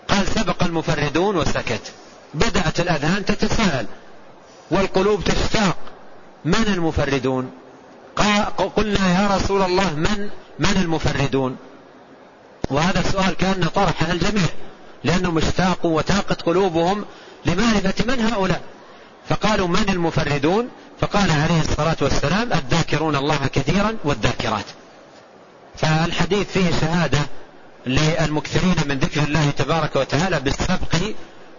قال 0.08 0.28
سبق 0.28 0.64
المفردون 0.64 1.36
وسكت 1.36 1.82
بدأت 2.34 2.80
الأذهان 2.80 3.26
تتساءل 3.26 3.86
والقلوب 4.72 5.24
تشتاق. 5.24 5.78
من 6.46 6.66
المفردون؟ 6.68 7.52
قلنا 8.76 9.22
يا 9.22 9.36
رسول 9.36 9.62
الله 9.62 9.96
من 9.96 10.30
من 10.60 10.78
المفردون؟ 10.82 11.58
وهذا 12.70 13.00
السؤال 13.00 13.34
كان 13.38 13.64
طرحه 13.76 14.12
الجميع 14.12 14.48
لأنهم 15.04 15.38
اشتاقوا 15.38 15.98
وتاقت 15.98 16.42
قلوبهم 16.42 17.06
لمعرفة 17.46 17.94
من 18.08 18.20
هؤلاء. 18.20 18.62
فقالوا 19.32 19.68
من 19.68 19.90
المفردون؟ 19.90 20.70
فقال 21.02 21.32
عليه 21.32 21.62
الصلاة 21.62 21.96
والسلام 22.02 22.54
الذاكرون 22.54 23.16
الله 23.16 23.48
كثيرا 23.54 23.98
والذاكرات. 24.04 24.66
فالحديث 25.78 26.52
فيه 26.52 26.72
شهادة 26.82 27.20
للمكثرين 27.86 28.76
من 28.86 29.00
ذكر 29.00 29.24
الله 29.24 29.50
تبارك 29.50 29.96
وتعالى 29.96 30.40
بالسبق 30.40 30.96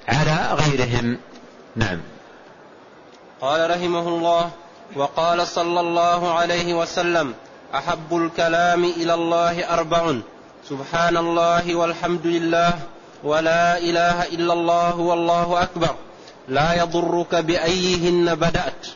على 0.09 0.49
غيرهم. 0.53 1.19
نعم. 1.77 2.01
قال 3.41 3.71
رحمه 3.71 4.09
الله 4.09 4.51
وقال 4.97 5.47
صلى 5.47 5.81
الله 5.81 6.35
عليه 6.35 6.75
وسلم 6.75 7.35
أحب 7.75 8.17
الكلام 8.17 8.85
إلى 8.85 9.15
الله 9.15 9.75
أربع. 9.75 10.15
سبحان 10.69 11.17
الله 11.17 11.75
والحمد 11.75 12.27
لله 12.27 12.73
ولا 13.25 13.79
إله 13.79 14.23
إلا 14.23 14.53
الله 14.53 14.97
والله 14.97 15.63
أكبر. 15.63 15.95
لا 16.49 16.83
يضرك 16.83 17.35
بأيهن 17.35 18.35
بدأت. 18.35 18.87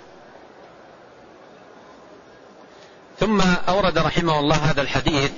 ثم 3.21 3.41
أورد 3.69 3.99
رحمه 3.99 4.41
الله 4.41 4.57
هذا 4.57 4.83
الحديث 4.83 5.31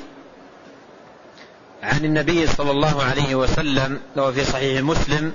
عن 1.83 2.05
النبي 2.05 2.47
صلى 2.47 2.71
الله 2.71 3.03
عليه 3.03 3.35
وسلم 3.35 4.01
لو 4.17 4.33
في 4.33 4.45
صحيح 4.45 4.83
مسلم 4.83 5.33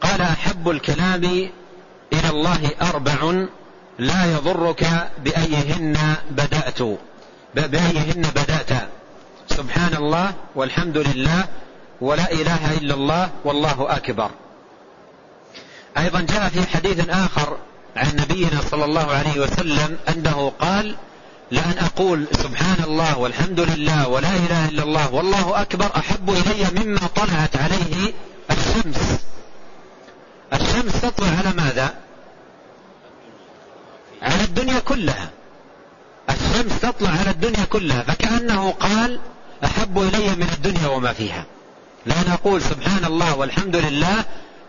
قال 0.00 0.20
أحب 0.20 0.68
الكلام 0.68 1.24
إلى 2.12 2.28
الله 2.30 2.70
أربع 2.82 3.46
لا 3.98 4.24
يضرك 4.32 5.10
بأيهن 5.24 6.14
بدأت. 6.30 6.82
بأيهن 7.54 8.22
بدأت. 8.22 8.70
سبحان 9.48 9.94
الله 9.94 10.34
والحمد 10.54 10.98
لله 10.98 11.44
ولا 12.00 12.32
إله 12.32 12.78
إلا 12.78 12.94
الله 12.94 13.30
والله 13.44 13.96
أكبر. 13.96 14.30
أيضا 15.98 16.20
جاء 16.20 16.48
في 16.48 16.66
حديث 16.66 17.08
آخر 17.08 17.56
عن 17.96 18.16
نبينا 18.16 18.60
صلى 18.70 18.84
الله 18.84 19.12
عليه 19.12 19.40
وسلم 19.40 19.98
أنه 20.08 20.52
قال 20.60 20.96
لأن 21.50 21.74
أقول 21.78 22.26
سبحان 22.32 22.84
الله 22.84 23.18
والحمد 23.18 23.60
لله 23.60 24.08
ولا 24.08 24.36
إله 24.36 24.68
إلا 24.68 24.82
الله 24.82 25.14
والله 25.14 25.60
أكبر 25.60 25.90
أحب 25.96 26.30
إلي 26.30 26.84
مما 26.84 27.00
طلعت 27.16 27.56
عليه 27.56 28.12
الشمس. 28.50 29.18
الشمس 30.52 31.00
تطلع 31.00 31.28
على 31.38 31.52
ماذا؟ 31.56 31.94
على 34.22 34.44
الدنيا 34.44 34.78
كلها. 34.78 35.30
الشمس 36.30 36.80
تطلع 36.80 37.10
على 37.10 37.30
الدنيا 37.30 37.64
كلها 37.64 38.02
فكأنه 38.02 38.70
قال 38.70 39.20
أحب 39.64 39.98
إلي 39.98 40.28
من 40.36 40.48
الدنيا 40.52 40.88
وما 40.88 41.12
فيها. 41.12 41.44
لا 42.06 42.16
نقول 42.28 42.62
سبحان 42.62 43.04
الله 43.04 43.36
والحمد 43.36 43.76
لله 43.76 44.24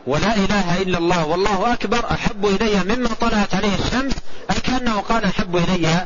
ولا 0.08 0.36
إله 0.36 0.82
إلا 0.82 0.98
الله 0.98 1.26
والله 1.26 1.74
أكبر 1.74 2.12
أحب 2.12 2.46
إلي 2.46 2.96
مما 2.96 3.10
طلعت 3.22 3.56
عليه 3.56 3.76
الشمس 3.76 4.14
أي 4.52 4.60
كأنه 4.60 5.00
قال 5.00 5.24
أحب 5.24 5.56
إلي 5.56 6.06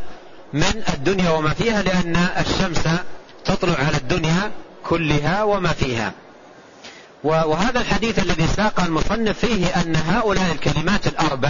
من 0.54 0.84
الدنيا 0.94 1.30
وما 1.30 1.54
فيها 1.54 1.82
لأن 1.82 2.16
الشمس 2.16 2.84
تطلع 3.46 3.76
على 3.80 3.98
الدنيا 3.98 4.52
كلها 4.86 5.44
وما 5.44 5.70
فيها. 5.70 6.12
وهذا 7.24 7.80
الحديث 7.80 8.20
الذي 8.20 8.48
ساق 8.48 8.80
المصنف 8.80 9.40
فيه 9.46 9.66
أن 9.68 9.96
هؤلاء 9.96 10.52
الكلمات 10.52 11.08
الأربع 11.08 11.50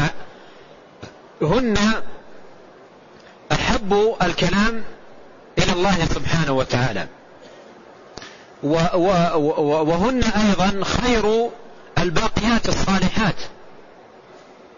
هن 1.41 1.77
أحب 3.51 4.15
الكلام 4.21 4.83
إلى 5.57 5.71
الله 5.73 6.05
سبحانه 6.05 6.51
وتعالى. 6.51 7.07
وهن 8.63 10.23
أيضا 10.23 10.83
خير 10.83 11.49
الباقيات 12.01 12.69
الصالحات. 12.69 13.35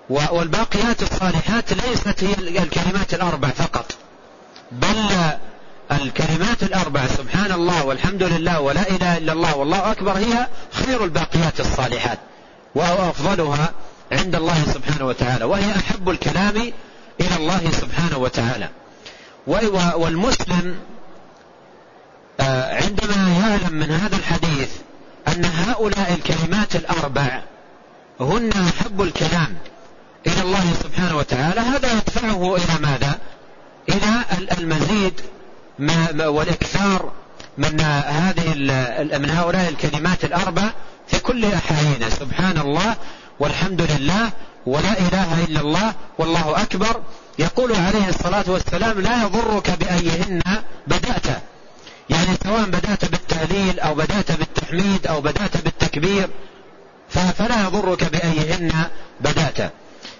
والباقيات 0.10 1.02
الصالحات 1.02 1.74
ليست 1.74 2.24
هي 2.24 2.34
الكلمات 2.64 3.14
الأربع 3.14 3.48
فقط. 3.48 3.96
بل 4.72 5.10
الكلمات 5.92 6.64
الأربع 6.64 7.08
سبحان 7.08 7.52
الله 7.52 7.86
والحمد 7.86 8.24
لله 8.24 8.60
ولا 8.60 8.90
إله 8.90 9.18
إلا 9.18 9.34
الله 9.34 9.56
والله 9.56 9.92
أكبر 9.92 10.12
هي 10.12 10.48
خير 10.72 11.04
الباقيات 11.04 11.60
الصالحات. 11.60 12.20
وأفضلها 12.76 13.72
عند 14.12 14.36
الله 14.36 14.64
سبحانه 14.74 15.06
وتعالى 15.08 15.46
وهي 15.46 15.72
أحب 15.76 16.10
الكلام 16.10 16.58
إلى 17.22 17.36
الله 17.38 17.72
سبحانه 17.72 18.18
وتعالى. 18.18 18.70
والمسلم 19.48 20.76
آه، 22.40 22.76
عندما 22.76 23.38
يعلم 23.40 23.74
من 23.74 23.92
هذا 23.92 24.16
الحديث 24.16 24.70
أن 25.36 25.46
هؤلاء 25.46 26.14
الكلمات 26.14 26.76
الأربع 26.76 27.42
هن 28.20 28.52
أحب 28.52 29.02
الكلام 29.02 29.56
إلى 30.28 30.42
الله 30.42 30.74
سبحانه 30.84 31.18
وتعالى. 31.18 31.62
هذا 31.62 31.94
يدفعه 31.94 32.56
إلى 32.56 32.80
ماذا؟ 32.82 33.20
إلى 33.90 34.24
المزيد 34.58 35.22
والإكثار 36.20 37.12
من 37.58 37.82
هذه 38.08 38.54
من 39.20 39.30
هؤلاء 39.30 39.70
الكلمات 39.70 40.24
الأربع 40.24 40.64
في 41.08 41.20
كل 41.20 41.46
أحايينا 41.46 42.10
سبحان 42.10 42.58
الله 42.58 42.96
والحمد 43.40 43.82
لله 43.82 44.32
ولا 44.66 45.00
إله 45.00 45.44
إلا 45.44 45.62
الله 45.62 45.94
والله 46.18 46.62
أكبر. 46.62 47.02
يقول 47.40 47.76
عليه 47.76 48.10
الصلاة 48.10 48.44
والسلام 48.48 49.02
لا 49.02 49.24
يضرك 49.24 49.72
بأيهن 49.80 50.42
بدأت. 50.88 51.28
يعني 52.10 52.38
سواء 52.44 52.66
بدأت 52.66 53.06
بالتهليل 53.06 53.80
أو 53.80 53.94
بدأت 53.96 54.32
بالتحميد 54.32 55.08
أو 55.08 55.22
بدأت 55.22 55.64
بالتكبير 55.64 56.30
فلا 57.10 57.62
يضرك 57.68 58.04
بأيهن 58.04 58.72
بدأت. 59.22 59.74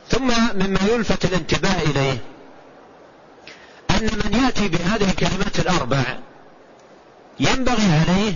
ثم 0.10 0.28
مما 0.56 0.80
يلفت 0.92 1.26
الانتباه 1.26 1.82
إليه 1.82 2.18
أن 3.92 4.04
من 4.04 4.44
يأتي 4.44 4.68
بهذه 4.68 5.10
الكلمات 5.10 5.60
الأربع 5.60 6.04
ينبغي 7.40 7.86
عليه 7.86 8.34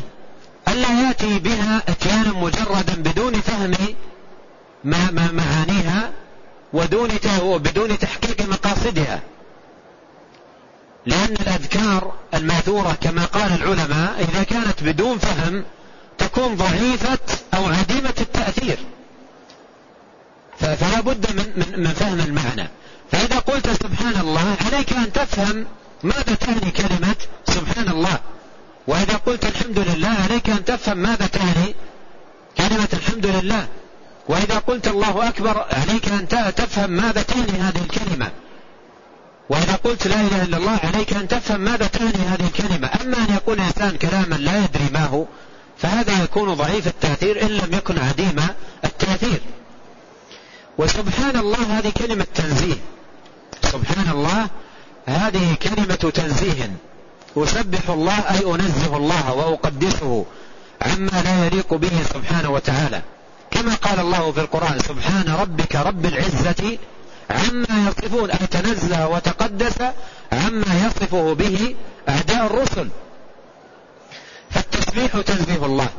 ألا 0.67 1.07
يأتي 1.07 1.39
بها 1.39 1.83
إتيانا 1.87 2.31
مجردا 2.33 2.93
بدون 2.95 3.41
فهم 3.41 3.73
معانيها 5.33 6.11
ودون 6.73 7.09
بدون 7.57 7.99
تحقيق 7.99 8.49
مقاصدها. 8.49 9.21
لأن 11.07 11.33
الأذكار 11.39 12.13
الماثورة 12.33 12.97
كما 13.01 13.25
قال 13.25 13.51
العلماء 13.53 14.15
إذا 14.19 14.43
كانت 14.43 14.83
بدون 14.83 15.17
فهم 15.17 15.63
تكون 16.17 16.55
ضعيفة 16.55 17.19
أو 17.53 17.65
عديمة 17.65 18.13
التأثير. 18.21 18.77
فلا 20.59 21.01
بد 21.01 21.31
من, 21.31 21.53
من, 21.55 21.83
من 21.83 21.93
فهم 21.93 22.19
المعنى. 22.19 22.69
فإذا 23.11 23.39
قلت 23.39 23.69
سبحان 23.83 24.21
الله 24.21 24.55
عليك 24.65 24.93
أن 24.93 25.13
تفهم 25.13 25.65
ماذا 26.03 26.35
تعني 26.35 26.71
كلمة 26.71 27.15
سبحان 27.45 27.87
الله. 27.87 28.19
وإذا 28.87 29.15
قلت 29.15 29.45
الحمد 29.45 29.79
لله 29.79 30.15
عليك 30.29 30.49
أن 30.49 30.65
تفهم 30.65 30.97
ماذا 30.97 31.27
تعني 31.27 31.75
كلمة 32.57 32.89
الحمد 32.93 33.25
لله. 33.25 33.67
وإذا 34.29 34.57
قلت 34.57 34.87
الله 34.87 35.27
أكبر 35.27 35.65
عليك 35.71 36.09
أن 36.09 36.27
تفهم 36.55 36.89
ماذا 36.89 37.21
تعني 37.21 37.51
هذه 37.51 37.81
الكلمة. 37.81 38.31
وإذا 39.49 39.75
قلت 39.75 40.07
لا 40.07 40.21
إله 40.21 40.43
إلا 40.43 40.57
الله 40.57 40.79
عليك 40.83 41.13
أن 41.13 41.27
تفهم 41.27 41.59
ماذا 41.59 41.87
تعني 41.87 42.23
هذه 42.27 42.45
الكلمة. 42.45 42.89
أما 43.01 43.17
أن 43.17 43.33
يقول 43.33 43.59
الإنسان 43.59 43.97
كلاما 43.97 44.35
لا 44.35 44.63
يدري 44.63 44.89
ما 44.93 45.05
هو 45.05 45.25
فهذا 45.77 46.23
يكون 46.23 46.53
ضعيف 46.53 46.87
التأثير 46.87 47.41
إن 47.41 47.47
لم 47.47 47.73
يكن 47.73 47.99
عديم 47.99 48.47
التأثير. 48.85 49.41
وسبحان 50.77 51.35
الله 51.35 51.79
هذه 51.79 51.89
كلمة 51.89 52.25
تنزيه. 52.35 52.77
سبحان 53.63 54.09
الله 54.11 54.47
هذه 55.05 55.55
كلمة 55.55 56.11
تنزيه. 56.13 56.71
أسبح 57.37 57.89
الله 57.89 58.13
أي 58.13 58.55
أنزه 58.55 58.97
الله 58.97 59.33
وأقدسه 59.33 60.25
عما 60.81 61.21
لا 61.25 61.45
يليق 61.45 61.73
به 61.73 62.03
سبحانه 62.13 62.49
وتعالى. 62.49 63.01
كما 63.51 63.75
قال 63.75 63.99
الله 63.99 64.31
في 64.31 64.41
القرآن 64.41 64.79
سبحان 64.79 65.35
ربك 65.39 65.75
رب 65.75 66.05
العزة 66.05 66.77
عما 67.30 67.89
يصفون 67.89 68.32
أي 68.32 68.47
تنزه 68.47 69.07
وتقدس 69.07 69.82
عما 70.32 70.86
يصفه 70.86 71.34
به 71.34 71.75
أعداء 72.09 72.45
الرسل. 72.45 72.89
فالتسبيح 74.49 75.21
تنزيه 75.21 75.65
الله 75.65 75.89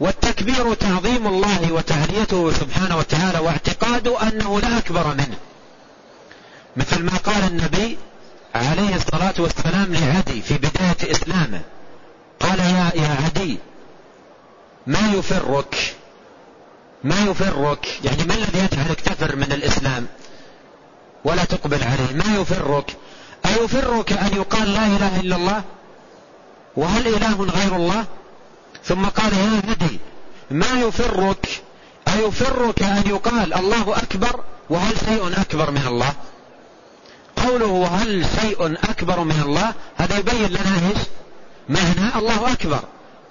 والتكبير 0.00 0.74
تعظيم 0.74 1.26
الله 1.26 1.72
وتعليته 1.72 2.52
سبحانه 2.52 2.96
وتعالى 2.98 3.38
واعتقاد 3.38 4.08
أنه 4.08 4.60
لا 4.60 4.78
أكبر 4.78 5.14
منه. 5.14 5.36
مثل 6.76 7.02
ما 7.02 7.16
قال 7.16 7.44
النبي 7.44 7.98
عليه 8.54 8.94
الصلاة 8.96 9.34
والسلام 9.38 9.94
لعدي 9.94 10.42
في 10.42 10.54
بداية 10.54 11.10
إسلامه 11.10 11.60
قال 12.40 12.58
يا 12.58 12.90
يا 12.94 13.16
عدي 13.24 13.58
ما 14.86 15.12
يفرك؟ 15.12 15.96
ما 17.04 17.20
يفرك 17.20 17.86
يعني 18.04 18.24
ما 18.24 18.34
الذي 18.34 18.58
يجعلك 18.58 19.00
تفر 19.00 19.36
من 19.36 19.52
الإسلام؟ 19.52 20.06
ولا 21.24 21.44
تقبل 21.44 21.82
عليه. 21.82 22.12
ما 22.24 22.40
يفرك؟ 22.40 22.96
أيفرك 23.46 24.12
أن 24.12 24.36
يقال 24.36 24.72
لا 24.72 24.86
إله 24.86 25.20
إلا 25.20 25.36
الله؟ 25.36 25.62
وهل 26.76 27.06
إله 27.06 27.42
غير 27.42 27.76
الله؟ 27.76 28.04
ثم 28.84 29.04
قال 29.04 29.32
يا 29.32 29.62
عدي 29.70 29.98
ما 30.50 30.80
يفرك؟ 30.80 31.62
أيفرك 32.08 32.82
أن 32.82 33.02
يقال 33.06 33.54
الله 33.54 33.96
أكبر؟ 33.96 34.40
وهل 34.70 34.94
شيء 34.98 35.40
أكبر 35.40 35.70
من 35.70 35.86
الله؟ 35.86 36.12
قوله 37.36 37.86
هل 37.86 38.26
شيء 38.40 38.74
أكبر 38.90 39.20
من 39.20 39.42
الله؟ 39.42 39.74
هذا 39.96 40.18
يبين 40.18 40.48
لنا 40.48 40.88
إيش؟ 40.88 41.02
معنى 41.68 42.14
الله 42.16 42.52
أكبر. 42.52 42.80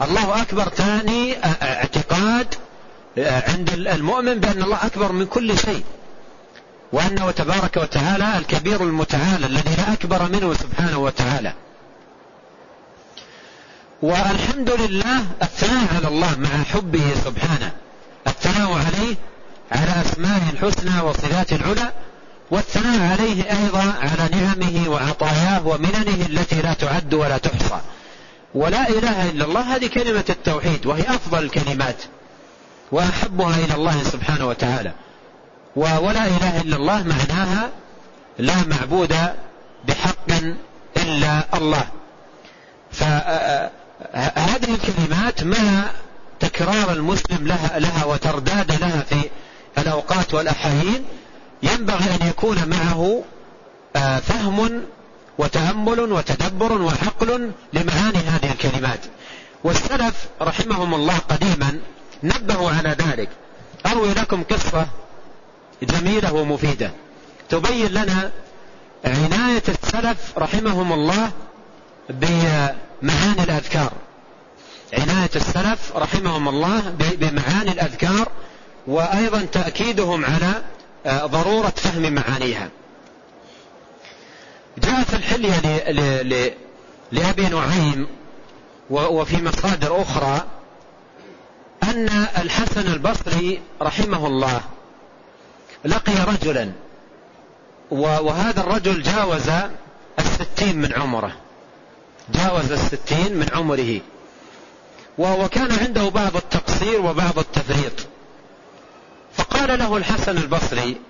الله 0.02 0.42
أكبر 0.42 0.68
تاني 0.68 1.44
اعتقاد. 1.62 2.56
عند 3.18 3.70
المؤمن 3.70 4.40
بأن 4.40 4.64
الله 4.64 4.86
أكبر 4.86 5.12
من 5.12 5.26
كل 5.26 5.58
شيء 5.58 5.84
وأنه 6.94 7.32
تبارك 7.32 7.78
وتعالى 7.78 8.38
الكبير 8.38 8.84
المتعالى 8.84 9.46
الذي 9.46 9.76
لا 9.76 9.94
أكبر 9.94 10.30
منه 10.30 10.54
سبحانه 10.54 10.98
وتعالى. 10.98 11.54
والحمد 14.02 14.70
لله 14.70 15.26
الثناء 15.42 15.96
على 15.96 16.08
الله 16.08 16.40
مع 16.40 16.64
حبه 16.64 17.14
سبحانه 17.26 17.72
الثناء 18.28 18.72
عليه 18.72 19.16
على 19.72 20.02
أسمائه 20.02 20.50
الحسنى 20.54 21.02
وصفاته 21.02 21.56
العلى 21.56 21.92
والثناء 22.52 23.12
عليه 23.12 23.44
أيضا 23.44 23.94
على 24.02 24.30
نعمه 24.32 24.90
وعطاياه 24.90 25.68
ومننه 25.68 26.26
التي 26.30 26.62
لا 26.62 26.74
تعد 26.74 27.14
ولا 27.14 27.38
تحصى. 27.38 27.82
ولا 28.56 28.90
إله 28.90 29.30
إلا 29.30 29.46
الله 29.46 29.76
هذه 29.76 29.88
كلمة 29.88 30.26
التوحيد 30.30 30.86
وهي 30.86 31.02
أفضل 31.02 31.44
الكلمات. 31.44 32.04
وأحبها 32.92 33.56
إلى 33.66 33.76
الله 33.76 34.04
سبحانه 34.04 34.48
وتعالى. 34.48 34.92
ولا 35.76 36.26
إله 36.28 36.62
إلا 36.62 36.76
الله 36.76 37.04
معناها 37.04 37.70
لا 38.38 38.56
معبود 38.68 39.16
بحق 39.88 40.32
إلا 40.98 41.44
الله. 41.54 41.88
فهذه 42.92 44.74
الكلمات 44.74 45.44
مع 45.44 45.84
تكرار 46.40 46.92
المسلم 46.92 47.48
لها, 47.48 47.80
لها 47.80 48.06
وترداد 48.06 48.72
لها 48.72 49.02
في 49.10 49.30
الأوقات 49.78 50.34
والأحايين 50.34 51.06
ينبغي 51.64 52.06
أن 52.22 52.28
يكون 52.28 52.70
معه 52.70 53.24
فهم 54.22 54.84
وتأمل 55.38 56.00
وتدبر 56.00 56.82
وعقل 56.82 57.52
لمعاني 57.74 58.18
هذه 58.18 58.52
الكلمات. 58.52 59.00
والسلف 59.64 60.28
رحمهم 60.42 60.94
الله 60.94 61.18
قديما 61.18 61.80
نبهوا 62.24 62.72
على 62.72 62.90
ذلك. 62.90 63.30
أروي 63.86 64.14
لكم 64.14 64.44
قصة 64.44 64.88
جميلة 65.82 66.34
ومفيدة. 66.34 66.92
تبين 67.50 67.88
لنا 67.92 68.32
عناية 69.06 69.64
السلف 69.68 70.38
رحمهم 70.38 70.94
الله 70.94 71.32
بمعاني 72.10 73.44
الأذكار. 73.44 73.92
عناية 74.94 75.30
السلف 75.36 75.92
رحمهم 75.96 76.48
الله 76.48 76.94
بمعاني 77.00 77.72
الأذكار 77.72 78.28
وأيضا 78.88 79.48
تأكيدهم 79.52 80.26
على 80.26 80.64
آه، 81.06 81.26
ضرورة 81.26 81.70
فهم 81.70 82.14
معانيها. 82.14 82.70
جاء 84.78 85.04
في 85.04 85.16
الحلية 85.16 85.60
لأبي 87.12 87.50
نعيم 87.50 88.08
وفي 88.90 89.44
مصادر 89.44 90.02
أخرى 90.02 90.46
أن 91.84 92.10
الحسن 92.38 92.94
البصري 92.94 93.62
رحمه 93.82 94.28
الله 94.28 94.62
لقي 95.86 96.14
رجلا 96.28 96.72
وهذا 97.92 98.62
الرجل 98.62 99.02
جاوز 99.02 99.50
الستين 100.20 100.78
من 100.78 100.94
عمره. 100.94 101.32
جاوز 102.34 102.72
الستين 102.72 103.38
من 103.38 103.50
عمره. 103.54 104.02
وكان 105.18 105.72
عنده 105.72 106.10
بعض 106.10 106.36
التقصير 106.36 107.02
وبعض 107.02 107.40
التفريط. 107.40 108.08
فقال 109.34 109.80
له 109.80 109.98
الحسن 109.98 110.38
البصري 110.38 111.02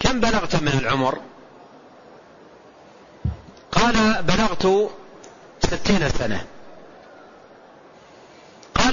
كم 0.00 0.20
بلغت 0.20 0.62
من 0.62 0.78
العمر؟ 0.82 1.18
قال 3.72 4.22
بلغت 4.22 4.90
ستين 5.66 6.08
سنة. 6.08 6.46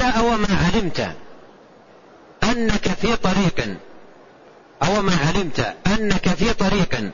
قال 0.01 0.13
أو 0.13 0.37
ما 0.37 0.47
علمت 0.65 1.15
أنك 2.43 2.87
في 2.87 3.15
طريق 3.15 3.77
أو 4.83 5.01
ما 5.01 5.15
علمت 5.27 5.75
أنك 5.87 6.29
في 6.29 6.53
طريق 6.53 7.11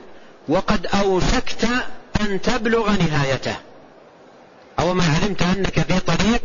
وقد 0.48 0.86
أوشكت 0.86 1.68
أن 2.20 2.40
تبلغ 2.40 2.90
نهايته. 2.90 3.56
أو 4.78 4.94
ما 4.94 5.04
علمت 5.04 5.42
أنك 5.42 5.80
في 5.80 6.00
طريق 6.00 6.42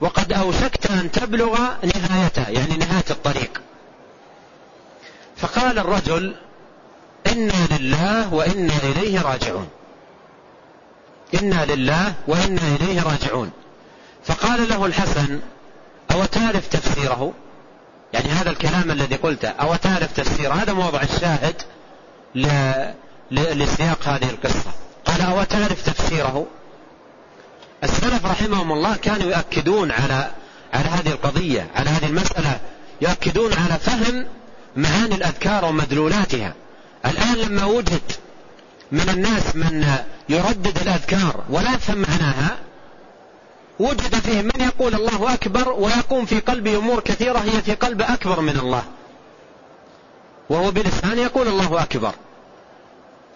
وقد 0.00 0.32
أوشكت 0.32 0.90
أن 0.90 1.10
تبلغ 1.10 1.58
نهايته 1.84 2.48
يعني 2.48 2.76
نهاية 2.76 3.10
الطريق. 3.10 3.60
فقال 5.36 5.78
الرجل 5.78 6.34
إنا 7.26 7.66
لله 7.70 8.34
وإنا 8.34 8.76
إليه 8.82 9.22
راجعون. 9.22 9.68
إنا 11.34 11.64
لله 11.64 12.14
وإنا 12.28 12.60
إليه 12.80 13.02
راجعون. 13.02 13.50
فقال 14.24 14.68
له 14.68 14.86
الحسن 14.86 15.40
أو 16.12 16.24
تعرف 16.24 16.66
تفسيره؟ 16.68 17.32
يعني 18.12 18.28
هذا 18.28 18.50
الكلام 18.50 18.90
الذي 18.90 19.16
قلته 19.16 19.48
أو 19.48 19.74
تعرف 19.74 20.12
تفسيره؟ 20.12 20.54
هذا 20.54 20.72
موضع 20.72 21.02
الشاهد 21.02 21.62
لسياق 23.30 24.08
هذه 24.08 24.30
القصة. 24.30 24.70
قال 25.04 25.20
أو 25.20 25.42
تعرف 25.42 25.82
تفسيره؟ 25.82 26.46
السلف 27.84 28.26
رحمهم 28.26 28.72
الله 28.72 28.96
كانوا 28.96 29.30
يؤكدون 29.30 29.90
على 29.90 30.30
على 30.74 30.88
هذه 30.88 31.08
القضية 31.08 31.66
على 31.74 31.90
هذه 31.90 32.06
المسألة 32.06 32.60
يؤكدون 33.00 33.52
على 33.52 33.78
فهم 33.78 34.26
معاني 34.76 35.14
الأذكار 35.14 35.64
ومدلولاتها. 35.64 36.54
الآن 37.06 37.34
لما 37.34 37.64
وجد 37.64 38.12
من 38.92 39.08
الناس 39.08 39.56
من 39.56 39.96
يردد 40.28 40.78
الأذكار 40.78 41.44
ولا 41.50 41.74
يفهم 41.74 41.98
معناها 41.98 42.56
وجد 43.78 44.14
فيه 44.14 44.42
من 44.42 44.60
يقول 44.60 44.94
الله 44.94 45.34
أكبر 45.34 45.72
ويقوم 45.72 46.24
في 46.24 46.40
قلبه 46.40 46.76
أمور 46.76 47.00
كثيرة 47.00 47.38
هي 47.38 47.62
في 47.62 47.74
قلب 47.74 48.02
أكبر 48.02 48.40
من 48.40 48.56
الله. 48.56 48.82
وهو 50.50 50.70
بلسان 50.70 51.18
يقول 51.18 51.48
الله 51.48 51.82
أكبر. 51.82 52.12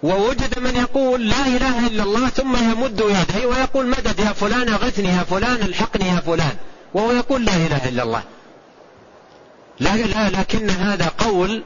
ووجد 0.03 0.59
من 0.59 0.76
يقول 0.76 1.28
لا 1.28 1.47
إله 1.47 1.87
إلا 1.87 2.03
الله 2.03 2.28
ثم 2.28 2.57
يمد 2.57 3.01
يديه 3.01 3.47
ويقول 3.47 3.87
مدد 3.87 4.18
يا 4.18 4.32
فلان 4.32 4.68
أغثني 4.68 5.09
يا 5.09 5.24
فلان 5.30 5.57
ألحقني 5.57 6.09
يا 6.09 6.20
فلان. 6.20 6.57
وهو 6.95 7.12
يقول 7.12 7.45
لا 7.45 7.57
إله 7.57 7.89
إلا 7.89 8.03
الله. 8.03 8.22
لا, 9.80 9.97
لا 9.97 10.30
لكن 10.30 10.70
هذا 10.70 11.09
قول 11.18 11.62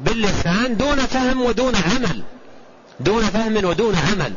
باللسان 0.00 0.76
دون 0.76 0.96
فهم 0.96 1.42
ودون 1.42 1.74
عمل. 1.76 2.22
دون 3.00 3.22
فهم 3.22 3.64
ودون 3.64 3.94
عمل. 3.96 4.32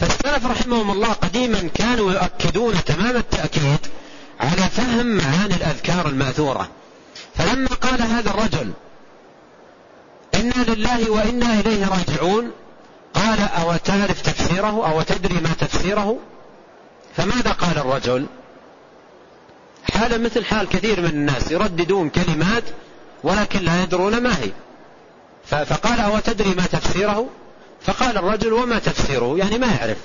فالسلف 0.00 0.46
رحمهم 0.46 0.90
الله 0.90 1.12
قديما 1.12 1.68
كانوا 1.74 2.12
يؤكدون 2.12 2.84
تمام 2.84 3.16
التأكيد 3.16 3.78
على 4.40 4.62
فهم 4.62 5.06
معاني 5.06 5.54
الأذكار 5.54 6.08
المأثورة. 6.08 6.68
فلما 7.34 7.68
قال 7.68 8.02
هذا 8.02 8.30
الرجل 8.30 8.72
إنا 10.34 10.64
لله 10.68 11.10
وإنا 11.10 11.60
إليه 11.60 11.86
راجعون 11.88 12.50
قال 13.14 13.40
أو 13.40 13.76
تعرف 13.76 14.20
تفسيره 14.22 14.90
أو 14.90 15.02
تدري 15.02 15.34
ما 15.34 15.52
تفسيره؟ 15.60 16.18
فماذا 17.16 17.52
قال 17.52 17.78
الرجل؟ 17.78 18.26
حال 19.92 20.22
مثل 20.22 20.44
حال 20.44 20.68
كثير 20.68 21.00
من 21.00 21.08
الناس 21.08 21.50
يرددون 21.50 22.10
كلمات 22.10 22.64
ولكن 23.24 23.58
لا 23.60 23.82
يدرون 23.82 24.22
ما 24.22 24.34
هي. 24.38 24.52
فقال 25.64 26.00
أو 26.00 26.18
تدري 26.18 26.54
ما 26.54 26.62
تفسيره؟ 26.62 27.26
فقال 27.82 28.18
الرجل 28.18 28.52
وما 28.52 28.78
تفسيره؟ 28.78 29.38
يعني 29.38 29.58
ما 29.58 29.66
يعرف. 29.66 29.96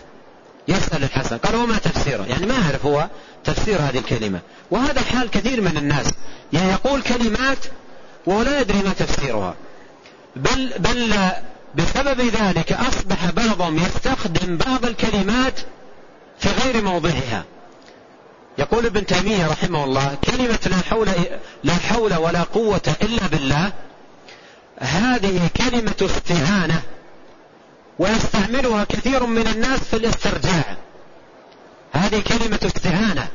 يسأل 0.68 1.04
الحسن. 1.04 1.38
قال 1.38 1.56
وما 1.56 1.78
تفسيره؟ 1.78 2.26
يعني 2.30 2.46
ما 2.46 2.54
يعرف 2.54 2.86
هو 2.86 3.08
تفسير 3.44 3.80
هذه 3.80 3.98
الكلمة. 3.98 4.40
وهذا 4.72 5.02
حال 5.02 5.30
كثير 5.30 5.62
من 5.62 5.78
الناس. 5.78 6.14
يعني 6.54 6.72
يقول 6.72 7.02
كلمات 7.02 7.58
وهو 8.26 8.42
لا 8.42 8.60
يدري 8.60 8.78
ما 8.84 8.94
تفسيرها. 8.94 9.56
بل, 10.36 10.74
بل 10.80 11.14
بسبب 11.76 12.22
ذلك 12.22 12.74
أصبح 12.74 13.32
بعضهم 13.32 13.78
يستخدم 13.78 14.58
بعض 14.58 14.86
الكلمات 14.86 15.60
في 16.40 16.50
غير 16.50 16.84
موضعها. 16.84 17.44
يقول 18.58 18.86
ابن 18.86 19.06
تيمية 19.06 19.48
رحمه 19.48 19.84
الله 19.84 20.18
كلمة 20.24 20.60
لا 20.66 20.78
حول, 20.78 21.10
لا 21.64 21.74
حول 21.74 22.14
ولا 22.14 22.44
قوة 22.44 22.96
إلا 23.02 23.28
بالله 23.28 23.72
هذه 24.80 25.50
كلمة 25.58 25.96
استعانة 26.02 26.82
ويستعملها 28.00 28.84
كثير 28.84 29.26
من 29.26 29.48
الناس 29.48 29.80
في 29.80 29.96
الاسترجاع. 29.96 30.78
هذه 31.94 32.22
كلمة 32.22 32.60
استعانة 32.66 33.28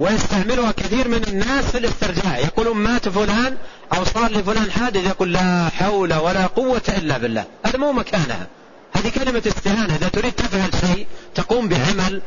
ويستعملها 0.00 0.72
كثير 0.72 1.08
من 1.08 1.24
الناس 1.28 1.64
في 1.64 1.78
الاسترجاع. 1.78 2.38
يقولون 2.38 2.76
مات 2.76 3.08
فلان 3.08 3.56
أو 3.92 4.04
صار 4.04 4.30
لفلان 4.30 4.70
حادث 4.70 5.06
يقول 5.06 5.32
لا 5.32 5.68
حول 5.68 6.14
ولا 6.14 6.46
قوة 6.46 6.82
إلا 6.88 7.18
بالله. 7.18 7.44
هذا 7.66 7.78
مو 7.78 7.92
مكانها. 7.92 8.46
هذه 8.92 9.08
كلمة 9.08 9.42
استهانة. 9.46 9.94
إذا 9.94 10.08
تريد 10.08 10.32
تفعل 10.32 10.70
شيء 10.80 11.06
تقوم 11.34 11.68
بعمل 11.68 12.22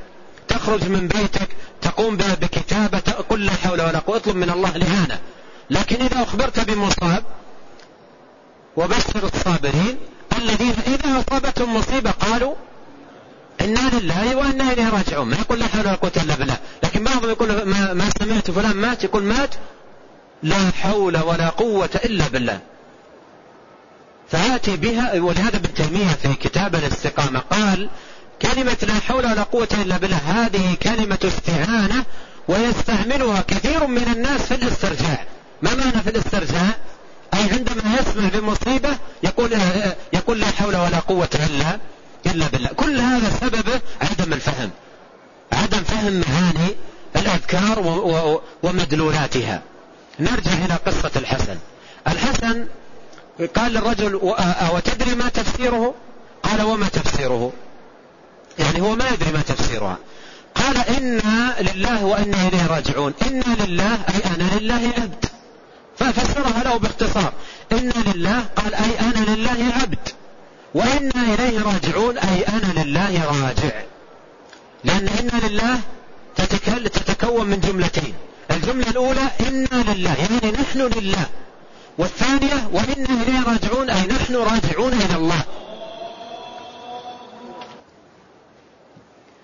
تخرج 0.47 0.89
من 0.89 1.07
بيتك 1.07 1.47
تقوم 1.81 2.17
بكتابة 2.17 3.11
قل 3.29 3.45
لا 3.45 3.51
حول 3.51 3.81
ولا 3.81 3.99
قوة 3.99 4.17
اطلب 4.17 4.35
من 4.35 4.49
الله 4.49 4.75
الإهانة. 4.75 5.19
لكن 5.69 5.95
إذا 6.05 6.23
أخبرت 6.23 6.59
بمصاب 6.59 7.23
وبشر 8.77 9.29
الصابرين 9.33 9.97
الذين 10.43 10.75
إذا 10.87 11.19
أصابتهم 11.19 11.75
مصيبة 11.75 12.11
قالوا 12.11 12.55
إنا 13.61 13.89
لله 13.93 14.35
وإنا 14.35 14.73
إليه 14.73 14.89
راجعون. 14.89 15.29
ما 15.29 15.35
يقول 15.35 15.59
لا 15.59 15.67
حول 15.67 15.79
ولا 15.87 15.95
قوة 15.95 16.11
إلا 16.17 16.35
بالله. 16.35 16.57
لكن 16.83 17.03
بعضهم 17.03 17.29
يقول 17.29 17.51
ما, 17.65 17.93
ما 17.93 18.09
سمعت 18.19 18.51
فلان 18.51 18.75
مات 18.75 19.03
يقول 19.03 19.23
مات. 19.23 19.55
لا 20.43 20.71
حول 20.81 21.17
ولا 21.17 21.49
قوة 21.49 21.89
إلا 22.05 22.27
بالله. 22.27 22.59
فآتي 24.29 24.75
بها 24.75 25.13
ولهذا 25.21 25.57
ابن 25.57 25.73
تيمية 25.73 26.07
في 26.07 26.33
كتاب 26.33 26.75
الاستقامة 26.75 27.39
قال 27.39 27.89
كلمة 28.41 28.77
لا 28.81 28.93
حول 28.93 29.25
ولا 29.25 29.43
قوة 29.43 29.67
إلا 29.73 29.97
بالله. 29.97 30.17
هذه 30.17 30.75
كلمة 30.83 31.19
استعانة 31.23 32.03
ويستعملها 32.47 33.41
كثير 33.47 33.87
من 33.87 34.13
الناس 34.15 34.41
في 34.41 34.55
الاسترجاع. 34.55 35.25
ما 35.61 35.75
معنى 35.75 36.01
في 36.03 36.09
الاسترجاع؟ 36.09 36.69
أي 37.33 37.51
عندما 37.51 37.99
يسمع 37.99 38.29
بمصيبة 38.33 38.97
يقول 39.23 39.51
يقول 40.13 40.39
لا 40.39 40.47
حول 40.47 40.75
ولا 40.75 40.99
قوة 40.99 41.29
إلا 41.35 41.79
إلا 42.25 42.47
بالله. 42.47 42.69
كل 42.69 42.99
هذا 42.99 43.29
سببه 43.41 43.81
عدم 44.01 44.33
الفهم. 44.33 44.69
عدم 45.51 45.83
فهم 45.83 46.23
معاني 46.27 46.75
الأذكار 47.15 47.79
ومدلولاتها. 48.63 49.61
نرجع 50.19 50.51
إلى 50.65 50.73
قصة 50.85 51.11
الحسن. 51.15 51.57
الحسن 52.07 52.67
قال 53.55 53.73
للرجل 53.73 54.15
وتدري 54.73 55.15
ما 55.15 55.29
تفسيره؟ 55.29 55.93
قال 56.43 56.61
وما 56.61 56.87
تفسيره؟ 56.87 57.51
يعني 58.59 58.81
هو 58.81 58.95
ما 58.95 59.09
يدري 59.09 59.31
ما 59.31 59.41
تفسيرها. 59.41 59.97
قال 60.55 60.77
إنا 60.77 61.55
لله 61.61 62.05
وإنا 62.05 62.47
إليه 62.47 62.67
راجعون. 62.67 63.13
إنا 63.21 63.65
لله 63.65 63.93
أي 63.93 64.35
أنا 64.35 64.59
لله 64.59 64.93
عبد 64.97 65.25
ففسرها 65.97 66.63
له 66.63 66.77
باختصار. 66.77 67.33
إنا 67.71 67.93
لله 68.13 68.45
قال 68.55 68.75
أي 68.75 68.99
أنا 68.99 69.35
لله 69.35 69.73
عبد. 69.81 70.09
وإنا 70.73 71.33
إليه 71.33 71.61
راجعون 71.61 72.17
أي 72.17 72.47
أنا 72.47 72.83
لله 72.83 73.25
راجع. 73.25 73.81
لأن 74.83 75.07
إنا 75.07 75.47
لله 75.47 75.79
تتكون 76.89 77.45
من 77.45 77.59
جملتين. 77.59 78.13
الجملة 78.51 78.89
الأولى 78.89 79.29
إنا 79.47 79.91
لله 79.91 80.15
يعني 80.15 80.57
نحن 80.61 80.81
لله. 80.81 81.25
والثانية 81.97 82.69
وإنا 82.71 83.23
إليه 83.23 83.43
راجعون 83.43 83.89
أي 83.89 84.07
نحن 84.07 84.35
راجعون 84.35 84.93
إلى 84.93 85.15
الله. 85.15 85.41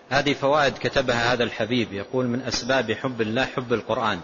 هذه 0.09 0.33
فوائد 0.33 0.73
كتبها 0.73 1.33
هذا 1.33 1.43
الحبيب 1.43 1.93
يقول 1.93 2.25
من 2.25 2.41
أسباب 2.41 2.91
حب 2.91 3.21
الله 3.21 3.45
حب 3.45 3.73
القرآن. 3.73 4.19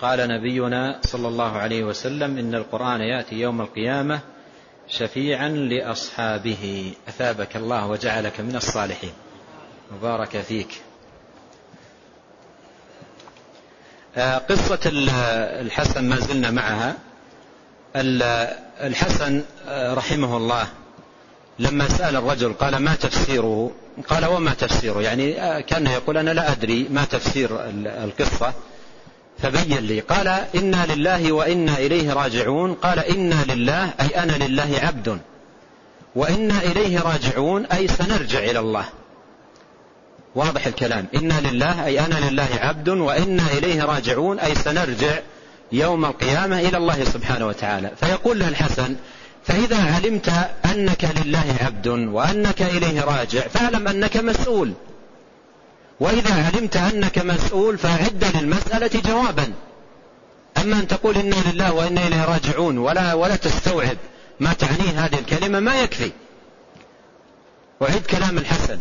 قال 0.00 0.28
نبينا 0.28 0.98
صلى 1.02 1.28
الله 1.28 1.56
عليه 1.56 1.84
وسلم 1.84 2.38
إن 2.38 2.54
القرآن 2.54 3.00
يأتي 3.00 3.34
يوم 3.34 3.60
القيامة 3.60 4.20
شفيعا 4.88 5.48
لأصحابه. 5.48 6.92
أثابك 7.08 7.56
الله 7.56 7.86
وجعلك 7.86 8.40
من 8.40 8.56
الصالحين. 8.56 9.12
مبارك 9.92 10.40
فيك. 10.40 10.68
آه، 14.16 14.38
قصة 14.38 14.78
الحسن 15.60 16.08
ما 16.08 16.16
زلنا 16.16 16.50
معها. 16.50 16.96
الحسن 18.80 19.42
آه، 19.68 19.94
رحمه 19.94 20.36
الله 20.36 20.66
لما 21.58 21.88
سأل 21.88 22.16
الرجل 22.16 22.52
قال 22.52 22.76
ما 22.76 22.94
تفسيره؟ 22.94 23.70
قال 24.08 24.26
وما 24.26 24.54
تفسيره؟ 24.54 25.02
يعني 25.02 25.42
آه، 25.42 25.60
كان 25.60 25.86
يقول 25.86 26.16
أنا 26.16 26.30
لا 26.30 26.52
أدري 26.52 26.86
ما 26.90 27.04
تفسير 27.04 27.50
القصة. 28.04 28.52
فبين 29.42 29.78
لي. 29.78 30.00
قال 30.00 30.28
إنا 30.54 30.86
لله 30.94 31.32
وإنا 31.32 31.78
إليه 31.78 32.12
راجعون. 32.12 32.74
قال 32.74 32.98
إنا 32.98 33.44
لله 33.48 33.90
أي 34.00 34.22
أنا 34.22 34.32
لله 34.32 34.78
عبد. 34.82 35.18
وإنا 36.14 36.62
إليه 36.62 37.00
راجعون 37.00 37.66
أي 37.66 37.88
سنرجع 37.88 38.38
إلى 38.38 38.58
الله. 38.58 38.84
واضح 40.34 40.66
الكلام. 40.66 41.06
إنا 41.14 41.40
لله 41.40 41.86
أي 41.86 42.00
أنا 42.00 42.30
لله 42.30 42.48
عبد. 42.60 42.88
وإنا 42.88 43.42
إليه 43.58 43.84
راجعون 43.84 44.38
أي 44.38 44.54
سنرجع 44.54 45.18
يوم 45.72 46.04
القيامة 46.04 46.60
إلى 46.60 46.76
الله 46.76 47.04
سبحانه 47.04 47.46
وتعالى. 47.46 47.90
فيقول 48.00 48.38
له 48.38 48.48
الحسن 48.48 48.96
فإذا 49.44 49.94
علمت 49.94 50.32
أنك 50.64 51.08
لله 51.24 51.56
عبد 51.60 51.88
وأنك 51.88 52.62
إليه 52.62 53.00
راجع 53.00 53.40
فاعلم 53.40 53.88
أنك 53.88 54.16
مسؤول. 54.16 54.72
وإذا 56.00 56.34
علمت 56.34 56.76
أنك 56.76 57.18
مسؤول 57.18 57.78
فأعد 57.78 58.24
للمسألة 58.36 59.00
جوابا. 59.04 59.52
أما 60.58 60.76
أن 60.76 60.88
تقول 60.88 61.16
إنا 61.16 61.36
لله 61.52 61.72
وإنا 61.72 62.06
إليه 62.06 62.24
راجعون 62.24 62.78
ولا, 62.78 63.14
ولا 63.14 63.36
تستوعب 63.36 63.96
ما 64.40 64.52
تعنيه 64.52 65.04
هذه 65.04 65.18
الكلمة 65.18 65.60
ما 65.60 65.82
يكفي. 65.82 66.12
وعد 67.80 68.02
كلام 68.10 68.38
الحسن. 68.38 68.78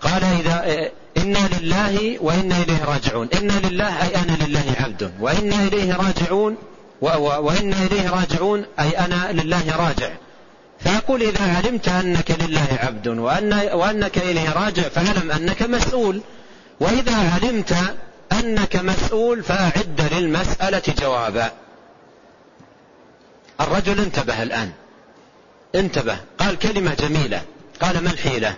قال 0.00 0.24
إذا 0.24 0.90
إنا 1.16 1.48
لله 1.60 2.18
وإنا 2.20 2.56
إليه 2.62 2.84
راجعون. 2.84 3.28
إنا 3.34 3.52
لله 3.52 4.02
أي 4.02 4.14
أنا 4.14 4.36
لله 4.46 4.74
عبد. 4.80 5.12
وإنا 5.20 5.62
إليه 5.62 5.92
راجعون 5.92 6.56
وإنا 7.02 7.76
إليه 7.82 8.10
راجعون 8.10 8.64
أي 8.80 8.88
أنا 8.98 9.32
لله 9.32 9.76
راجع. 9.76 10.10
فيقول 10.78 11.22
إذا 11.22 11.56
علمت 11.56 11.88
أنك 11.88 12.30
لله 12.40 12.78
عبد 12.82 13.08
وأن 13.08 13.52
وأنك 13.72 14.18
إليه 14.18 14.52
راجع 14.52 14.82
فاعلم 14.82 15.30
أنك 15.30 15.62
مسؤول. 15.62 16.20
وإذا 16.80 17.16
علمت 17.16 17.76
أنك 18.32 18.76
مسؤول 18.76 19.42
فأعد 19.42 20.08
للمسألة 20.12 20.82
جوابا. 20.98 21.52
الرجل 23.60 24.00
انتبه 24.00 24.42
الآن. 24.42 24.72
انتبه. 25.74 26.18
قال 26.38 26.58
كلمة 26.58 26.94
جميلة. 26.94 27.42
قال 27.82 28.04
ما 28.04 28.10
الحيلة؟ 28.10 28.54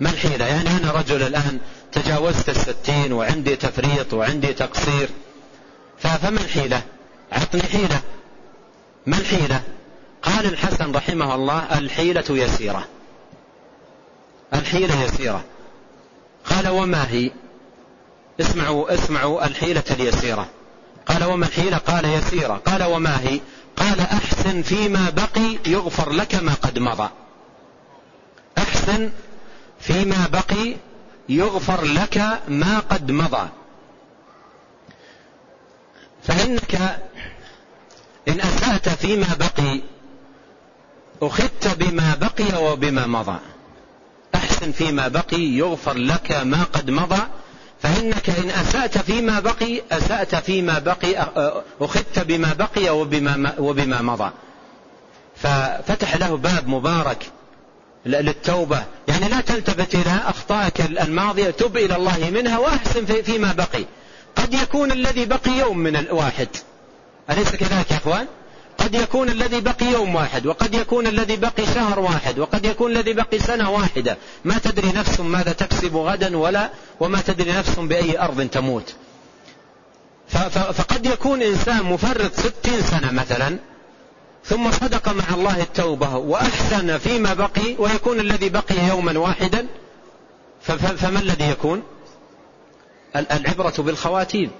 ما 0.00 0.10
الحيلة؟ 0.10 0.46
يعني 0.46 0.70
أنا 0.70 0.92
رجل 0.92 1.22
الآن 1.22 1.58
تجاوزت 1.92 2.48
الستين 2.48 3.12
وعندي 3.12 3.56
تفريط 3.56 4.14
وعندي 4.14 4.52
تقصير. 4.52 5.08
فما 5.98 6.40
الحيلة؟ 6.40 6.82
عطني 7.32 7.62
حيلة. 7.62 8.00
ما 9.06 9.16
الحيلة؟ 9.16 9.62
قال 10.22 10.46
الحسن 10.46 10.92
رحمه 10.92 11.34
الله 11.34 11.78
الحيلة 11.78 12.24
يسيرة. 12.30 12.84
الحيلة 14.54 15.02
يسيرة. 15.02 15.44
قال 16.50 16.68
وما 16.68 17.10
هي؟ 17.10 17.30
اسمعوا 18.40 18.94
اسمعوا 18.94 19.46
الحيلة 19.46 19.84
اليسيرة. 19.90 20.48
قال 21.06 21.24
وما 21.24 21.46
الحيلة؟ 21.46 21.76
قال 21.76 22.04
يسيرة. 22.04 22.54
قال 22.54 22.82
وما 22.82 23.20
هي؟ 23.20 23.40
قال 23.76 24.00
أحسن 24.00 24.62
فيما 24.62 25.10
بقي 25.10 25.58
يغفر 25.66 26.12
لك 26.12 26.34
ما 26.34 26.54
قد 26.54 26.78
مضى. 26.78 27.08
أحسن 28.58 29.10
فيما 29.80 30.26
بقي 30.32 30.76
يغفر 31.28 31.84
لك 31.84 32.40
ما 32.48 32.78
قد 32.78 33.10
مضى. 33.10 33.48
فإنك 36.22 36.74
إن 38.28 38.40
أسأت 38.40 38.88
فيما 38.88 39.36
بقي 39.38 39.80
أخذت 41.22 41.76
بما 41.78 42.14
بقي 42.14 42.64
وبما 42.64 43.06
مضى. 43.06 43.38
فيما 44.70 45.08
بقي 45.08 45.40
يغفر 45.40 45.94
لك 45.94 46.32
ما 46.32 46.62
قد 46.62 46.90
مضى 46.90 47.22
فإنك 47.82 48.30
إن 48.30 48.50
أسأت 48.50 48.98
فيما 48.98 49.40
بقي 49.40 49.82
أسأت 49.92 50.34
فيما 50.34 50.78
بقي 50.78 51.26
أخذت 51.80 52.18
بما 52.18 52.52
بقي 52.52 52.90
وبما, 52.90 53.54
وبما 53.58 54.02
مضى. 54.02 54.30
ففتح 55.36 56.16
له 56.16 56.36
باب 56.36 56.68
مبارك 56.68 57.26
للتوبة. 58.06 58.84
يعني 59.08 59.28
لا 59.28 59.40
تلتفت 59.40 59.94
إلى 59.94 60.20
أخطائك 60.26 60.80
الماضية 60.80 61.50
تب 61.50 61.76
إلى 61.76 61.96
الله 61.96 62.30
منها 62.30 62.58
وأحسن 62.58 63.04
فيما 63.04 63.52
بقي. 63.52 63.84
قد 64.36 64.54
يكون 64.54 64.92
الذي 64.92 65.24
بقي 65.24 65.50
يوم 65.58 65.78
من 65.78 65.96
الواحد. 65.96 66.48
أليس 67.30 67.56
كذلك 67.56 67.90
يا 67.90 67.96
أخوان؟ 67.96 68.26
قد 68.78 68.94
يكون 68.94 69.28
الذي 69.28 69.60
بقي 69.60 69.86
يوم 69.86 70.14
واحد 70.14 70.46
وقد 70.46 70.74
يكون 70.74 71.06
الذي 71.06 71.36
بقي 71.36 71.66
شهر 71.74 72.00
واحد 72.00 72.38
وقد 72.38 72.64
يكون 72.64 72.90
الذي 72.90 73.12
بقي 73.12 73.38
سنة 73.38 73.70
واحدة. 73.70 74.18
ما 74.44 74.58
تدري 74.58 74.92
نفس 74.92 75.20
ماذا 75.20 75.52
تكسب 75.52 75.96
غدا 75.96 76.36
ولا 76.36 76.70
وما 77.00 77.20
تدري 77.20 77.52
نفس 77.52 77.78
بأي 77.78 78.18
أرض 78.20 78.48
تموت. 78.48 78.94
فقد 80.72 81.06
يكون 81.06 81.42
إنسان 81.42 81.82
مفرط 81.82 82.32
ستين 82.34 82.80
سنة 82.80 83.12
مثلا 83.12 83.58
ثم 84.44 84.70
صدق 84.70 85.08
مع 85.08 85.24
الله 85.34 85.62
التوبة 85.62 86.16
وأحسن 86.16 86.98
فيما 86.98 87.34
بقي 87.34 87.76
ويكون 87.78 88.20
الذي 88.20 88.48
بقي 88.48 88.88
يوما 88.88 89.18
واحدا. 89.18 89.66
فما 90.62 91.20
الذي 91.20 91.50
يكون؟ 91.50 91.82
العبرة 93.16 93.74
بالخواتيم. 93.78 94.50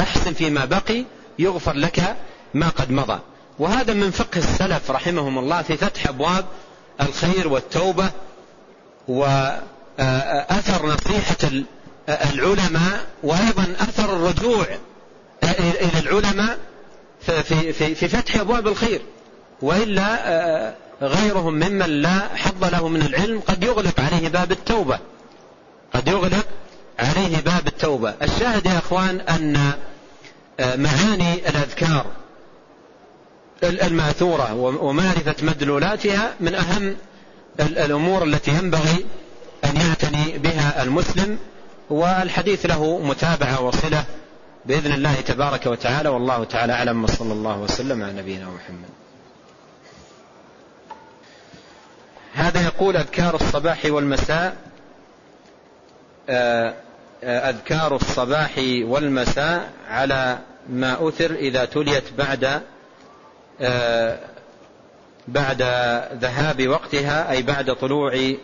أحسن 0.00 0.32
فيما 0.32 0.64
بقي 0.64 1.04
يغفر 1.38 1.72
لك 1.72 2.16
ما 2.54 2.68
قد 2.68 2.90
مضى. 2.90 3.18
وهذا 3.60 3.94
من 3.94 4.10
فقه 4.10 4.38
السلف 4.38 4.90
رحمهم 4.90 5.38
الله 5.38 5.62
في 5.62 5.76
فتح 5.76 6.06
أبواب 6.08 6.44
الخير 7.00 7.48
والتوبة 7.48 8.10
وأثر 9.08 10.86
نصيحة 10.86 11.64
العلماء 12.08 13.06
وأيضا 13.22 13.62
أثر 13.80 14.16
الرجوع 14.16 14.66
إلى 15.44 15.98
العلماء 16.00 16.58
في, 17.20 17.72
في, 17.72 17.94
في 17.94 18.08
فتح 18.08 18.36
أبواب 18.36 18.68
الخير. 18.68 19.00
وإلا 19.62 20.74
غيرهم 21.02 21.54
ممن 21.54 22.02
لا 22.02 22.36
حظ 22.36 22.64
له 22.64 22.88
من 22.88 23.02
العلم 23.02 23.40
قد 23.40 23.64
يغلق 23.64 24.00
عليه 24.00 24.28
باب 24.28 24.52
التوبة. 24.52 24.98
قد 25.94 26.08
يغلق 26.08 26.46
عليه 26.98 27.36
باب 27.36 27.66
التوبة. 27.66 28.14
الشاهد 28.22 28.66
يا 28.66 28.78
أخوان 28.78 29.20
أن 29.20 29.72
معاني 30.60 31.34
الأذكار 31.34 32.06
الماثورة 33.62 34.54
ومعرفة 34.54 35.34
مدلولاتها 35.42 36.34
من 36.40 36.54
أهم 36.54 36.96
الأمور 37.60 38.24
التي 38.24 38.50
ينبغي 38.50 39.06
أن 39.64 39.76
يعتني 39.76 40.38
بها 40.38 40.82
المسلم 40.82 41.38
والحديث 41.90 42.66
له 42.66 42.98
متابعة 42.98 43.62
وصلة 43.62 44.04
بإذن 44.66 44.92
الله 44.92 45.14
تبارك 45.14 45.66
وتعالى 45.66 46.08
والله 46.08 46.44
تعالى 46.44 46.72
أعلم 46.72 47.04
وصلى 47.04 47.32
الله 47.32 47.58
وسلم 47.58 48.02
على 48.02 48.12
نبينا 48.12 48.44
محمد. 48.44 48.88
هذا 52.34 52.64
يقول 52.64 52.96
أذكار 52.96 53.34
الصباح 53.34 53.84
والمساء 53.84 54.56
آه، 56.28 56.74
آه، 57.24 57.50
أذكار 57.50 57.96
الصباح 57.96 58.50
والمساء 58.82 59.70
على 59.88 60.38
ما 60.68 61.08
أثر 61.08 61.30
إذا 61.34 61.64
تليت 61.64 62.12
بعد 62.18 62.62
بعد 65.28 65.62
ذهاب 66.20 66.68
وقتها 66.68 67.30
أي 67.30 67.42
بعد 67.42 67.74
طلوع 67.74 68.34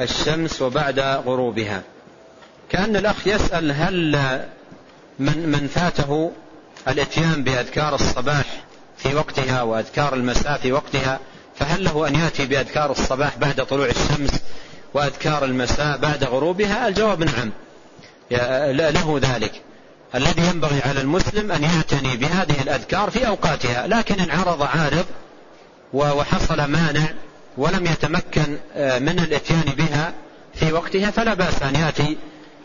الشمس 0.00 0.62
وبعد 0.62 1.00
غروبها. 1.00 1.82
كأن 2.70 2.96
الأخ 2.96 3.26
يسأل 3.26 3.72
هل 3.72 4.16
من, 5.18 5.48
من 5.48 5.68
فاته 5.74 6.32
الإتيان 6.88 7.44
بأذكار 7.44 7.94
الصباح 7.94 8.64
في 8.96 9.14
وقتها 9.14 9.62
وأذكار 9.62 10.14
المساء 10.14 10.58
في 10.58 10.72
وقتها 10.72 11.20
فهل 11.56 11.84
له 11.84 12.08
أن 12.08 12.14
يأتي 12.14 12.46
بأذكار 12.46 12.90
الصباح 12.90 13.38
بعد 13.38 13.66
طلوع 13.66 13.86
الشمس 13.86 14.40
وأذكار 14.94 15.44
المساء 15.44 15.96
بعد 15.98 16.24
غروبها؟ 16.24 16.88
الجواب 16.88 17.24
نعم. 17.24 17.50
له 18.76 19.20
ذلك. 19.22 19.62
الذي 20.14 20.46
ينبغي 20.46 20.80
على 20.80 21.00
المسلم 21.00 21.52
أن 21.52 21.62
يعتني 21.62 22.16
بهذه 22.16 22.62
الأذكار 22.62 23.10
في 23.10 23.26
أوقاتها 23.26 23.86
لكن 23.86 24.20
إن 24.20 24.30
عرض 24.30 24.62
عارض 24.62 25.04
وحصل 25.92 26.56
مانع 26.56 27.06
ولم 27.56 27.86
يتمكن 27.86 28.58
آه، 28.74 28.98
من 28.98 29.18
الإتيان 29.18 29.64
بها 29.78 30.14
في 30.54 30.72
وقتها 30.72 31.10
فلا 31.10 31.34
بأس 31.34 31.62
أن 31.62 31.74
يأتي 31.74 32.16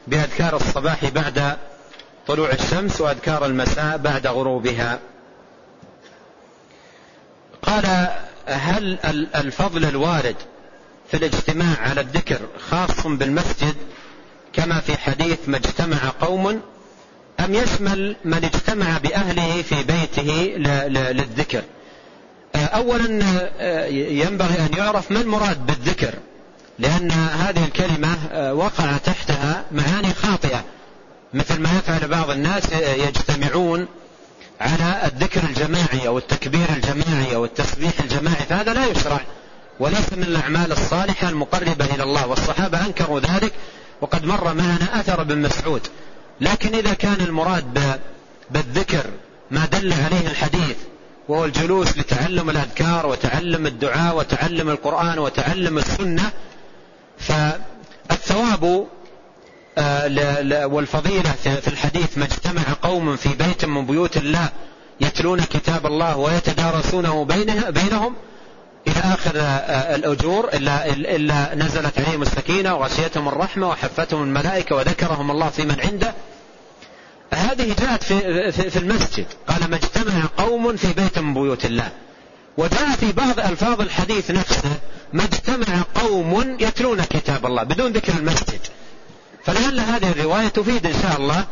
بأذكار 0.08 0.56
الصباح 0.56 1.06
بعد 1.10 1.58
طلوع 2.28 2.52
الشمس 2.52 3.02
وأذكار 3.02 3.46
المساء 3.46 3.98
بعد 3.98 4.28
غروبها. 4.28 5.00
قال 7.62 7.86
هل 8.48 8.98
الفضل 9.36 9.86
الوارد 9.86 10.36
في 11.12 11.18
الاجتماع 11.18 11.76
على 11.80 12.02
الذكر 12.02 12.40
خاص 12.70 13.08
بالمسجد 13.08 13.76
كما 14.54 14.80
في 14.80 14.98
حديث 14.98 15.40
ما 15.48 15.58
اجتمع 15.58 15.98
قوم 16.22 16.62
أم 17.40 17.54
يشمل 17.54 18.16
من 18.26 18.44
اجتمع 18.44 18.98
بأهله 18.98 19.62
في 19.62 19.84
بيته 19.84 20.58
للذكر؟ 20.88 21.64
أولا 22.56 23.06
ينبغي 23.92 24.60
أن 24.60 24.70
يعرف 24.78 25.12
ما 25.12 25.22
المراد 25.22 25.66
بالذكر 25.66 26.14
لأن 26.80 27.12
هذه 27.12 27.66
الكلمة 27.66 28.18
وقع 28.54 28.98
تحتها 28.98 29.64
معاني 29.72 30.14
خاطئة 30.14 30.64
مثل 31.34 31.62
ما 31.62 31.70
يفعل 31.78 32.08
بعض 32.08 32.30
الناس 32.30 32.64
يجتمعون 32.82 33.88
على 34.62 35.02
الذكر 35.06 35.44
الجماعي 35.44 36.08
أو 36.08 36.18
التكبير 36.18 36.70
الجماعي 36.70 37.36
أو 37.36 37.46
التسبيح 37.46 38.00
الجماعي 38.00 38.46
فهذا 38.50 38.74
لا 38.74 38.86
يشرع 38.86 39.20
وليس 39.80 40.14
من 40.14 40.24
الأعمال 40.24 40.72
الصالحة 40.72 41.30
المقربة 41.30 41.86
إلى 41.86 42.04
الله 42.04 42.28
والصحابة 42.28 42.86
أنكروا 42.86 43.20
ذلك 43.20 43.54
وقد 44.02 44.26
مر 44.26 44.54
معنا 44.54 45.00
أثر 45.00 45.24
بن 45.24 45.38
مسعود. 45.38 45.88
لكن 46.42 46.76
إذا 46.76 46.94
كان 46.94 47.22
المراد 47.22 48.00
بالذكر 48.52 49.06
ما 49.52 49.66
دل 49.66 49.94
عليه 49.94 50.28
الحديث 50.28 50.78
وهو 51.28 51.46
الجلوس 51.46 51.98
لتعلم 51.98 52.50
الأذكار 52.50 53.08
وتعلم 53.08 53.68
الدعاء 53.68 54.18
وتعلم 54.18 54.70
القرآن 54.70 55.20
وتعلم 55.20 55.78
السنة 55.78 56.32
فالثواب 57.20 58.88
آه، 59.78 60.66
والفضيلة 60.66 61.32
في 61.32 61.68
الحديث 61.68 62.18
ما 62.18 62.26
اجتمع 62.26 62.64
قوم 62.82 63.16
في 63.16 63.30
بيت 63.30 63.66
من 63.66 63.86
بيوت 63.86 64.18
الله 64.18 64.50
يتلون 65.02 65.40
كتاب 65.42 65.86
الله 65.86 66.18
ويتدارسونه 66.18 67.26
بينهم 67.70 68.16
إلى 68.88 69.00
آخر 69.00 69.40
آه، 69.40 69.42
آه، 69.42 69.96
الأجور 69.96 70.50
إلا, 70.54 70.86
إلا 70.90 71.56
نزلت 71.56 72.00
عليهم 72.00 72.22
السكينة 72.22 72.76
وغشيتهم 72.76 73.28
الرحمة 73.28 73.70
وحفتهم 73.70 74.24
الملائكة 74.24 74.76
وذكرهم 74.76 75.32
الله 75.32 75.50
في 75.50 75.66
من 75.66 75.82
عنده. 75.82 76.14
هذه 77.34 77.76
جاءت 77.80 78.04
في, 78.04 78.52
في, 78.52 78.70
في 78.70 78.80
المسجد. 78.80 79.26
قال 79.48 79.70
ما 79.70 79.76
اجتمع 79.76 80.24
قوم 80.38 80.76
في 80.76 80.94
بيت 80.94 81.20
من 81.20 81.34
بيوت 81.34 81.66
الله. 81.66 81.90
وجاء 82.58 82.90
في 83.00 83.12
بعض 83.12 83.40
ألفاظ 83.40 83.82
الحديث 83.82 84.32
نفسه 84.32 84.72
ما 85.14 85.24
اجتمع 85.24 85.84
قوم 85.96 86.58
يتلون 86.60 87.04
كتاب 87.04 87.46
الله 87.46 87.64
بدون 87.64 87.92
ذكر 87.92 88.14
المسجد. 88.14 88.60
فلعل 89.46 89.80
هذه 89.80 90.12
الرواية 90.12 90.48
تفيد 90.48 90.86
إن 90.86 91.02
شاء 91.02 91.18
الله 91.18 91.46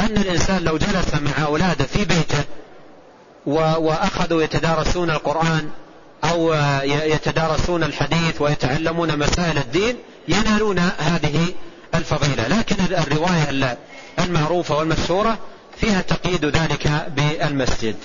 أن 0.00 0.16
الإنسان 0.16 0.64
لو 0.64 0.78
جلس 0.78 1.14
مع 1.14 1.44
أولاده 1.44 1.84
في 1.84 2.04
بيته 2.04 2.44
وأخذوا 3.46 4.42
يتدارسون 4.42 5.10
القرآن 5.10 5.70
أو 6.30 6.54
يتدارسون 6.84 7.82
الحديث 7.84 8.40
ويتعلمون 8.40 9.18
مسائل 9.18 9.58
الدين 9.58 9.96
ينالون 10.28 10.78
هذه 10.78 11.54
الفضيلة. 11.94 12.48
لكن 12.48 12.76
الرواية 12.94 13.76
المعروفة 14.18 14.78
والمشهورة 14.78 15.38
فيها 15.76 16.00
تقييد 16.00 16.44
ذلك 16.44 17.10
بالمسجد. 17.16 17.96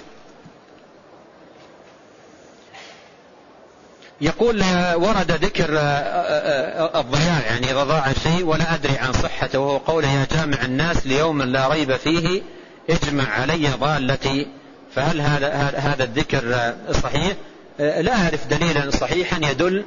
يقول 4.21 4.63
ورد 4.95 5.31
ذكر 5.31 5.77
آه، 5.77 5.81
آه، 5.81 6.97
آه، 6.97 6.99
الضياع 6.99 7.39
يعني 7.39 7.71
إذا 7.71 7.83
ضاع 7.83 8.13
شيء 8.23 8.43
ولا 8.43 8.73
أدري 8.73 8.97
عن 8.97 9.13
صحته 9.13 9.59
وهو 9.59 9.77
قوله 9.77 10.07
يا 10.11 10.27
جامع 10.31 10.65
الناس 10.65 11.07
ليوم 11.07 11.41
لا 11.41 11.67
ريب 11.67 11.95
فيه 11.95 12.41
اجمع 12.89 13.29
علي 13.29 13.69
ضالتي. 13.69 14.47
فهل 14.95 15.21
هذا 15.21 15.53
هذا 15.77 16.03
الذكر 16.03 16.73
صحيح؟ 17.03 17.33
لا 17.79 18.23
أعرف 18.23 18.47
دليلا 18.47 18.91
صحيحا 18.91 19.37
يدل 19.51 19.85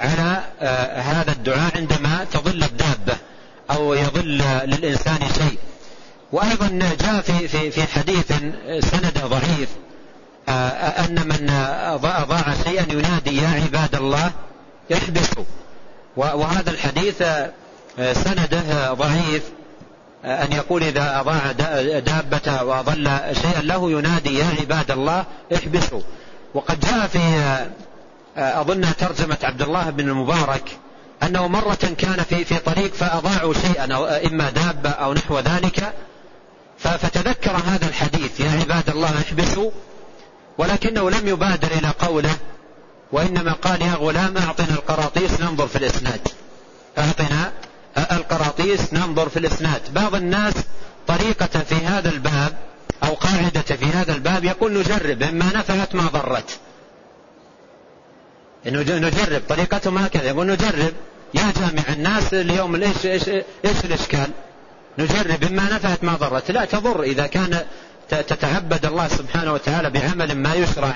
على 0.00 0.42
هذا 1.02 1.32
الدعاء 1.32 1.76
عندما 1.76 2.26
تظل 2.32 2.62
الدابة 2.62 3.16
أو 3.70 3.94
يظل 3.94 4.42
للإنسان 4.64 5.18
شيء. 5.38 5.58
وأيضا 6.32 6.68
جاء 7.00 7.20
في 7.20 7.48
في 7.48 7.70
في 7.70 7.82
حديث 7.82 8.32
سنده 8.80 9.26
ضعيف 9.26 9.68
أن 10.98 11.14
من 11.28 11.50
أضاع 12.04 12.54
شيئا 12.64 12.92
ينادي 12.92 13.36
يا 13.36 13.48
عباد 13.48 13.94
الله 13.94 14.30
احبسوا. 14.92 15.44
وهذا 16.16 16.70
الحديث 16.70 17.22
سنده 18.12 18.92
ضعيف 18.92 19.42
أن 20.24 20.52
يقول 20.52 20.82
إذا 20.82 21.20
أضاع 21.20 21.52
دابته 21.98 22.64
وأضل 22.64 23.10
شيئا 23.42 23.62
له 23.62 23.90
ينادي 23.90 24.38
يا 24.38 24.46
عباد 24.60 24.90
الله 24.90 25.24
احبسوا. 25.54 26.02
وقد 26.54 26.80
جاء 26.80 27.06
في 27.06 27.18
أظن 28.36 28.96
ترجمة 28.96 29.38
عبد 29.42 29.62
الله 29.62 29.90
بن 29.90 30.08
المبارك 30.08 30.78
أنه 31.22 31.48
مرة 31.48 31.78
كان 31.98 32.24
في 32.28 32.44
في 32.44 32.58
طريق 32.58 32.94
فأضاعوا 32.94 33.54
شيئا 33.54 33.94
أو 33.94 34.04
إما 34.04 34.50
دابة 34.50 34.90
أو 34.90 35.14
نحو 35.14 35.38
ذلك. 35.38 35.92
فتذكر 36.78 37.56
هذا 37.56 37.88
الحديث 37.88 38.40
يا 38.40 38.50
عباد 38.50 38.90
الله 38.90 39.20
احبسوا. 39.20 39.70
ولكنه 40.58 41.10
لم 41.10 41.28
يبادر 41.28 41.68
إلى 41.70 41.88
قوله 41.98 42.36
وإنما 43.12 43.52
قال 43.52 43.82
يا 43.82 43.94
غلام 43.94 44.36
أعطنا 44.38 44.70
القراطيس 44.70 45.40
ننظر 45.40 45.66
في 45.66 45.76
الإسناد. 45.76 46.28
أعطنا 46.98 47.52
القراطيس 48.12 48.92
ننظر 48.94 49.28
في 49.28 49.38
الإسناد. 49.38 49.94
بعض 49.94 50.14
الناس 50.14 50.54
طريقة 51.06 51.60
في 51.68 51.74
هذا 51.74 52.08
الباب 52.08 52.58
أو 53.04 53.14
قاعدة 53.14 53.60
في 53.60 53.84
هذا 53.84 54.14
الباب 54.14 54.44
يقول 54.44 54.72
نجرب 54.72 55.22
إما 55.22 55.46
نفعت 55.54 55.94
ما 55.94 56.02
ضرت. 56.02 56.58
نجرب 58.66 59.42
طريقتهم 59.48 59.98
هكذا 59.98 60.26
يقول 60.26 60.46
نجرب. 60.46 60.92
يا 61.34 61.52
جامع 61.60 61.82
الناس 61.88 62.34
اليوم 62.34 62.74
إيش 62.74 63.06
إيش 63.06 63.28
إيش 63.64 63.84
الإشكال؟ 63.84 64.30
نجرب 64.98 65.44
إما 65.44 65.62
نفعت 65.62 66.04
ما 66.04 66.14
ضرت. 66.14 66.50
لا 66.50 66.64
تضر 66.64 67.02
إذا 67.02 67.26
كان 67.26 67.60
تتعبد 68.08 68.86
الله 68.86 69.08
سبحانه 69.08 69.52
وتعالى 69.52 69.90
بعمل 69.90 70.34
ما 70.34 70.54
يشرع 70.54 70.94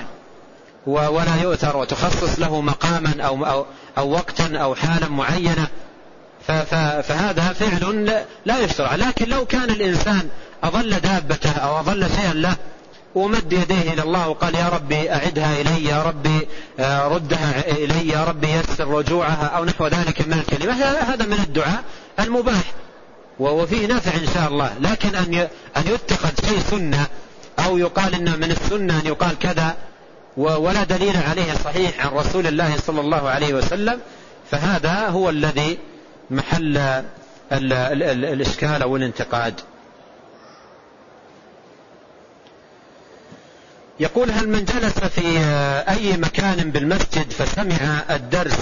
ولا 0.85 1.41
يؤثر 1.41 1.77
وتخصص 1.77 2.39
له 2.39 2.61
مقاما 2.61 3.13
أو, 3.19 3.45
أو, 3.45 3.65
أو 3.97 4.11
وقتا 4.11 4.57
أو 4.57 4.75
حالا 4.75 5.09
معينة. 5.09 5.67
فهذا 6.47 7.53
فعل 7.53 8.25
لا 8.45 8.59
يشرع. 8.59 8.95
لكن 8.95 9.29
لو 9.29 9.45
كان 9.45 9.69
الإنسان 9.69 10.29
أظل 10.63 10.89
دابته 10.99 11.51
أو 11.51 11.79
أظل 11.79 12.09
شيئا 12.15 12.33
له 12.33 12.55
ومد 13.15 13.53
يديه 13.53 13.93
إلى 13.93 14.01
الله 14.01 14.29
وقال 14.29 14.55
يا 14.55 14.69
ربي 14.69 15.11
أعدها 15.11 15.61
إلي 15.61 15.85
يا 15.85 16.03
ربي 16.03 16.47
آه، 16.79 17.07
ردها 17.07 17.71
إلي 17.71 18.09
يا 18.09 18.23
ربي 18.23 18.47
يسر 18.47 18.87
رجوعها 18.87 19.45
أو 19.45 19.65
نحو 19.65 19.87
ذلك 19.87 20.27
من 20.27 20.33
الكلمة. 20.33 20.73
هذا 21.13 21.25
من 21.25 21.39
الدعاء 21.43 21.83
المباح 22.19 22.73
وفيه 23.39 23.87
نافع 23.87 24.11
إن 24.15 24.27
شاء 24.33 24.47
الله 24.47 24.73
لكن 24.81 25.15
أن 25.15 25.47
أن 25.77 25.83
يتخذ 25.87 26.49
شيء 26.49 26.59
سنة 26.59 27.07
أو 27.59 27.77
يقال 27.77 28.13
إن 28.15 28.39
من 28.39 28.51
السنة 28.51 28.99
أن 28.99 29.05
يقال 29.05 29.39
كذا 29.39 29.75
ولا 30.37 30.83
دليل 30.83 31.17
عليه 31.17 31.53
صحيح 31.65 32.05
عن 32.05 32.11
رسول 32.13 32.47
الله 32.47 32.77
صلى 32.77 33.01
الله 33.01 33.29
عليه 33.29 33.53
وسلم 33.53 33.99
فهذا 34.51 35.07
هو 35.07 35.29
الذي 35.29 35.77
محل 36.29 36.77
ال 36.77 37.03
ال 37.51 37.73
ال 38.03 38.25
الإشكال 38.25 38.81
أو 38.81 38.95
الانتقاد. 38.95 39.53
يقول 43.99 44.31
هل 44.31 44.49
من 44.49 44.65
جلس 44.65 44.99
في 44.99 45.39
أي 45.89 46.17
مكان 46.17 46.71
بالمسجد 46.71 47.31
فسمع 47.31 48.03
الدرس 48.09 48.57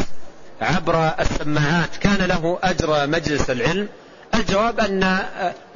عبر 0.61 1.11
السماعات؟ 1.19 1.95
كان 2.01 2.25
له 2.27 2.59
أجر 2.63 3.07
مجلس 3.07 3.49
العلم. 3.49 3.87
الجواب 4.35 4.79
أن 4.79 5.19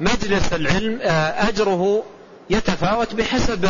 مجلس 0.00 0.52
العلم 0.52 0.98
آه، 1.02 1.48
أجره 1.48 2.02
يتفاوت 2.50 3.14
بحسب 3.14 3.68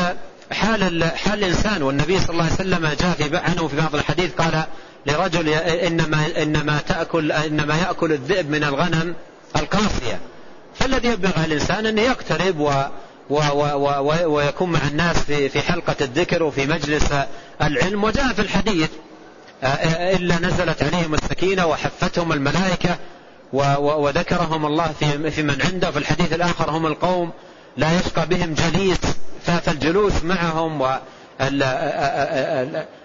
حال 0.53 1.05
حال 1.05 1.45
الإنسان. 1.45 1.83
والنبي 1.83 2.21
صلى 2.21 2.31
الله 2.31 2.45
عليه 2.45 2.55
وسلم 2.55 2.87
جاء 3.01 3.29
في 3.29 3.37
عنه 3.37 3.69
في 3.69 3.77
بعض 3.77 3.95
الحديث 3.95 4.35
قال 4.35 4.65
لرجل 5.07 5.49
إنما 5.49 6.27
إنما 6.43 6.79
تأكل 6.89 7.33
إنما 7.33 7.77
يأكل 7.77 8.13
الذئب 8.13 8.51
من 8.51 8.65
الغنم 8.65 9.15
القاسية 9.57 10.21
فالذي 10.75 11.09
يبغى 11.09 11.45
الإنسان 11.45 11.87
أن 11.87 11.99
يقترب 11.99 12.89
ويكون 13.31 14.73
مع 14.73 14.81
الناس 14.91 15.17
في 15.23 15.61
حلقة 15.61 15.97
الذكر 16.01 16.43
وفي 16.43 16.67
مجلس 16.67 17.07
العلم. 17.63 18.05
وجاء 18.05 18.33
في 18.33 18.43
الحديث 18.43 18.89
إلا 20.17 20.39
نزلت 20.39 20.83
عليهم 20.83 21.15
السكينة 21.15 21.67
وحفتهم 21.67 22.33
الملائكة 22.33 22.97
وذكرهم 23.53 24.67
الله 24.67 24.93
في 25.31 25.43
من 25.43 25.63
عنده. 25.63 25.91
في 25.91 25.99
الحديث 25.99 26.33
الآخر 26.33 26.71
هم 26.71 26.87
القوم 26.87 27.31
لا 27.77 27.99
يشقى 28.01 28.27
بهم 28.27 28.55
جليس. 28.55 28.99
فالجلوس 29.47 30.25
معهم 30.25 30.81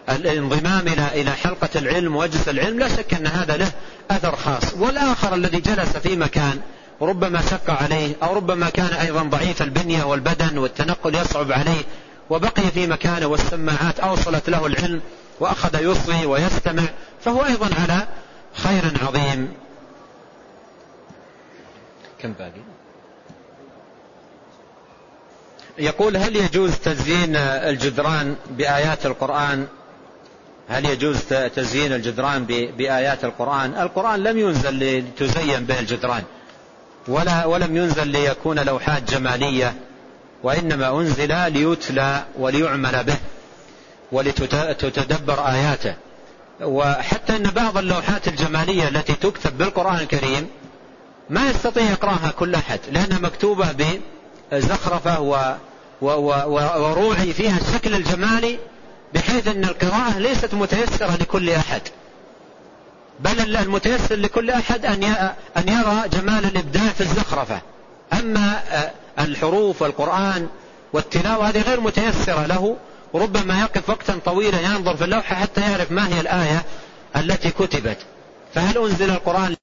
والانضمام 0.08 0.88
إلى 1.14 1.32
حلقة 1.32 1.70
العلم 1.76 2.16
وأجلس 2.16 2.50
العلم. 2.50 2.80
لا 2.80 2.88
شك 2.88 3.14
أن 3.14 3.28
هذا 3.28 3.58
له 3.58 3.72
أثر 4.12 4.36
خاص. 4.36 4.74
والآخر 4.74 5.36
الذي 5.36 5.60
جلس 5.60 5.98
في 5.98 6.16
مكان 6.16 6.60
ربما 7.02 7.42
شق 7.42 7.70
عليه 7.70 8.16
أو 8.24 8.36
ربما 8.36 8.70
كان 8.70 8.94
أيضا 8.94 9.24
ضعيف 9.24 9.62
البنية 9.62 10.04
والبدن 10.04 10.58
والتنقل 10.58 11.16
يصعب 11.16 11.52
عليه 11.52 11.84
وبقي 12.30 12.64
في 12.74 12.88
مكانه 12.88 13.26
والسماعات 13.26 14.00
أوصلت 14.00 14.50
له 14.50 14.66
العلم 14.66 15.02
وأخذ 15.40 15.84
يصغي 15.84 16.26
ويستمع 16.26 16.84
فهو 17.22 17.46
أيضا 17.46 17.70
على 17.82 18.08
خير 18.54 18.84
عظيم. 19.02 19.54
كم 22.22 22.34
باقي؟ 22.34 22.62
يقول 25.78 26.18
هل 26.18 26.36
يجوز 26.36 26.76
تزيين 26.76 27.36
الجدران 27.36 28.36
بآيات 28.50 29.06
القرآن؟ 29.06 29.68
هل 30.70 30.86
يجوز 30.86 31.20
تزيين 31.56 31.94
الجدران 31.94 32.46
بآيات 32.78 33.26
القرآن؟ 33.26 33.74
القرآن 33.74 34.24
لم 34.24 34.40
ينزل 34.40 34.80
لتزين 34.80 35.66
به 35.66 35.80
الجدران. 35.80 36.24
ولا 37.08 37.46
ولم 37.46 37.78
ينزل 37.78 38.08
ليكون 38.08 38.60
لوحات 38.60 39.12
جمالية 39.12 39.74
وإنما 40.44 41.00
أنزل 41.00 41.52
ليتلى 41.52 42.24
وليعمل 42.38 43.04
به 43.04 43.18
ولتتدبر 44.12 45.48
آياته. 45.48 45.96
وحتى 46.62 47.36
أن 47.36 47.44
بعض 47.44 47.78
اللوحات 47.78 48.28
الجمالية 48.28 48.88
التي 48.88 49.14
تكتب 49.14 49.58
بالقرآن 49.58 49.96
الكريم 49.96 50.48
ما 51.30 51.50
يستطيع 51.50 51.84
يقرأها 51.84 52.34
كل 52.40 52.56
أحد 52.56 52.80
لأنها 52.92 53.20
مكتوبة 53.20 54.00
بزخرفة 54.52 55.22
و 55.22 55.56
وروعي 56.02 57.34
فيها 57.34 57.58
الشكل 57.58 57.96
الجمالي 57.96 58.60
بحيث 59.14 59.48
أن 59.48 59.64
القراءة 59.64 60.18
ليست 60.20 60.54
متيسرة 60.54 61.16
لكل 61.16 61.50
أحد. 61.50 61.82
بل 63.20 63.56
المتيسر 63.56 64.16
لكل 64.16 64.50
أحد 64.50 64.86
أن 65.58 65.68
يرى 65.68 66.04
جمال 66.14 66.46
الإبداع 66.46 66.90
في 66.90 67.02
الزخرفة. 67.02 67.62
أما 68.14 68.62
الحروف 69.20 69.82
والقرآن 69.82 70.48
والتلاوة 70.94 71.50
هذه 71.50 71.62
غير 71.62 71.82
متيسرة 71.82 72.46
له 72.46 72.78
وربما 73.14 73.60
يقف 73.62 73.90
وقتا 73.90 74.20
طويلا 74.26 74.62
ينظر 74.62 74.98
في 74.98 75.04
اللوحة 75.04 75.36
حتى 75.36 75.62
يعرف 75.62 75.92
ما 75.92 76.08
هي 76.08 76.20
الآية 76.22 76.64
التي 77.16 77.50
كتبت. 77.50 77.98
فهل 78.56 78.78
أنزل 78.78 79.10
القرآن 79.10 79.56